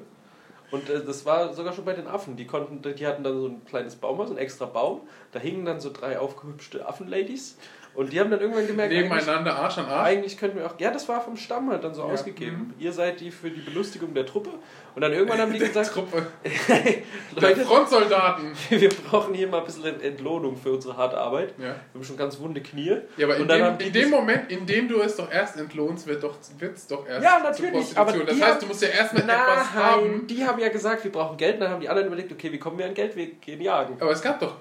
[0.69, 2.35] Und äh, das war sogar schon bei den Affen.
[2.35, 5.01] Die konnten, die hatten dann so ein kleines Baumhaus, einen extra Baum.
[5.31, 7.57] Da hingen dann so drei aufgehübschte Affenladies.
[7.97, 10.07] Und die haben dann irgendwann gemerkt, eigentlich, Nebeneinander Arsch an Arsch.
[10.07, 10.79] eigentlich könnten wir auch.
[10.79, 12.09] Ja, das war vom Stamm halt dann so Ja.
[12.13, 12.75] ausgegeben.
[12.77, 14.51] Ihr seid die für die Belustigung der Truppe.
[14.93, 16.27] Und dann irgendwann haben die gesagt, Truppe.
[16.69, 18.51] Der Leute, Frontsoldaten.
[18.69, 21.55] wir brauchen hier mal ein bisschen Entlohnung für unsere harte Arbeit.
[21.57, 21.65] Ja.
[21.65, 22.97] Wir haben schon ganz wunde Knie.
[23.17, 25.57] Ja, aber in Und dann dem, in dem Moment, in dem du es doch erst
[25.57, 28.89] entlohnst, wird doch, wird's doch erst Ja, natürlich, aber das heißt, haben- du musst ja
[28.89, 30.27] erstmal etwas haben.
[30.27, 31.59] die haben ja gesagt, wir brauchen Geld.
[31.59, 33.15] Dann haben die anderen überlegt, okay, wie kommen wir an Geld?
[33.15, 33.97] Wir gehen jagen.
[33.99, 34.55] Aber es gab doch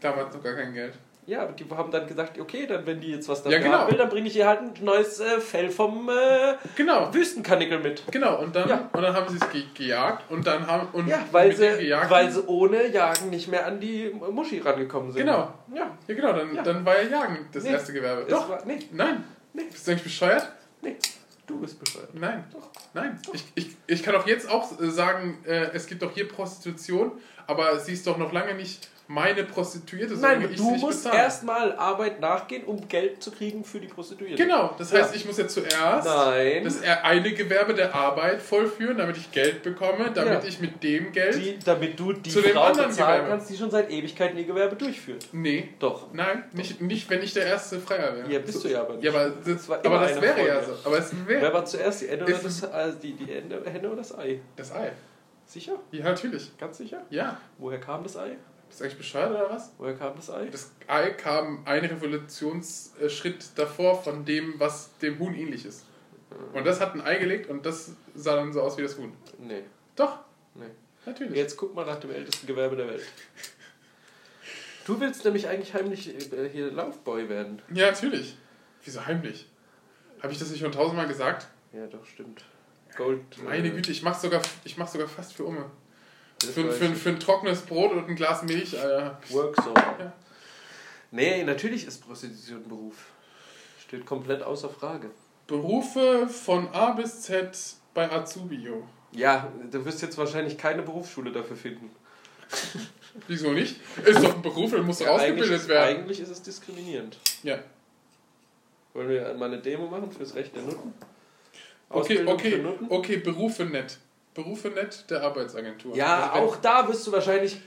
[0.00, 0.92] damals noch gar kein Geld.
[1.24, 3.78] Ja, aber die haben dann gesagt, okay, dann wenn die jetzt was dafür Ja, genau.
[3.78, 7.14] haben will, dann bringe ich ihr halt ein neues äh, Fell vom äh, Genau.
[7.14, 8.02] Wüstenkanickel mit.
[8.10, 8.90] Genau, und dann, Ja.
[8.92, 10.88] und dann haben sie es ge gejagt und dann haben.
[10.92, 15.12] Und Ja, weil sie, Gejagten- weil sie ohne Jagen nicht mehr an die Muschi rangekommen
[15.12, 15.20] sind.
[15.24, 15.52] Genau.
[15.72, 15.96] Ja.
[16.08, 16.62] Ja, genau, dann, Ja.
[16.64, 17.70] dann war ja Jagen das Nee.
[17.70, 18.26] erste Gewerbe.
[18.28, 18.48] Doch.
[18.48, 19.22] War, nee, Nein.
[19.52, 19.62] Nee.
[19.70, 20.50] Bist du eigentlich bescheuert?
[20.80, 20.96] nee,
[21.46, 22.12] du bist bescheuert.
[22.14, 22.44] Nein.
[22.52, 22.68] Doch.
[22.94, 23.20] Nein.
[23.32, 27.12] Ich, ich, ich kann auch jetzt auch äh, sagen, äh, es gibt doch hier Prostitution,
[27.46, 31.72] aber sie ist doch noch lange nicht meine Prostituierte, Nein, ich du nicht musst erstmal
[31.76, 34.42] Arbeit nachgehen, um Geld zu kriegen für die Prostituierte.
[34.42, 35.16] Genau, das heißt, Ja.
[35.16, 36.64] ich muss jetzt zuerst Nein.
[36.64, 40.48] das eine Gewerbe der Arbeit vollführen, damit ich Geld bekomme, damit Ja.
[40.48, 41.34] ich mit dem Geld.
[41.34, 43.28] Die, damit du die Zu dem Frau anderen bezahlen Gewerbe.
[43.36, 45.26] kannst, die schon seit Ewigkeiten ihr Gewerbe durchführt.
[45.32, 46.12] nee, Doch.
[46.12, 48.30] nein, nicht, nicht wenn ich der erste Freier wäre.
[48.32, 49.04] Ja, bist du ja aber nicht.
[49.04, 50.78] Ja, aber das, Das war aber das wäre ja Folge.
[50.82, 50.88] so.
[50.88, 53.88] Aber es wäre Wer war zuerst, die Ente oder das, äh, die, die Ente, Henne
[53.88, 54.40] oder das Ei?
[54.56, 54.92] das Ei.
[55.44, 55.72] Sicher?
[55.90, 56.56] Ja, natürlich.
[56.56, 57.02] Ganz sicher?
[57.10, 57.38] Ja.
[57.58, 58.36] Woher kam das Ei?
[58.72, 59.70] Bist du eigentlich bescheuert oder was?
[59.76, 60.46] Woher kam das Ei?
[60.46, 65.84] Das Ei kam ein Revolutionsschritt davor von dem, was dem Huhn ähnlich ist.
[66.54, 69.12] Und das hat ein Ei gelegt und das sah dann so aus wie das Huhn.
[69.38, 69.64] Nee,
[69.94, 70.20] Doch,
[70.54, 70.64] nee.
[71.04, 71.36] natürlich.
[71.36, 73.04] Jetzt guck mal nach dem ältesten Gewerbe der Welt.
[74.86, 77.60] Du willst nämlich eigentlich heimlich äh, hier Laufboy werden.
[77.74, 78.38] Ja, natürlich.
[78.84, 79.50] Wieso heimlich?
[80.22, 81.46] Habe ich das nicht schon tausendmal gesagt?
[81.74, 82.42] Ja, doch, stimmt.
[82.96, 83.20] Gold.
[83.44, 85.70] Meine äh, Güte, ich mach's sogar, ich mach's sogar fast für Umme.
[86.48, 89.18] Für, für, für ein trockenes Brot und ein Glas Milch, Alter.
[89.30, 89.74] Work so.
[89.74, 90.12] Ja.
[91.10, 92.96] Nee, natürlich ist Prostitution Beruf.
[93.86, 95.10] Steht komplett außer Frage.
[95.46, 97.56] Berufe von A bis Z
[97.94, 98.88] bei Azubio.
[99.12, 101.90] Ja, du wirst jetzt wahrscheinlich keine Berufsschule dafür finden.
[103.28, 103.76] Wieso nicht?
[104.04, 105.96] Ist doch ein Beruf, der muss Ja, ausgebildet werden.
[105.98, 107.18] eigentlich ist es diskriminierend.
[107.42, 107.58] Ja.
[108.94, 110.94] Wollen wir mal eine Demo machen fürs Recht der Nutten?
[111.90, 112.86] Okay, Ausbildung okay, Nutten?
[112.88, 113.98] okay, Berufe nett.
[114.34, 115.94] Berufe nett der Arbeitsagentur.
[115.94, 117.60] Ja, Also auch da wirst du wahrscheinlich.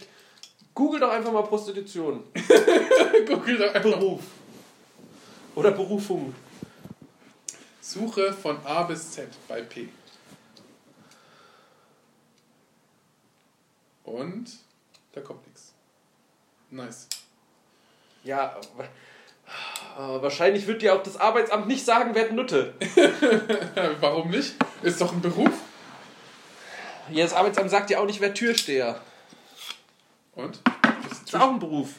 [0.73, 2.23] Google doch einfach mal Prostitution.
[3.27, 3.97] Google doch einfach.
[3.97, 4.23] Beruf.
[5.55, 6.35] Oder Berufung.
[7.79, 9.87] Suche von A bis Z bei P.
[14.03, 14.51] Und
[15.13, 15.73] da kommt nichts.
[16.71, 17.07] Nice.
[18.23, 18.59] Ja,
[19.95, 22.73] aber wahrscheinlich wird dir auch das Arbeitsamt nicht sagen, wer Nutte.
[23.99, 24.55] Warum nicht?
[24.81, 25.51] Ist doch ein Beruf.
[27.11, 28.99] Ja, das Arbeitsamt sagt ja auch nicht, wer Türsteher.
[30.33, 30.59] Und?
[31.09, 31.89] Das ist auch ein Beruf.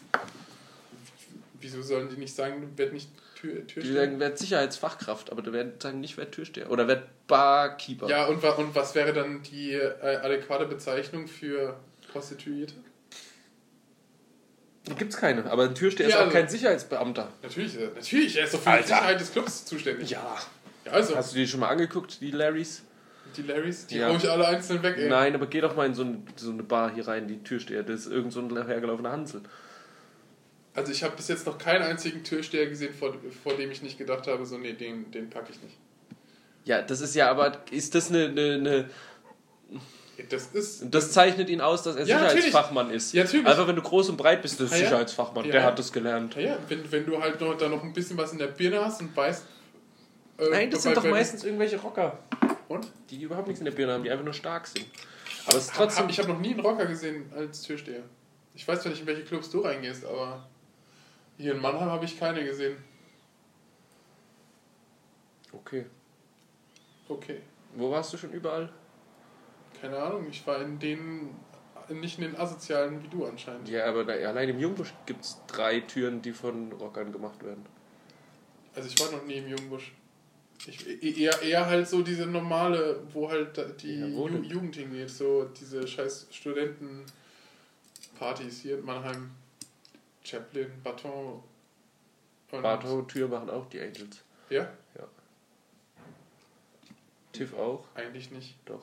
[1.60, 3.08] Wieso sollen die nicht sagen, du werd nicht
[3.40, 3.94] Tür, Die Türsteher?
[4.06, 6.70] sagen, wer Sicherheitsfachkraft, aber die werden sagen nicht, wer Türsteher.
[6.70, 8.08] Oder wer Barkeeper.
[8.08, 9.92] Ja, und, und was wäre dann die äh,
[10.22, 11.76] adäquate Bezeichnung für
[12.12, 12.74] Prostituierte?
[14.84, 15.50] Da gibt's keine.
[15.50, 17.32] Aber ein Türsteher Ja, ist auch also- kein Sicherheitsbeamter.
[17.42, 18.86] Natürlich, äh, natürlich, er ist doch für die Alter.
[18.88, 20.10] Sicherheit des Clubs zuständig.
[20.10, 20.36] Ja.
[20.84, 22.82] Ja, also, Hast du die schon mal angeguckt, die Larrys?
[23.36, 24.14] Die Larrys, die Ja.
[24.14, 25.08] ich alle einzeln weg, ey.
[25.08, 27.82] Nein, aber geh doch mal in so, ein, so eine Bar hier rein, die Türsteher.
[27.82, 29.42] Das ist irgend so ein hergelaufener Hansel.
[30.74, 33.96] Also ich habe bis jetzt noch keinen einzigen Türsteher gesehen, vor, vor dem ich nicht
[33.96, 35.76] gedacht habe, so nee, den, den packe ich nicht.
[36.64, 38.90] Ja, das ist ja aber, ist das eine, eine, eine
[40.28, 40.84] Das ist...
[40.90, 43.12] das zeichnet ihn aus, dass er Ja, Sicherheitsfachmann ist.
[43.14, 43.46] Ja, natürlich.
[43.46, 44.82] Einfach wenn du groß und breit bist, ist Ah, ja.
[44.84, 45.66] Sicherheitsfachmann, Ja, der ja.
[45.68, 46.36] hat das gelernt.
[46.36, 49.00] Naja, wenn, wenn du halt noch, da noch ein bisschen was in der Birne hast
[49.00, 49.44] und weißt...
[50.38, 52.18] äh, Nein, das sind doch meistens irgendwelche Rocker,
[52.68, 52.90] Und?
[53.10, 54.86] die überhaupt nichts in der Birne haben, die einfach nur stark sind.
[55.46, 56.04] Aber es ist trotzdem.
[56.04, 58.02] hab, ich habe noch nie einen Rocker gesehen als Türsteher.
[58.54, 60.48] Ich weiß zwar nicht, in welche Clubs du reingehst, aber
[61.36, 62.76] hier in Mannheim habe ich keine gesehen.
[65.52, 65.86] Okay.
[67.08, 67.40] Okay,
[67.76, 68.72] Wo warst du schon überall?
[69.80, 71.34] keine Ahnung, ich war in den,
[71.88, 73.68] nicht in den asozialen wie du anscheinend.
[73.68, 77.64] Ja, aber da, allein im Jungbusch gibt es drei Türen, die von Rockern gemacht werden.
[78.74, 79.92] Also ich war noch nie im Jungbusch.
[80.66, 84.44] Ich, e- eher, eher halt so diese normale, wo halt die Ja, wo Ju denn?
[84.44, 89.30] Jugend hingeht, so diese scheiß Studentenpartys hier in Mannheim.
[90.24, 91.42] Chaplin, Baton.
[92.50, 94.22] und- Bartow-Tür machen auch die Angels.
[94.50, 94.68] Ja?
[97.32, 97.84] Tiff auch?
[97.94, 98.54] Eigentlich nicht.
[98.64, 98.82] Doch.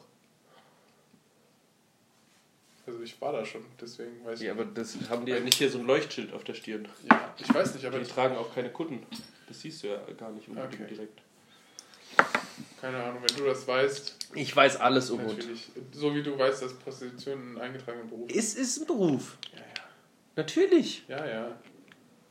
[2.85, 4.45] Also ich war da schon, deswegen weiß ich.
[4.47, 6.87] Ja, aber das haben die ja nicht hier so ein Leuchtschild auf der Stirn.
[7.09, 9.01] Ja, ich weiß nicht, aber Die tragen auch keine Kutten.
[9.47, 10.87] Das siehst du ja gar nicht unbedingt Okay.
[10.93, 11.21] direkt.
[12.81, 15.37] Keine Ahnung, wenn du das weißt, Ich weiß alles, Umut.
[15.37, 15.71] natürlich.
[15.91, 18.37] So wie du weißt, dass Prostitution ein eingetragener Beruf ist.
[18.37, 19.37] Es ist ein Beruf.
[19.53, 19.59] Ja,
[20.35, 21.03] Natürlich.
[21.07, 21.17] ja.
[21.17, 21.47] Ja, ja.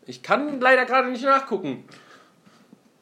[0.07, 1.85] Ich kann leider gerade nicht nachgucken.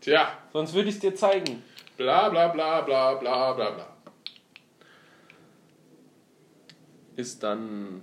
[0.00, 1.62] Tja, Sonst würde ich es dir zeigen.
[1.96, 3.96] bla bla bla bla bla bla bla.
[7.16, 8.02] Ist dann.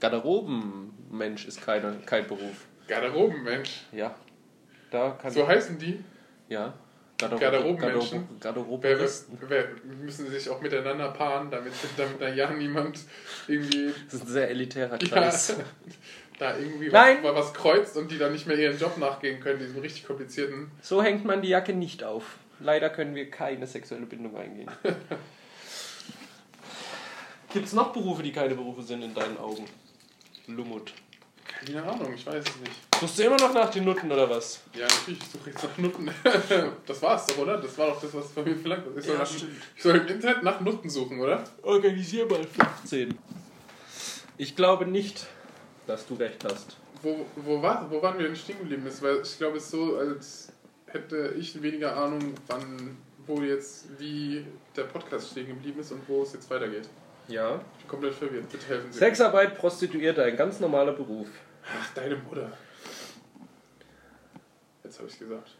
[0.00, 2.66] Garderobenmensch ist keine, kein Beruf.
[2.86, 3.84] Garderobenmensch.
[3.92, 4.14] Ja.
[4.90, 6.02] Da kann So heißen die.
[6.48, 6.74] Ja.
[7.18, 8.28] Garderobenmenschen?
[8.28, 9.38] Wer, Garderobenisten.
[9.48, 9.68] wer,
[10.02, 13.00] müssen sich auch miteinander paaren, damit, damit da ja niemand
[13.48, 15.56] irgendwie Das ist ein sehr elitärer ja, Kreis.
[16.38, 17.18] da irgendwie Nein.
[17.22, 20.70] was, was kreuzt und die dann nicht mehr ihren Job nachgehen können, diesen richtig komplizierten.
[20.82, 22.36] So hängt man die Jacke nicht auf.
[22.60, 24.70] Leider können wir keine sexuelle Bindung eingehen.
[27.52, 29.64] Gibt es noch Berufe, die keine Berufe sind in deinen Augen?
[30.46, 30.92] Lumut.
[31.64, 32.72] Keine Ahnung, ich weiß es nicht.
[33.00, 34.60] Suchst du immer noch nach den Nutten oder was?
[34.74, 36.10] Ja, natürlich, ich suche jetzt nach Nutten.
[36.86, 37.56] das war's doch, oder?
[37.58, 38.98] Das war doch das, was von mir verlangt wird.
[38.98, 39.30] Ich soll, Ja, nach,
[39.76, 41.44] ich soll im Internet nach Nutten suchen, oder?
[41.62, 43.16] Organisier mal 15.
[44.36, 45.26] Ich glaube nicht,
[45.86, 46.76] dass du recht hast.
[47.02, 48.82] Wo, wo, war, wo waren wir denn stehen geblieben?
[48.84, 50.52] Das war, ich glaube, es ist so, als
[50.86, 52.96] hätte ich weniger Ahnung, wann,
[53.26, 54.44] wo jetzt, wie
[54.76, 56.88] der Podcast stehen geblieben ist und wo es jetzt weitergeht.
[57.28, 57.60] Ja.
[57.72, 58.48] Ich bin komplett verwirrt.
[58.50, 58.98] Bitte helfen Sie.
[58.98, 61.28] Sexarbeit, Prostituierte, ein ganz normaler Beruf.
[61.68, 62.52] Ach, deine Mutter.
[64.84, 65.50] Jetzt habe ich gesagt.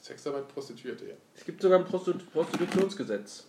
[0.00, 1.14] Sexarbeit, Prostituierte, ja.
[1.36, 3.46] Es gibt sogar ein Prostitu Prostitutionsgesetz.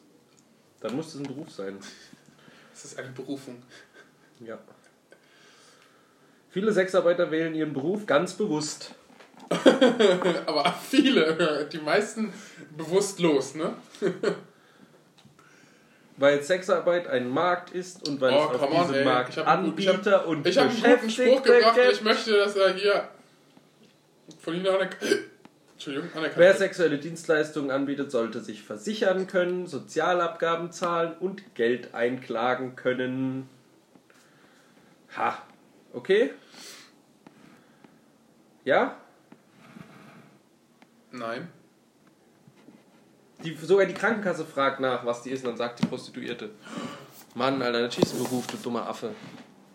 [0.79, 1.79] Dann muss es ein Beruf sein.
[2.71, 3.63] Das ist eine Berufung.
[4.39, 4.59] Ja.
[6.49, 8.93] Viele Sexarbeiter wählen ihren Beruf ganz bewusst.
[10.45, 12.31] Aber viele, die meisten
[12.77, 13.75] bewusstlos, ne?
[16.21, 19.05] Weil Sexarbeit ein Markt ist und weil Oh, es auf on, diesem ey.
[19.05, 21.77] Markt hab einen guten- ich hab- Anbieter und Ich habe einen guten Spruch Beschäftigte gebracht
[21.77, 21.93] und gibt.
[21.93, 23.09] ich möchte, dass er hier
[24.39, 25.17] von Ihnen anerkannt
[26.35, 33.49] Wer sexuelle Dienstleistungen anbietet, sollte sich versichern können, Sozialabgaben zahlen und Geld einklagen können.
[35.17, 35.41] Ha.
[35.91, 36.33] Okay?
[38.63, 38.95] Ja?
[41.11, 41.49] Nein.
[43.43, 46.51] Die, sogar die Krankenkasse fragt nach, was die ist, und dann sagt die Prostituierte.
[47.35, 49.13] Mann, Alter, das ist ein Beruf, du dummer Affe.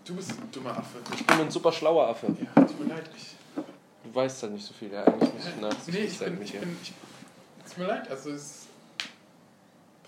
[0.05, 0.99] Du bist ein dummer Affe.
[1.15, 2.29] Ich bin ein super schlauer Affe.
[2.41, 3.11] Ja, tut mir leid.
[3.17, 3.37] Ich,
[4.07, 5.03] Du weißt halt nicht so viel, ja.
[5.05, 6.93] Eigentlich muss ich nee, nachsichtig ich sein bin, ich bin, ich,
[7.67, 8.09] tut mir leid.
[8.09, 8.67] Also es,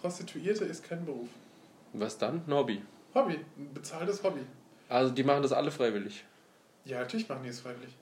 [0.01, 1.29] Prostituierte ist kein Beruf.
[1.95, 2.43] Was dann?
[2.47, 2.83] Ein Hobby.
[3.15, 4.41] Hobby, ein bezahltes Hobby.
[4.89, 6.25] Also die machen das alle freiwillig.
[6.85, 7.95] Ja, natürlich machen die es freiwillig.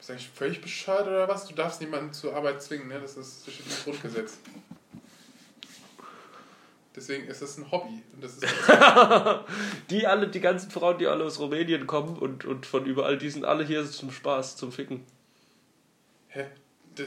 [0.00, 1.46] Bist du eigentlich völlig bescheuert oder was?
[1.46, 2.98] Du darfst niemanden zur Arbeit zwingen, ne?
[2.98, 4.38] Das, ist, das steht im Grundgesetz.
[6.96, 8.02] Deswegen ist es ein Hobby.
[8.14, 8.44] Und das ist
[9.90, 13.28] Die alle, die ganzen Frauen, die alle aus Rumänien kommen und, und von überall, die
[13.28, 15.04] sind alle hier zum Spaß, zum Ficken.
[16.28, 16.46] Hä?
[16.96, 17.06] D-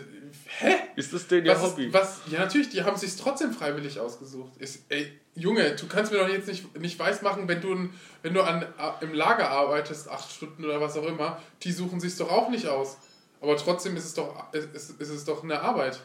[0.60, 0.76] Hä?
[0.96, 1.88] Ist das denn ihr Was Hobby?
[1.88, 4.52] Ist, was, ja, natürlich, die haben sich trotzdem freiwillig ausgesucht.
[4.60, 7.90] Ist, ey, Junge, du kannst mir doch jetzt nicht, nicht weismachen, wenn du,
[8.22, 8.66] wenn du an,
[9.02, 12.68] im Lager arbeitest, acht Stunden oder was auch immer, die suchen sich doch auch nicht
[12.68, 12.98] aus.
[13.42, 16.00] Aber trotzdem ist es doch, ist, ist, es doch eine Arbeit.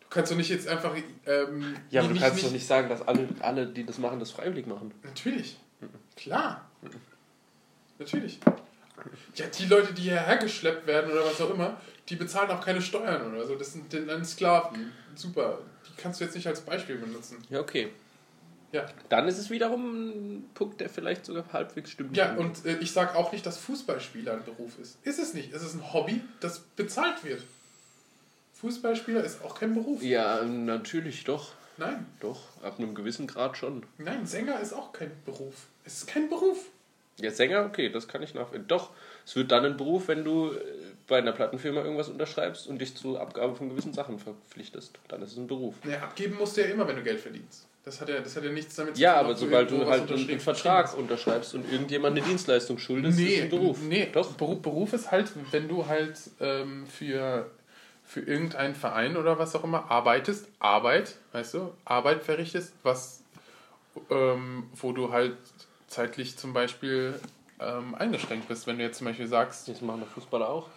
[0.00, 0.94] Du kannst doch nicht jetzt einfach.
[1.26, 4.20] Ähm, ja, aber du kannst nicht- doch nicht sagen, dass alle, alle, die das machen,
[4.20, 4.92] das freiwillig machen.
[5.02, 5.58] Natürlich.
[6.16, 6.68] Klar.
[7.98, 8.38] Natürlich.
[9.34, 12.80] Ja, die Leute, die hierher geschleppt werden oder was auch immer, die bezahlen auch keine
[12.82, 13.54] Steuern oder so.
[13.54, 14.92] Das sind dann Sklaven.
[15.14, 15.58] Super.
[15.98, 17.36] Kannst du jetzt nicht als Beispiel benutzen.
[17.50, 17.90] Ja, okay.
[18.72, 18.86] Ja.
[19.08, 22.16] Dann ist es wiederum ein Punkt, der vielleicht sogar halbwegs stimmt.
[22.16, 24.98] Ja, und äh, ich sage auch nicht, dass Fußballspieler ein Beruf ist.
[25.04, 25.52] Ist es nicht.
[25.52, 27.42] Es ist ein Hobby, das bezahlt wird.
[28.54, 30.02] Fußballspieler ist auch kein Beruf.
[30.02, 31.52] Ja, natürlich doch.
[31.78, 32.06] Nein.
[32.20, 33.84] Doch, ab einem gewissen Grad schon.
[33.98, 35.68] Nein, Sänger ist auch kein Beruf.
[35.84, 36.66] Es ist kein Beruf.
[37.20, 38.66] Ja, Sänger, okay, das kann ich nachvollziehen.
[38.66, 38.90] Doch,
[39.24, 40.60] es wird dann ein Beruf, wenn du äh,
[41.08, 44.98] bei einer Plattenfirma irgendwas unterschreibst und dich zur Abgabe von gewissen Sachen verpflichtest.
[45.08, 45.74] Dann ist es ein Beruf.
[45.82, 47.66] Naja, abgeben musst du ja immer, wenn du Geld verdienst.
[47.84, 50.12] Das hat ja, das hat ja nichts damit Ja, tun, aber ob sobald du halt
[50.12, 53.80] einen, Vertrag unterschreibst und irgendjemand eine Dienstleistung schuldest, ist es ein Beruf.
[53.80, 54.30] Nee, doch.
[54.32, 57.50] Beruf, Beruf ist halt, wenn du halt ähm, für,
[58.04, 63.22] für irgendeinen Verein oder was auch immer arbeitest, Arbeit, weißt du, Arbeit verrichtest, was,
[64.10, 65.36] ähm, wo du halt
[65.86, 67.18] zeitlich zum Beispiel
[67.60, 68.66] ähm, eingeschränkt bist.
[68.66, 70.68] Wenn du jetzt zum Beispiel sagst, Das machen Fußballer auch.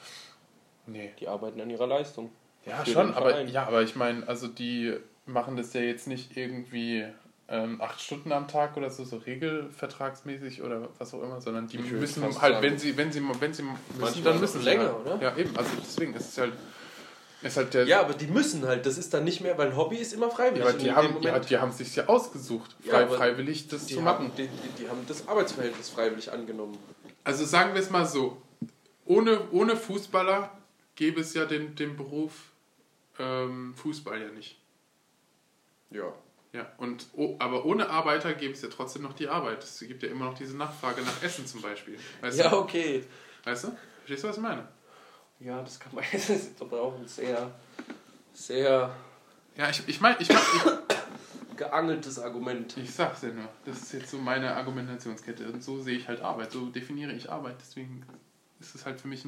[0.91, 2.31] Nee, Die arbeiten an ihrer Leistung.
[2.65, 4.93] ja schon, aber ja, aber ich meine, also die
[5.25, 7.05] machen das ja jetzt nicht irgendwie
[7.47, 11.77] ähm, acht Stunden am Tag oder so, so regelvertragsmäßig oder was auch immer, sondern die
[11.77, 12.57] Ich müssen halt, sagen.
[12.61, 15.05] wenn sie, wenn sie, wenn sie müssen, Manchmal dann müssen sie länger, halt.
[15.05, 15.21] oder?
[15.21, 16.53] Ja, eben, also deswegen ist es halt,
[17.41, 18.85] Ist halt der, Ja, aber die müssen halt.
[18.85, 20.63] Das ist dann nicht mehr, weil ein Hobby ist immer freiwillig.
[20.65, 23.87] Ja, die in haben, ja, die haben sich ja ausgesucht, Ja, frei, aber freiwillig das
[23.87, 24.25] zu machen.
[24.27, 26.77] haben, die, die, die haben das Arbeitsverhältnis freiwillig angenommen.
[27.23, 28.37] Also sagen wir es mal so,
[29.05, 30.51] ohne, ohne Fußballer
[30.95, 32.51] gäbe es ja den, den Beruf
[33.19, 34.59] ähm, Fußball ja nicht.
[35.89, 36.13] Ja.
[36.53, 39.63] Ja, und, oh, aber ohne Arbeiter gäbe es ja trotzdem noch die Arbeit.
[39.63, 41.97] Es gibt ja immer noch diese Nachfrage nach Essen zum Beispiel.
[42.19, 42.57] Weißt Ja, du?
[42.57, 43.05] okay.
[43.45, 43.77] Weißt du?
[43.99, 44.67] Verstehst du, was ich meine?
[45.39, 46.03] Ja, das kann man.
[46.11, 47.49] Das ist aber auch ein sehr,
[48.33, 48.93] sehr
[49.55, 50.39] Ja, ich, ich meine, ich, mein,
[51.55, 52.75] geangeltes Argument.
[52.75, 53.47] ich, ich sag's ja nur.
[53.63, 55.49] Das ist jetzt so meine Argumentationskette.
[55.49, 56.51] Und so sehe ich halt Arbeit.
[56.51, 57.55] So definiere ich Arbeit.
[57.61, 58.05] Deswegen
[58.61, 59.23] ist es halt für mich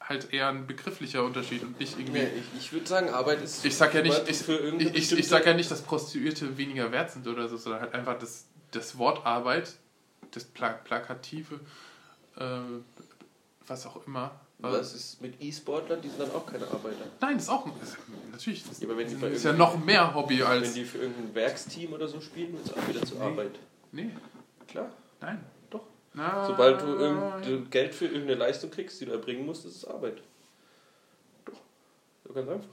[0.00, 2.20] halt eher ein begrifflicher Unterschied und nicht irgendwie.
[2.20, 3.64] Nee, ich, ich würde sagen, Arbeit ist.
[3.64, 4.48] Ich sag ja nicht, ich,
[4.94, 8.18] ich, ich, sag ja nicht, dass Prostituierte weniger wert sind oder so, sondern halt einfach
[8.18, 9.74] das, das Wort Arbeit,
[10.30, 11.60] das Pla Plakative,
[12.36, 12.58] äh,
[13.66, 14.40] was auch immer.
[14.58, 16.00] Was ist mit E-Sportlern?
[16.00, 17.04] Die sind dann auch keine Arbeiter.
[17.20, 17.98] Nein, das ist auch ist,
[18.32, 18.64] natürlich.
[18.66, 20.72] Das Ja, wenn ist, ist ja noch mehr Hobby Wenn als.
[20.72, 23.24] die für irgendein Werksteam oder so spielen, es auch wieder zur Nee.
[23.24, 23.58] Arbeit.
[23.92, 24.10] Nee,
[24.66, 24.90] Klar.
[25.20, 25.44] nein.
[26.46, 30.22] Sobald du irgendein Geld für irgendeine Leistung kriegst, die du erbringen musst, ist es Arbeit.
[31.44, 31.60] Doch.
[32.26, 32.70] So ganz einfach.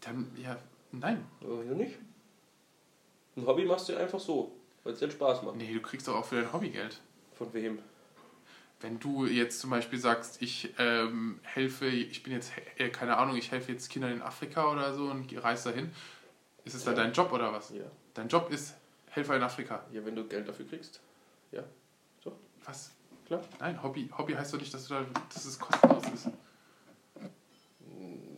[0.00, 0.56] Dann, ja,
[0.92, 1.26] nein.
[1.40, 1.96] Aber wieso nicht?
[3.36, 4.52] Ein Hobby machst du einfach so,
[4.84, 5.56] weil es dir Spaß macht.
[5.56, 7.00] Nee, du kriegst doch auch für dein Hobby Geld.
[7.34, 7.80] Von wem?
[8.80, 13.36] Wenn du jetzt zum Beispiel sagst, ich ähm, helfe, ich bin jetzt, äh, keine Ahnung,
[13.36, 15.90] ich helfe jetzt Kindern in Afrika oder so und reise dahin,
[16.64, 17.02] ist es dann Ja.
[17.02, 17.70] dein Job oder was?
[17.70, 17.84] Ja.
[18.14, 18.74] Dein Job ist
[19.10, 19.84] Helfer in Afrika.
[19.92, 21.00] Ja, wenn du Geld dafür kriegst.
[21.52, 21.64] Ja.
[22.66, 22.90] Was?
[23.26, 23.40] Klar.
[23.60, 26.28] Nein, Hobby, Hobby heißt doch nicht, dass, du da, dass es kostenlos ist.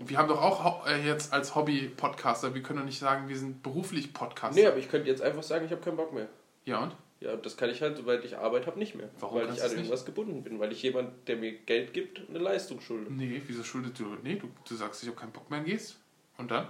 [0.00, 3.36] Wir haben doch auch Ho- äh, jetzt als Hobby-Podcaster, wir können doch nicht sagen, wir
[3.36, 4.58] sind beruflich Podcaster.
[4.60, 6.28] Nee, aber ich könnte jetzt einfach sagen, ich habe keinen Bock mehr.
[6.64, 6.96] Ja und?
[7.20, 9.08] Ja, und das kann ich halt, sobald ich Arbeit habe, nicht mehr.
[9.18, 10.60] Warum weil ich an irgendwas gebunden bin.
[10.60, 13.12] Weil ich jemand, der mir Geld gibt, eine Leistung schulde.
[13.12, 14.16] Nee, wieso schuldet du?
[14.22, 15.96] Nee, du, du sagst, ich habe keinen Bock mehr und gehst.
[16.38, 16.68] Und dann?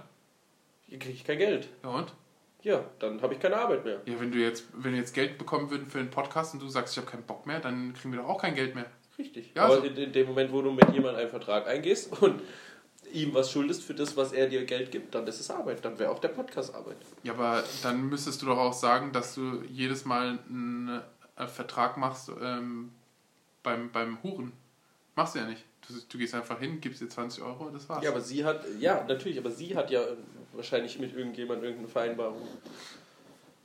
[0.87, 1.69] Hier kriege ich kein Geld.
[1.83, 2.13] Ja und?
[2.61, 4.01] Ja, dann habe ich keine Arbeit mehr.
[4.05, 6.67] Ja, wenn du jetzt, wenn wir jetzt Geld bekommen würden für einen Podcast und du
[6.67, 8.85] sagst, ich habe keinen Bock mehr, dann kriegen wir doch auch kein Geld mehr.
[9.17, 9.51] Richtig.
[9.55, 12.41] Ja, Aber also- in, in dem Moment, wo du mit jemandem einen Vertrag eingehst und
[13.13, 15.83] ihm was schuldest für das, was er dir Geld gibt, dann ist es Arbeit.
[15.83, 16.97] Dann wäre auch der Podcast Arbeit.
[17.23, 21.01] Ja, aber dann müsstest du doch auch sagen, dass du jedes Mal einen
[21.37, 22.91] äh, Vertrag machst ähm,
[23.63, 24.51] beim, beim Huren.
[25.15, 25.63] Machst du ja nicht.
[25.87, 28.03] Du, du gehst einfach hin, gibst dir 20 Euro und das war's.
[28.03, 30.01] Ja, aber sie hat, ja, natürlich, aber sie hat ja
[30.53, 32.47] wahrscheinlich mit irgendjemandem irgendeine Vereinbarung.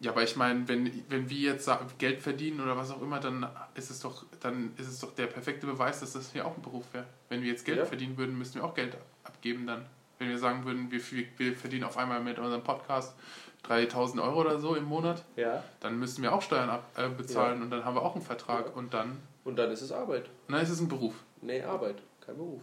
[0.01, 3.48] Ja, aber ich meine, wenn, wenn wir jetzt Geld verdienen oder was auch immer, dann
[3.74, 6.62] ist es doch, dann ist es doch der perfekte Beweis, dass das hier auch ein
[6.62, 7.06] Beruf wäre.
[7.28, 7.85] Wenn wir jetzt Geld Ja.
[7.86, 9.86] verdienen würden, müssten wir auch Geld abgeben dann.
[10.19, 11.01] Wenn wir sagen würden, wir,
[11.39, 13.15] wir verdienen auf einmal mit unserem Podcast
[13.62, 15.65] 3000 Euro oder so im Monat, Ja.
[15.81, 18.66] dann müssten wir auch Steuern ab, äh, bezahlen und dann haben wir auch einen Vertrag
[18.66, 18.73] Ja.
[18.73, 20.28] und dann, Und dann ist es Arbeit.
[20.48, 21.15] und dann ist es ein Beruf.
[21.40, 22.61] Nee, Arbeit, kein Beruf.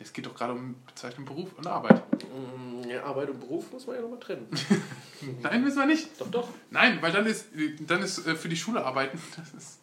[0.00, 2.02] Es geht doch gerade um Bezeichnung Beruf und Arbeit.
[2.24, 4.46] Mm, Ja, Arbeit und Beruf muss man ja nochmal trennen.
[5.42, 6.08] Nein, müssen wir nicht.
[6.20, 6.48] Doch, doch.
[6.70, 7.46] Nein, weil dann ist,
[7.80, 9.20] dann ist äh, für die Schule arbeiten.
[9.36, 9.78] Das ist,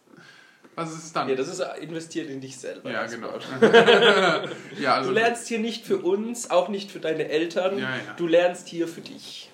[0.76, 1.30] was ist es dann?
[1.30, 2.92] Ja, das ist investiert in dich selber.
[2.92, 3.30] Ja, genau.
[4.80, 7.78] ja, also, Du lernst hier nicht für uns, auch nicht für deine Eltern.
[7.78, 8.14] Ja, ja.
[8.18, 9.50] Du lernst hier für dich.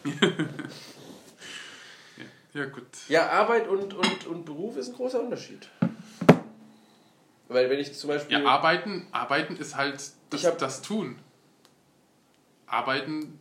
[2.53, 2.85] ja, gut.
[3.07, 5.67] Ja, Arbeit und, und, und Beruf ist ein großer Unterschied.
[7.51, 8.41] Weil wenn ich zum Beispiel...
[8.41, 11.19] Ja, arbeiten, arbeiten ist halt das, hab- das Tun.
[12.65, 13.39] Arbeiten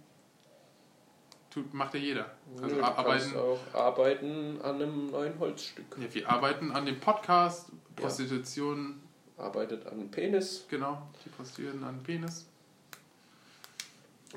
[1.50, 2.30] tut, macht ja jeder.
[2.60, 5.96] Also Nö, arbeiten, auch arbeiten an einem neuen Holzstück.
[6.00, 9.00] ja, wir arbeiten an dem Podcast, Prostitution,
[9.36, 10.66] Arbeitet an Penis.
[10.68, 12.46] genau, die Prostituierten an Penis.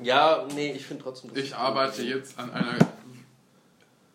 [0.01, 1.31] Ja, nee, ich finde trotzdem...
[1.35, 2.77] Ich arbeite jetzt an einer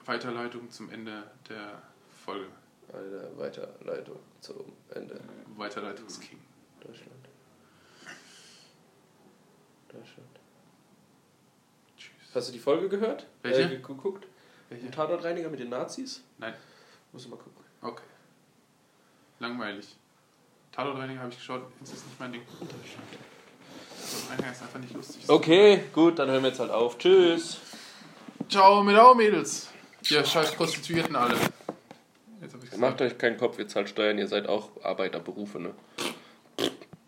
[0.07, 1.83] Weiterleitung zum Ende der
[2.25, 2.47] Folge.
[2.93, 5.21] Eine Weiterleitung zum Ende.
[5.57, 6.39] Weiterleitungsking.
[6.81, 7.11] Deutschland.
[9.89, 10.29] Deutschland.
[11.97, 12.13] Tschüss.
[12.35, 13.27] Hast du die Folge gehört?
[13.43, 13.63] Welche?
[13.63, 14.27] Äh, geguckt?
[14.69, 14.87] Welche?
[14.87, 16.23] Ein Tatortreiniger mit den Nazis?
[16.39, 16.55] Nein.
[17.13, 17.65] Muss ich mal gucken.
[17.83, 18.03] Okay.
[19.39, 19.97] Langweilig.
[20.73, 22.43] Tatortreiniger habe ich geschaut, das ist nicht mein Ding.
[22.47, 25.29] Tatortreiniger ist einfach nicht lustig.
[25.29, 26.99] Okay, gut, dann hören wir jetzt halt auf.
[26.99, 27.59] Tschüss.
[28.49, 29.69] Ciao mit auch Mädels.
[30.09, 31.35] Ihr scheiß Prostituierten alle.
[32.41, 32.68] Jetzt hab ich gesagt.
[32.79, 35.75] Macht euch keinen Kopf, ihr zahlt Steuern, ihr seid auch Arbeiterberufe, ne?